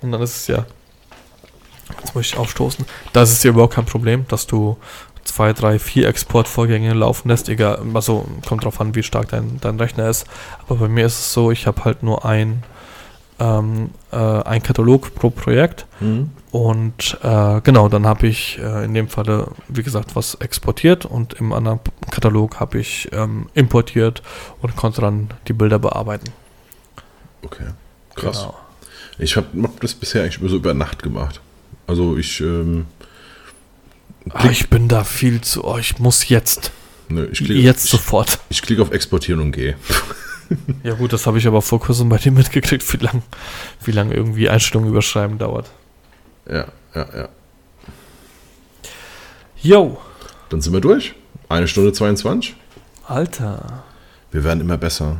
[0.00, 0.66] und dann ist es ja,
[2.00, 4.76] jetzt muss ich aufstoßen, da ist ja überhaupt kein Problem, dass du
[5.24, 9.78] zwei, drei, vier Exportvorgänge laufen lässt, egal, also kommt drauf an, wie stark dein, dein
[9.78, 10.26] Rechner ist.
[10.66, 12.62] Aber bei mir ist es so, ich habe halt nur ein,
[13.38, 16.30] ähm, äh, ein Katalog pro Projekt Hm.
[16.52, 21.34] und äh, genau, dann habe ich äh, in dem Falle, wie gesagt, was exportiert und
[21.34, 21.80] im anderen
[22.10, 24.22] Katalog habe ich ähm, importiert
[24.62, 26.32] und konnte dann die Bilder bearbeiten.
[27.42, 27.66] Okay.
[28.14, 28.40] Krass.
[28.40, 28.54] Genau.
[29.18, 31.40] Ich habe hab das bisher eigentlich immer so über Nacht gemacht.
[31.86, 32.86] Also ich, ähm,
[34.30, 36.72] Ah, ich bin da viel zu, oh, ich muss jetzt,
[37.08, 38.40] ne, ich klicke jetzt ich, sofort.
[38.48, 39.76] ich klicke auf Exportieren und gehe.
[40.82, 43.22] Ja gut, das habe ich aber vor kurzem bei dir mitgekriegt, wie lang,
[43.84, 45.70] wie lang irgendwie Einstellungen überschreiben dauert.
[46.48, 47.28] Ja, ja, ja.
[49.62, 49.98] Yo,
[50.48, 51.14] Dann sind wir durch.
[51.48, 52.54] Eine Stunde 22.
[53.06, 53.84] Alter.
[54.30, 55.18] Wir werden immer besser.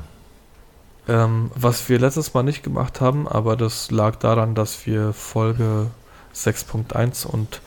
[1.09, 5.90] Ähm, was wir letztes Mal nicht gemacht haben, aber das lag daran, dass wir Folge
[6.36, 7.60] 6.1 und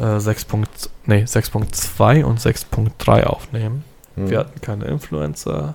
[0.00, 0.46] äh, 6.
[1.06, 3.84] Nee, 6.2 und 6.3 aufnehmen.
[4.16, 4.30] Hm.
[4.30, 5.74] Wir hatten keine Influencer,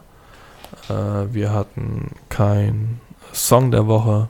[0.89, 3.01] äh, wir hatten kein
[3.33, 4.29] Song der Woche.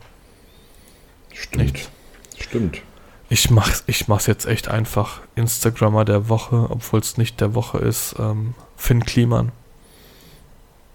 [1.33, 1.73] Stimmt.
[1.73, 1.89] Nicht.
[2.37, 2.81] Stimmt.
[3.29, 5.21] Ich mach's, ich mach's jetzt echt einfach.
[5.35, 9.51] Instagrammer der Woche, obwohl es nicht der Woche ist, ähm, Finn Kliman.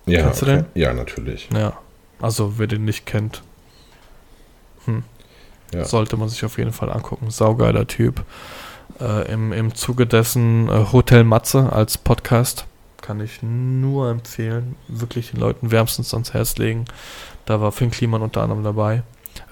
[0.07, 0.65] Ja, Kennst du okay.
[0.75, 1.49] ja, natürlich.
[1.55, 1.75] Ja,
[2.21, 3.43] also wer den nicht kennt,
[5.75, 5.85] Ja.
[5.85, 7.31] sollte man sich auf jeden Fall angucken.
[7.31, 8.25] Saugeiler Typ.
[9.01, 12.67] Äh, im, Im Zuge dessen äh, Hotel Matze als Podcast
[13.05, 14.77] kann ich nur empfehlen.
[14.89, 16.87] Wirklich den Leuten wärmstens ans Herz legen.
[17.45, 19.03] Da war Finn Kliman unter anderem dabei.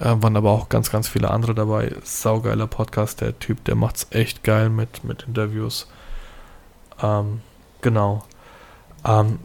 [0.01, 1.95] Äh, waren aber auch ganz, ganz viele andere dabei.
[2.03, 3.21] Saugeiler Podcast.
[3.21, 5.87] Der Typ, der macht's echt geil mit, mit Interviews.
[7.03, 7.43] Ähm,
[7.83, 8.25] genau.
[9.05, 9.39] Ähm,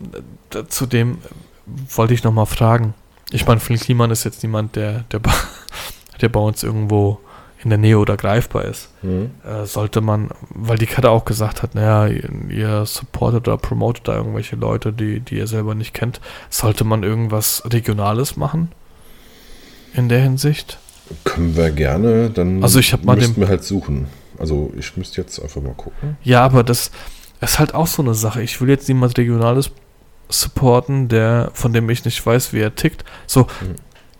[0.69, 1.17] zudem
[1.65, 2.93] wollte ich noch mal fragen.
[3.31, 5.19] Ich meine, Finn Kliman ist jetzt niemand, der, der,
[6.18, 7.19] der bei uns irgendwo
[7.64, 8.89] in der Nähe oder greifbar ist.
[9.02, 9.31] Hm.
[9.44, 14.07] Äh, sollte man, weil die Kette auch gesagt hat, naja, ihr, ihr supportet oder promotet
[14.07, 18.72] da irgendwelche Leute, die, die ihr selber nicht kennt, sollte man irgendwas Regionales machen?
[19.95, 20.77] In der Hinsicht?
[21.23, 24.06] Können wir gerne, dann Also ich mal müssten den- wir halt suchen.
[24.38, 26.18] Also ich müsste jetzt einfach mal gucken.
[26.23, 26.91] Ja, aber das
[27.41, 28.44] ist halt auch so eine Sache.
[28.44, 29.72] Ich will jetzt niemand Regionales
[30.30, 33.03] supporten, der, von dem ich nicht weiß, wie er tickt.
[33.26, 33.76] So, Mhm.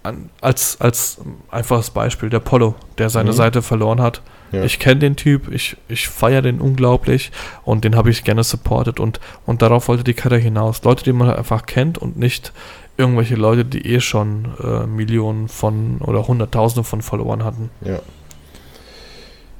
[0.07, 1.17] An, als, als
[1.51, 3.35] einfaches Beispiel, der Polo, der seine Mhm.
[3.35, 4.21] Seite verloren hat.
[4.51, 4.63] Ja.
[4.63, 7.31] Ich kenne den Typ, ich, ich feiere den unglaublich
[7.65, 10.84] und den habe ich gerne supportet und, und darauf wollte die Kette hinaus.
[10.84, 12.53] Leute, die man einfach kennt und nicht
[12.97, 17.69] irgendwelche Leute, die eh schon äh, Millionen von oder Hunderttausende von Followern hatten.
[17.81, 17.99] Ja.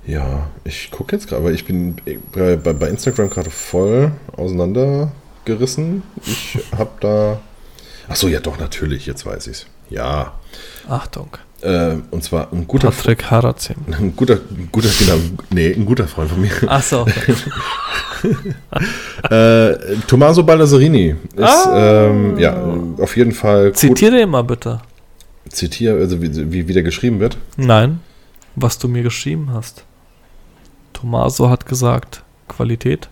[0.06, 1.98] Ja, ich gucke jetzt gerade, aber ich bin
[2.32, 6.02] bei, bei, bei Instagram gerade voll auseinandergerissen.
[6.26, 7.40] Ich habe da.
[8.08, 9.66] Ach so, ja, doch, natürlich, jetzt weiß ich's.
[9.90, 10.34] Ja.
[10.90, 11.30] Achtung.
[11.62, 13.78] Äh, und zwar ein guter, Patrick Harazim.
[13.92, 15.16] ein guter, ein guter, genau,
[15.50, 16.52] nee, ein guter Freund von mir.
[16.68, 17.06] Ach so.
[19.30, 19.76] Äh,
[20.08, 22.08] Tommaso Baldasserini ist, Ah.
[22.08, 22.56] ähm, ja,
[22.98, 23.68] auf jeden Fall.
[23.68, 24.82] gut- Zitiere ihn mal bitte.
[25.50, 27.38] Zitier, also wie, wie, wie der geschrieben wird.
[27.58, 28.00] Nein,
[28.56, 29.84] was du mir geschrieben hast.
[30.94, 33.08] Tommaso hat gesagt, Qualität.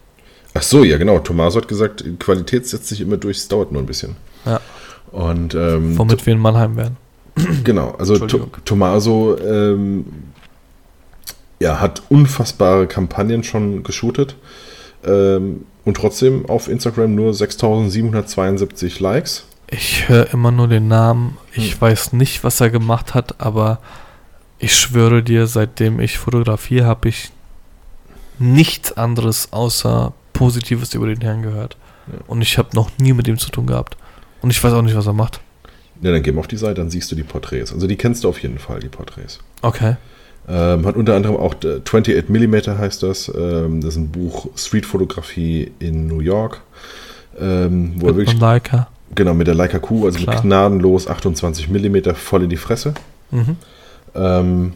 [0.53, 1.19] Ach so, ja, genau.
[1.19, 4.15] Tommaso hat gesagt, Qualität setzt sich immer durch, es dauert nur ein bisschen.
[4.45, 4.59] Ja.
[5.11, 6.97] Und ähm, Womit wir in Mannheim wären.
[7.63, 8.47] Genau, also To-.
[8.63, 10.05] Tommaso ähm,
[11.59, 14.35] ja, hat unfassbare Kampagnen schon geshootet
[15.05, 19.45] ähm, und trotzdem auf Instagram nur 6772 Likes.
[19.67, 21.37] Ich höre immer nur den Namen.
[21.53, 21.81] Ich Hm.
[21.81, 23.79] weiß nicht, was er gemacht hat, aber
[24.59, 27.31] ich schwöre dir, seitdem ich fotografiere, habe ich
[28.39, 31.77] nichts anderes außer Positives über den Herrn gehört.
[32.07, 32.19] Ja.
[32.27, 33.97] Und ich habe noch nie mit ihm zu tun gehabt.
[34.45, 35.41] Und ich weiß auch nicht, was er macht.
[36.03, 37.73] Ja, dann geh mal auf die Seite, dann siehst du die Porträts.
[37.73, 39.39] Also die kennst du auf jeden Fall, die Porträts.
[39.63, 39.95] Okay.
[40.47, 43.31] Ähm, hat unter anderem auch äh, 28 mm heißt das.
[43.35, 46.61] Ähm, das ist ein Buch Streetfotografie in New York.
[47.39, 48.87] Ähm, wo er Mit wirklich, einem Leica.
[49.15, 50.35] genau, mit der Leica Q, also Klar.
[50.35, 52.93] mit gnadenlos 28 mm voll in die Fresse.
[53.31, 53.55] Mhm.
[54.13, 54.73] Ähm,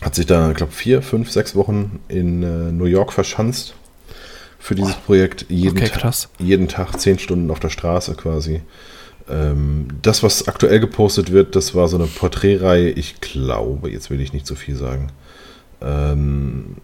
[0.00, 3.74] hat sich da, ich glaube, vier, fünf, sechs Wochen in äh, New York verschanzt
[4.62, 5.46] für dieses Projekt.
[5.48, 6.28] Jeden, Okay, Ta- krass.
[6.38, 8.62] jeden Tag zehn Stunden auf der Straße quasi.
[9.28, 12.90] Ähm, das, was aktuell gepostet wird, das war so eine Porträtreihe.
[12.90, 15.08] Ich glaube, jetzt will ich nicht so viel sagen.
[15.80, 16.76] Ähm,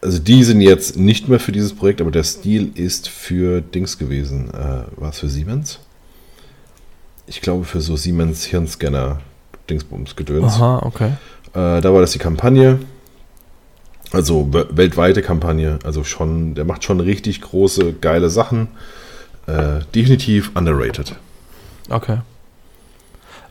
[0.00, 3.98] also die sind jetzt nicht mehr für dieses Projekt, aber der Stil ist für Dings
[3.98, 4.50] gewesen.
[4.52, 5.78] Äh, war es für Siemens?
[7.26, 9.20] Ich glaube für so Siemens Hirnscanner
[9.70, 10.54] Dingsbums Gedöns.
[10.54, 11.12] Aha, okay.
[11.54, 12.80] Äh, da war das die Kampagne.
[14.12, 15.78] Also we- weltweite Kampagne.
[15.84, 18.68] Also schon, der macht schon richtig große, geile Sachen.
[19.46, 21.16] Äh, definitiv underrated.
[21.90, 22.18] Okay.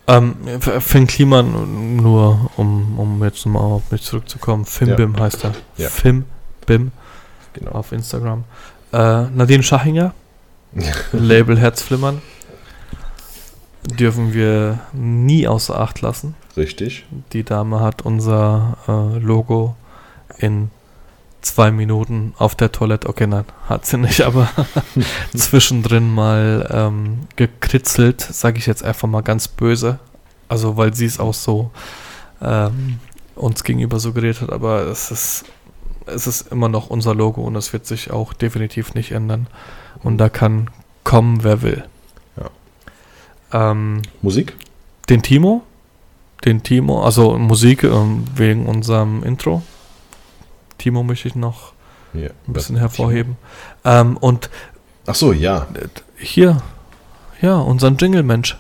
[0.08, 0.36] Ähm,
[0.80, 5.54] Finn Kliman, nur um, um jetzt mal auf mich zurückzukommen, Fimbim heißt er.
[5.78, 5.90] Ja.
[5.90, 6.92] Fimbim
[7.54, 7.72] Genau.
[7.72, 8.44] auf Instagram.
[8.94, 10.14] Äh, Nadine Schachinger,
[11.14, 12.22] Label Herzflimmern.
[14.00, 16.36] Dürfen wir nie außer Acht lassen.
[16.56, 17.06] Richtig.
[17.34, 19.76] Die Dame hat unser äh, Logo
[20.42, 20.70] in
[21.42, 24.50] zwei Minuten auf der Toilette, okay, nein, hat sie nicht, aber
[25.36, 30.00] zwischendrin mal ähm, gekritzelt, sage ich jetzt einfach mal ganz böse.
[30.48, 31.72] Also, weil sie es auch so
[32.42, 33.00] ähm,
[33.36, 35.46] uns gegenüber suggeriert hat, aber es ist,
[36.06, 39.48] es ist immer noch unser Logo und es wird sich auch definitiv nicht ändern.
[40.04, 40.70] Und da kann
[41.04, 41.86] kommen, wer will.
[43.54, 44.56] Ähm, Musik?
[45.12, 45.64] den Timo,
[46.46, 49.62] den Timo, also Musik ähm, wegen unserem Intro.
[50.82, 51.74] Timo möchte ich noch
[52.14, 52.30] Ja.
[52.48, 53.38] ein bisschen hervorheben.
[53.86, 54.50] Ähm, und
[55.06, 55.68] Ach so, ja.
[55.76, 55.88] äh,
[56.18, 56.62] hier,
[57.42, 58.58] ja, unseren Jingle-Mensch.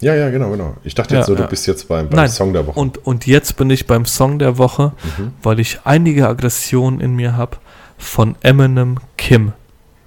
[0.00, 0.76] Ja, ja, genau, genau.
[0.84, 1.46] Ich dachte Ja, jetzt so, du ja.
[1.48, 2.28] bist jetzt beim, beim Nein.
[2.28, 2.78] Song der Woche.
[2.78, 5.32] Und, und jetzt bin ich beim Song der Woche, Mhm.
[5.42, 7.56] weil ich einige Aggressionen in mir habe
[7.98, 9.52] von Eminem Kim.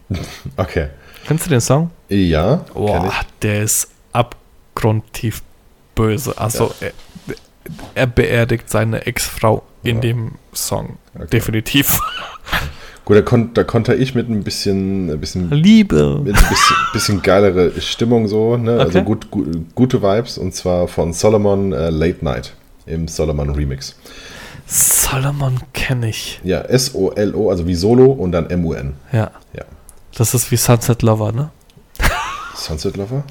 [0.58, 0.90] Okay.
[1.28, 1.92] Kennst du den Song?
[2.08, 3.12] Ja, Boah,
[3.44, 5.44] der ist abgrundtief
[5.96, 6.36] böse.
[6.38, 6.92] Also er,
[7.96, 10.02] er beerdigt seine Ex-Frau in Ja.
[10.02, 10.98] dem Song.
[11.16, 11.28] Okay.
[11.32, 12.00] Definitiv.
[13.06, 16.20] Gut, da, kon da konnte ich mit ein bisschen, ein bisschen, Liebe.
[16.24, 18.74] mit ein bisschen, bisschen geilere Stimmung so, ne?
[18.80, 19.04] Also Okay.
[19.04, 22.54] gut, gu gute Vibes und zwar von Solomon äh, Late Night
[22.86, 23.96] im Solomon Remix.
[24.68, 26.40] Solomon kenne ich.
[26.44, 28.94] Ja, S-O-L-O, also wie Solo und dann M-U-N.
[29.12, 29.32] Ja.
[29.54, 29.64] Ja.
[30.16, 31.50] Das ist wie Sunset Lover, ne?
[32.56, 33.24] Sunset Lover?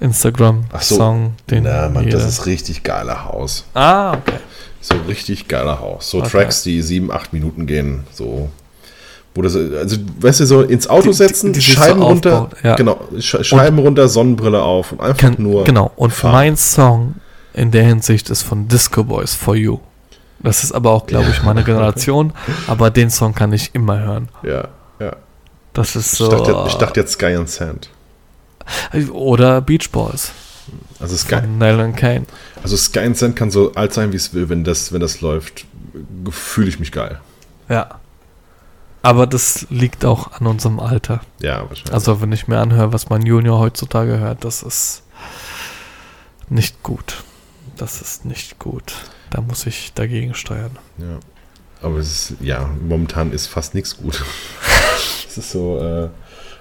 [0.00, 1.30] Instagram Ach so.
[1.50, 3.64] Den Na, Mann, das ist richtig geiler Haus.
[3.74, 4.38] Ah, okay.
[4.80, 6.10] So richtig geiler Haus.
[6.10, 6.28] So Okay.
[6.30, 8.48] Tracks, die sieben, acht Minuten gehen, so.
[9.34, 12.06] Wo das, also, weißt du, so ins Auto Die- die- setzen, die sich Scheiben so
[12.06, 12.74] runter, aufbaut, ja.
[12.74, 15.62] genau, Sch Scheiben runter, Sonnenbrille auf und einfach Kann, nur.
[15.64, 15.92] genau.
[15.96, 16.32] Und fahren.
[16.32, 17.14] mein Song
[17.52, 19.78] in der Hinsicht ist von Disco Boys For You.
[20.42, 22.32] Das ist aber auch, glaube ich, meine Generation.
[22.66, 24.28] aber den Song kann ich immer hören.
[24.42, 24.68] Ja,
[24.98, 25.12] ja.
[25.74, 26.28] Das ist Ich, so.
[26.28, 27.90] dachte, ich dachte jetzt Sky and Sand.
[29.12, 30.32] Oder Beach Boys
[30.98, 32.26] Also Sky, and Kane.
[32.62, 35.20] also Sky and Sand kann so alt sein, wie es will, wenn das, wenn das
[35.20, 35.66] läuft,
[36.30, 37.20] fühle ich mich geil.
[37.68, 38.00] Ja.
[39.02, 41.20] Aber das liegt auch an unserem Alter.
[41.40, 41.94] Ja, wahrscheinlich.
[41.94, 45.02] Also wenn ich mir anhöre, was mein Junior heutzutage hört, das ist
[46.50, 47.24] nicht gut.
[47.76, 48.94] Das ist nicht gut.
[49.30, 50.78] Da muss ich dagegen steuern.
[50.98, 51.18] Ja.
[51.80, 54.22] Aber es ist, ja, momentan ist fast nichts gut.
[55.28, 56.08] es ist so, äh,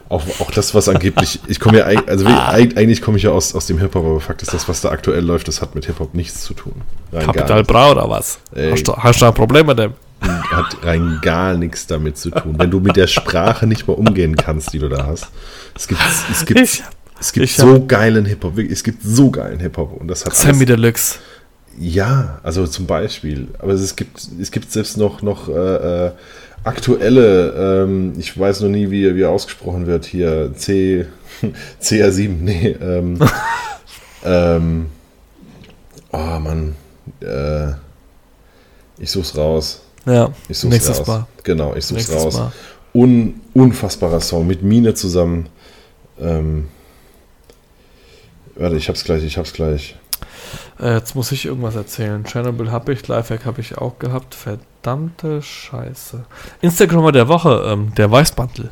[0.09, 3.67] Auch, auch das, was angeblich, ich komme ja, also eigentlich komme ich ja aus, aus
[3.67, 6.41] dem Hip-Hop, aber Fakt ist, das, was da aktuell läuft, das hat mit Hip-Hop nichts
[6.43, 6.73] zu tun.
[7.13, 7.63] Rein Kapital.
[7.63, 8.39] Bra oder was?
[8.55, 8.71] Ey.
[8.71, 9.93] Hast du, hast du ein Problem mit dem?
[10.21, 12.55] Hat rein gar nichts damit zu tun.
[12.57, 15.27] Wenn du mit der Sprache nicht mal umgehen kannst, die du da hast.
[15.75, 16.83] Es gibt, es gibt, Ich-
[17.21, 21.19] es gibt so geilen Hip-Hop, es gibt so geilen Hip-Hop und das hat Sammy Deluxe.
[21.79, 23.47] Ja, also zum Beispiel.
[23.59, 25.51] Aber es gibt, es gibt selbst noch, noch äh,
[26.07, 26.11] äh,
[26.63, 31.05] aktuelle, ähm, ich weiß noch nie, wie, er- wie er ausgesprochen wird, hier C,
[31.81, 33.19] CR7, nee, ähm,
[34.25, 34.85] ähm,
[36.11, 36.75] oh Mann,
[37.21, 37.71] äh,
[38.99, 39.81] ich such's raus.
[40.05, 41.07] Ja, Ich such's nächstes raus.
[41.07, 41.27] Mal.
[41.43, 42.33] Genau, ich such's Nächstes raus.
[42.37, 42.51] Mal.
[42.93, 45.47] Un, unfassbarer Song mit Mine zusammen.
[46.19, 46.67] Ähm,
[48.55, 49.95] warte, ich hab's gleich, ich hab's gleich.
[50.79, 52.23] Äh, jetzt muss ich irgendwas erzählen.
[52.25, 54.35] Chernobyl habe ich, Lifehack habe ich auch gehabt.
[54.81, 56.23] Verdammte Scheiße.
[56.61, 58.69] Instagrammer der Woche, ähm, der Weißbandel.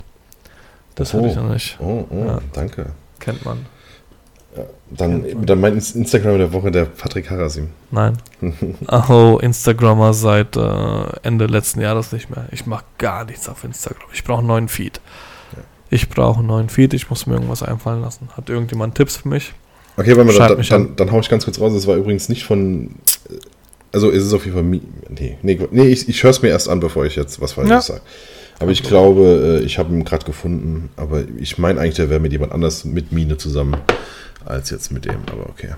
[0.95, 1.77] Das hatte ich noch nicht.
[1.81, 2.39] Oh, oh Ja.
[2.53, 2.87] danke.
[3.19, 3.65] Kennt man.
[4.89, 5.45] Dann, Kennt man.
[5.45, 7.69] dann mein Ins- Instagram der Woche der Patrick Harasim.
[7.91, 8.17] Nein.
[9.09, 12.45] Oh, Instagrammer seit äh, Ende letzten Jahres nicht mehr.
[12.51, 14.07] Ich mache gar nichts auf Instagram.
[14.13, 15.01] Ich brauche einen neuen Feed.
[15.89, 16.93] Ich brauche einen neuen Feed.
[16.93, 18.29] Ich muss mir irgendwas einfallen lassen.
[18.35, 19.53] Hat irgendjemand Tipps für mich?
[19.97, 20.95] Okay, warte mal, dann, dann, an.
[20.95, 21.73] dann hau ich ganz kurz raus.
[21.73, 22.95] Das war übrigens nicht von.
[23.91, 24.63] Also ist es auf jeden Fall.
[25.09, 27.71] Nee, nee, nee ich, ich höre es mir erst an, bevor ich jetzt was Falsches
[27.71, 27.81] Ja.
[27.81, 28.01] sage.
[28.59, 30.89] Aber ich glaube, äh, ich habe ihn gerade gefunden.
[30.95, 33.77] Aber ich meine eigentlich, der wäre mit jemand anders mit Mine zusammen
[34.45, 35.21] als jetzt mit dem.
[35.31, 35.75] Aber okay.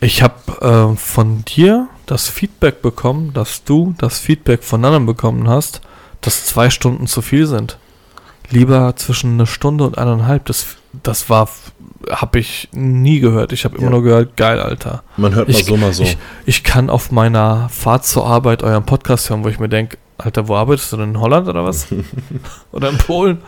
[0.00, 5.48] Ich habe äh, von dir das Feedback bekommen, dass du das Feedback von anderen bekommen
[5.48, 5.80] hast,
[6.20, 7.78] dass zwei Stunden zu viel sind.
[8.50, 10.44] Lieber zwischen eine Stunde und eineinhalb.
[10.46, 10.66] Das,
[11.02, 11.48] das war,
[12.12, 13.52] habe ich nie gehört.
[13.52, 13.90] Ich habe immer Ja.
[13.90, 15.02] nur gehört, geil, Alter.
[15.16, 16.02] Man hört mal Ich, so, mal so.
[16.02, 16.16] Ich,
[16.46, 20.46] ich kann auf meiner Fahrt zur Arbeit euren Podcast hören, wo ich mir denke, Alter,
[20.46, 21.86] wo arbeitest du denn in Holland oder was?
[22.72, 23.38] oder in Polen?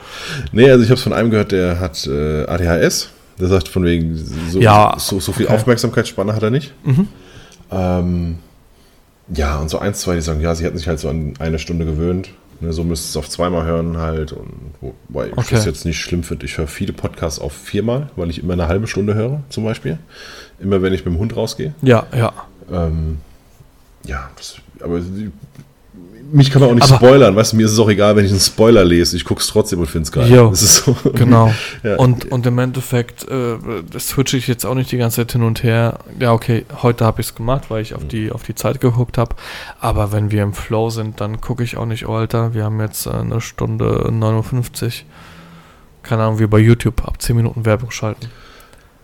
[0.53, 3.11] Nee, also ich habe es von einem gehört, der hat äh, ADHS.
[3.39, 4.17] Der sagt von wegen,
[4.51, 5.55] so, Ja, so, so viel okay.
[5.57, 6.73] Aufmerksamkeitsspanne hat er nicht.
[6.85, 7.09] Mhm.
[7.71, 8.39] Ähm,
[9.35, 11.59] ja, und so eins, zwei, die sagen, ja, sie hatten sich halt so an eine
[11.59, 12.31] Stunde gewöhnt.
[12.65, 14.33] Ne, so müsste es auf zweimal hören halt.
[14.33, 15.55] Und wobei ich Okay.
[15.55, 16.47] das jetzt nicht schlimm finde.
[16.47, 19.99] Ich höre viele Podcasts auf viermal, weil ich immer eine halbe Stunde höre, zum Beispiel.
[20.61, 21.75] Immer wenn ich mit dem Hund rausgehe.
[21.83, 22.33] Ja, ja.
[22.73, 23.19] Ähm,
[24.07, 25.01] ja, das, aber
[26.35, 27.35] mich kann man auch nicht Aber- spoilern.
[27.37, 29.17] Weißt du, mir ist es auch egal, wenn ich einen Spoiler lese.
[29.17, 30.31] Ich gucke es trotzdem und finde es geil.
[30.31, 30.97] Jo, das ist so.
[31.15, 31.53] Genau.
[31.83, 31.97] Ja.
[31.97, 33.57] Und, und im Endeffekt, äh,
[33.91, 35.99] das switche ich jetzt auch nicht die ganze Zeit hin und her.
[36.19, 39.17] Ja, okay, heute habe ich es gemacht, weil ich auf die, auf die Zeit geguckt
[39.19, 39.35] habe.
[39.81, 42.81] Aber wenn wir im Flow sind, dann gucke ich auch nicht, oh Alter, wir haben
[42.81, 45.07] jetzt äh, eine Stunde 59.
[46.03, 48.27] Keine Ahnung, wie bei YouTube, ab 10 Minuten Werbung schalten.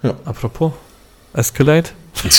[0.02, 0.14] Ja.
[0.24, 0.72] Apropos,
[1.32, 1.90] Escalate.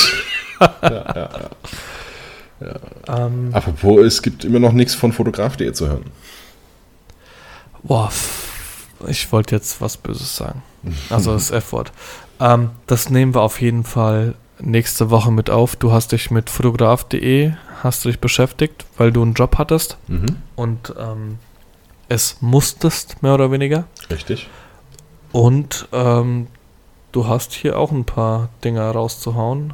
[3.07, 6.05] Ähm, Apropos, es gibt immer noch nichts von Fotograf.de zu hören.
[7.83, 8.11] Boah,
[9.07, 10.61] ich wollte jetzt was Böses sagen.
[11.09, 11.91] Also das F-Wort.
[12.39, 15.75] Ähm, das nehmen wir auf jeden Fall nächste Woche mit auf.
[15.75, 20.35] Du hast dich mit fotograf.de hast du dich beschäftigt, weil du einen Job hattest Mhm.
[20.55, 21.39] und ähm,
[22.09, 23.85] es musstest, mehr oder weniger.
[24.11, 24.47] Richtig.
[25.31, 26.47] Und ähm,
[27.11, 29.73] du hast hier auch ein paar Dinge rauszuhauen.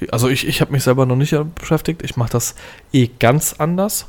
[0.00, 2.02] Die, also ich, ich habe mich selber noch nicht beschäftigt.
[2.02, 2.54] Ich mache das
[2.92, 4.06] eh ganz anders.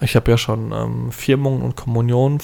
[0.00, 2.40] Ich habe ja schon ähm, Firmungen und Kommunionen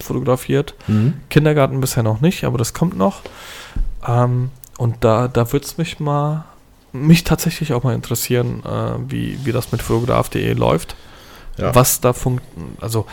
[0.00, 0.74] fotografiert.
[0.86, 1.14] Mhm.
[1.30, 3.22] Kindergarten bisher noch nicht, aber das kommt noch.
[4.06, 6.44] Ähm, und da, da würde es mich mal,
[6.92, 10.94] mich tatsächlich auch mal interessieren, äh, wie, wie das mit fotograf.de läuft.
[11.60, 11.74] Ja.
[11.74, 12.42] Was da funkt,
[12.80, 13.06] also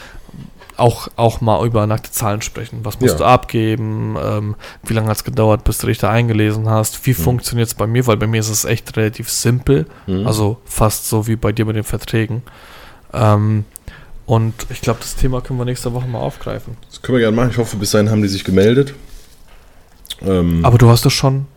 [0.77, 2.81] auch, auch mal über nackte Zahlen sprechen.
[2.83, 3.17] Was musst Ja.
[3.19, 4.15] du abgeben?
[4.21, 7.03] Ähm, wie lange hat es gedauert, bis du dich da eingelesen hast?
[7.07, 7.15] Wie Mhm.
[7.15, 8.05] funktioniert es bei mir?
[8.05, 9.87] Weil bei mir ist es echt relativ simpel.
[10.05, 10.27] Mhm.
[10.27, 12.43] Also fast so wie bei dir mit den Verträgen.
[13.11, 13.65] Ähm,
[14.27, 16.77] und ich glaube, das Thema können wir nächste Woche mal aufgreifen.
[16.89, 17.49] Das können wir gerne machen.
[17.49, 18.93] Ich hoffe, bis dahin haben die sich gemeldet.
[20.21, 21.47] Ähm, Aber du hast das schon,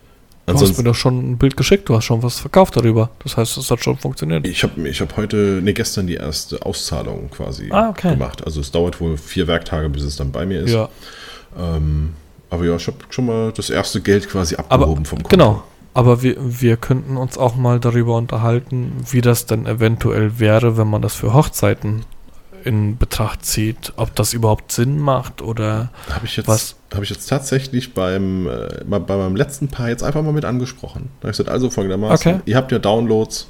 [0.50, 3.10] du hast mir ansonsten, doch schon ein Bild geschickt, du hast schon was verkauft darüber.
[3.22, 4.46] Das heißt, das hat schon funktioniert.
[4.46, 8.10] ich habe ich hab heute, nee, gestern die erste Auszahlung quasi Ah, okay.
[8.12, 8.44] gemacht.
[8.44, 10.72] Also es dauert wohl vier Werktage, bis es dann bei mir ist.
[10.72, 10.88] Ja,
[11.58, 12.14] Ähm,
[12.50, 15.30] aber ja, ich habe schon mal das erste Geld quasi aber abgehoben vom Konto.
[15.30, 15.62] genau.
[15.92, 20.86] Aber wir, wir könnten uns auch mal darüber unterhalten, wie das denn eventuell wäre, wenn
[20.88, 22.04] man das für Hochzeiten
[22.62, 23.92] in Betracht zieht.
[23.96, 25.90] Ob das überhaupt Sinn macht oder
[26.46, 26.76] Was?
[26.92, 31.08] Hab ich jetzt tatsächlich beim, äh, bei meinem letzten Paar jetzt einfach mal mit angesprochen.
[31.20, 32.42] Da habe ich gesagt, also folgendermaßen, Okay.
[32.46, 33.48] ihr habt ja Downloads,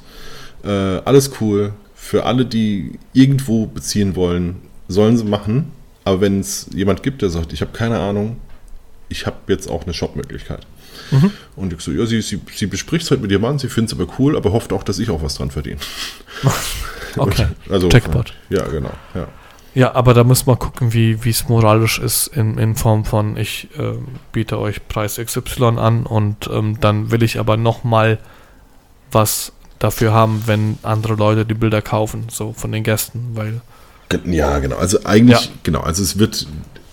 [0.63, 1.73] äh, alles cool.
[1.95, 4.57] Für alle, die irgendwo beziehen wollen,
[4.87, 5.71] sollen sie machen.
[6.03, 8.37] Aber wenn es jemand gibt, der sagt, ich habe keine Ahnung,
[9.09, 10.65] ich habe jetzt auch eine Shop-Möglichkeit.
[11.11, 11.31] Mhm.
[11.55, 13.93] Und ich so, ja, sie, sie, sie bespricht es halt mit ihrem Mann, sie findet
[13.93, 15.77] es aber cool, aber hofft auch, dass ich auch was dran verdiene.
[17.17, 17.47] okay.
[17.69, 18.33] Also, Jackpot.
[18.49, 18.91] Ja, genau.
[19.13, 19.27] Ja.
[19.73, 23.69] Ja, aber da muss man gucken, wie es moralisch ist in, in Form von, ich
[23.77, 23.93] äh,
[24.33, 28.17] biete euch Preis XY an und ähm, dann will ich aber nochmal
[29.11, 33.61] was dafür haben, wenn andere Leute die Bilder kaufen, so von den Gästen, weil
[34.25, 34.75] Ja, genau.
[34.75, 35.51] Also eigentlich, Ja.
[35.63, 35.79] genau.
[35.81, 36.47] Also es wird,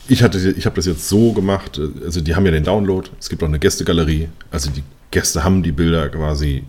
[0.06, 1.78] ich hatte, ich habe das jetzt so gemacht.
[1.78, 3.08] äh, Also die haben ja den Download.
[3.18, 4.28] Es gibt auch eine Gästegalerie.
[4.52, 6.64] Also die Gäste haben die Bilder quasi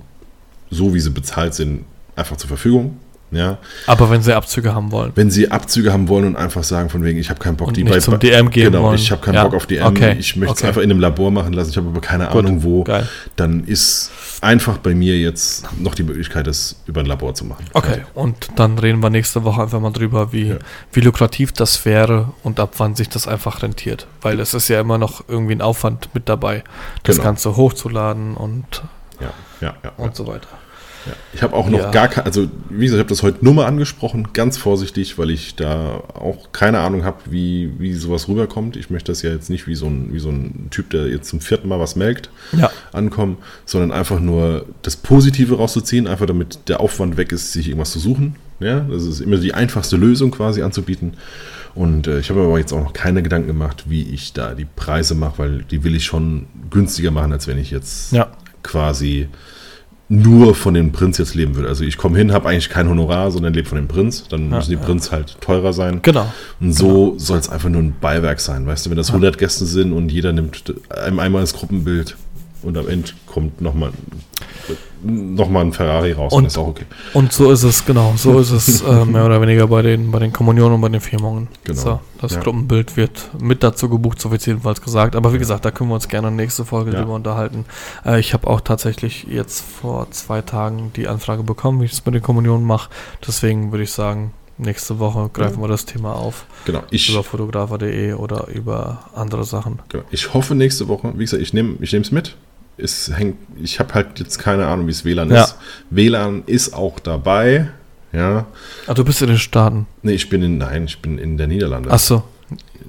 [0.71, 2.97] so, wie sie bezahlt sind, einfach zur Verfügung.
[3.31, 5.11] Ja, aber wenn sie Abzüge haben wollen.
[5.13, 7.77] wenn sie Abzüge haben wollen und einfach sagen von wegen, ich habe keinen Bock, Und
[7.77, 8.95] die nicht zum DM geben genau, wollen.
[8.95, 10.67] ich habe keinen Ja, Bock auf DM, okay, ich möchte es okay.
[10.69, 13.07] einfach in einem Labor machen lassen, ich habe aber keine Gut, Ahnung wo, geil.
[13.35, 14.09] dann ist
[14.41, 17.65] einfach bei mir jetzt noch die Möglichkeit, das über ein Labor zu machen.
[17.73, 20.55] Okay, und dann reden wir nächste Woche einfach mal drüber, wie, Ja.
[20.91, 24.07] wie lukrativ das wäre und ab wann sich das einfach rentiert.
[24.21, 26.63] Weil es ist ja immer noch irgendwie ein Aufwand mit dabei,
[27.03, 27.27] das Genau.
[27.27, 28.81] Ganze hochzuladen und,
[29.21, 29.27] ja,
[29.61, 29.75] ja.
[29.83, 29.91] ja.
[29.97, 30.47] und so weiter.
[31.05, 31.13] Ja.
[31.33, 31.91] Ich habe auch noch Ja.
[31.91, 35.29] gar keine, also wie gesagt, ich habe das heute nur mal angesprochen, ganz vorsichtig, weil
[35.29, 38.75] ich da auch keine Ahnung habe, wie, wie sowas rüberkommt.
[38.75, 41.29] Ich möchte das ja jetzt nicht wie so, ein, wie so ein Typ, der jetzt
[41.29, 46.59] zum vierten Mal was melkt, Ja, ankommen, sondern einfach nur das Positive rauszuziehen, einfach damit
[46.67, 48.35] der Aufwand weg ist, sich irgendwas zu suchen.
[48.59, 51.13] Ja, das ist immer die einfachste Lösung quasi anzubieten.
[51.75, 54.65] Und äh, ich habe aber jetzt auch noch keine Gedanken gemacht, wie ich da die
[54.65, 58.11] Preise mache, weil die will ich schon günstiger machen, als wenn ich jetzt
[58.63, 59.29] quasi
[60.11, 61.69] nur von dem Prinz jetzt leben würde.
[61.69, 64.27] Also ich komme hin, habe eigentlich kein Honorar, sondern lebe von dem Prinz.
[64.27, 64.81] Dann Ja, müssen die ja.
[64.81, 65.99] Prinz halt teurer sein.
[66.01, 66.25] genau.
[66.59, 68.65] Und so soll es einfach nur ein Beiwerk sein.
[68.65, 72.17] Weißt du, wenn das 100 Gäste sind und jeder nimmt einem einmal das Gruppenbild
[72.63, 73.91] und am Ende kommt nochmal
[75.01, 76.83] noch mal ein Ferrari raus, Und- dann ist auch okay.
[77.13, 80.19] Und so ist es, genau, so ist es äh, mehr oder weniger bei den, bei
[80.19, 81.47] den Kommunionen und bei den Firmungen.
[81.63, 81.79] Genau.
[81.79, 82.41] So, das Ja.
[82.41, 85.15] Gruppenbild wird mit dazu gebucht, so wird jedenfalls gesagt.
[85.15, 86.99] Aber wie gesagt, da können wir uns gerne nächste Folge Ja.
[86.99, 87.63] drüber unterhalten.
[88.05, 92.05] Äh, ich habe auch tatsächlich jetzt vor zwei Tagen die Anfrage bekommen, wie ich es
[92.05, 92.89] mit den Kommunionen mache.
[93.25, 96.45] Deswegen würde ich sagen, nächste Woche greifen wir das Thema auf.
[96.65, 96.83] Genau.
[96.91, 99.79] Ich, Über fotografer.de oder über andere Sachen.
[99.87, 100.03] genau.
[100.11, 102.35] ich hoffe nächste Woche, wie gesagt, ich nehme ich es mit.
[102.81, 105.43] Es hängt, ich habe halt jetzt keine Ahnung, wie es WLAN Ja.
[105.43, 105.55] ist.
[105.89, 107.69] WLAN ist auch dabei.
[108.11, 108.47] Ja.
[108.87, 109.85] Ah, du bist in den Staaten.
[110.01, 111.91] Nee, ich bin in, nein, ich bin in der Niederlande.
[111.91, 112.23] Achso,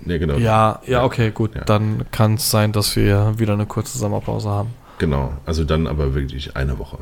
[0.02, 0.38] Nee, genau.
[0.38, 1.54] ja, ja, okay, gut.
[1.54, 1.64] Ja.
[1.64, 4.70] Dann kann es sein, dass wir wieder eine kurze Sommerpause haben.
[4.98, 6.98] Genau, also dann aber wirklich eine Woche.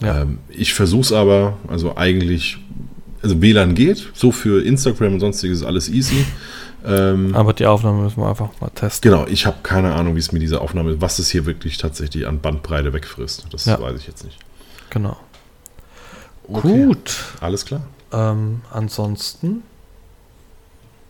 [0.00, 0.22] Ja.
[0.22, 2.58] Ähm, ich versuche es aber, also eigentlich,
[3.22, 6.24] also WLAN geht, so für Instagram und sonstiges ist alles easy.
[6.84, 9.10] Ähm, Aber die Aufnahme müssen wir einfach mal testen.
[9.10, 12.26] genau, ich habe keine Ahnung, wie es mit dieser Aufnahme, was es hier wirklich tatsächlich
[12.26, 13.46] an Bandbreite wegfrisst.
[13.50, 13.80] Das Ja.
[13.80, 14.38] weiß ich jetzt nicht.
[14.90, 15.16] Genau.
[16.48, 17.16] Okay, Gut.
[17.40, 17.82] Alles klar.
[18.12, 19.62] Ähm, ansonsten,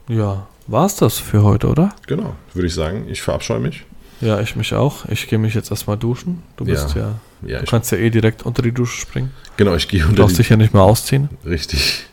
[0.09, 1.95] ja, war es das für heute, oder?
[2.07, 3.85] Genau, würde ich sagen, ich verabscheue mich.
[4.21, 5.07] Ja, ich mich auch.
[5.07, 6.43] Ich gehe mich jetzt erstmal duschen.
[6.57, 9.33] Du bist ja, Ja, du ich, kannst ja eh direkt unter die Dusche springen.
[9.57, 11.29] genau, ich gehe Du unter brauchst die, dich ja nicht mehr ausziehen.
[11.45, 12.05] Richtig.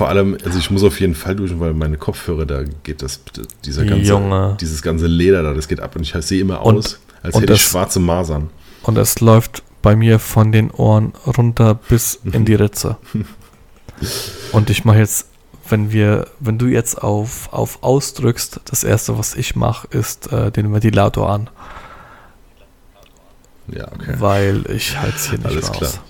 [0.00, 3.20] Vor allem, also ich muss auf jeden Fall duschen, weil meine Kopfhörer, da geht das,
[3.66, 4.56] dieser ganze, Junge.
[4.58, 7.44] dieses ganze Leder da, das geht ab und ich sehe immer Und- aus, als hätte
[7.52, 8.48] ich das- schwarze Masern.
[8.84, 12.96] Und es läuft bei mir von den Ohren runter bis in die Ritze.
[14.52, 15.26] Und ich mache jetzt,
[15.68, 20.50] wenn wir, wenn du jetzt auf, auf ausdrückst, das erste, was ich mache, ist äh,
[20.50, 21.50] den Ventilator an,
[23.68, 24.14] Ja, okay.
[24.18, 25.90] weil ich halte es hier nicht Alles klar.
[25.90, 26.00] aus.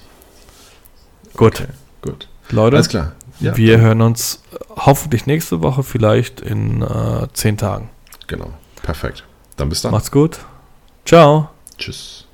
[1.37, 1.69] Gut, Okay,
[2.03, 2.29] gut.
[2.51, 3.13] Leute, Alles klar.
[3.41, 4.43] Ja, wir hören uns
[4.77, 7.91] hoffentlich nächste Woche, vielleicht in äh, zehn Tagen.
[8.27, 8.51] genau.
[8.83, 9.25] Perfekt.
[9.57, 9.93] Dann bis dann.
[9.93, 10.39] Macht's gut.
[11.05, 11.51] Ciao.
[11.77, 12.27] Tschüss.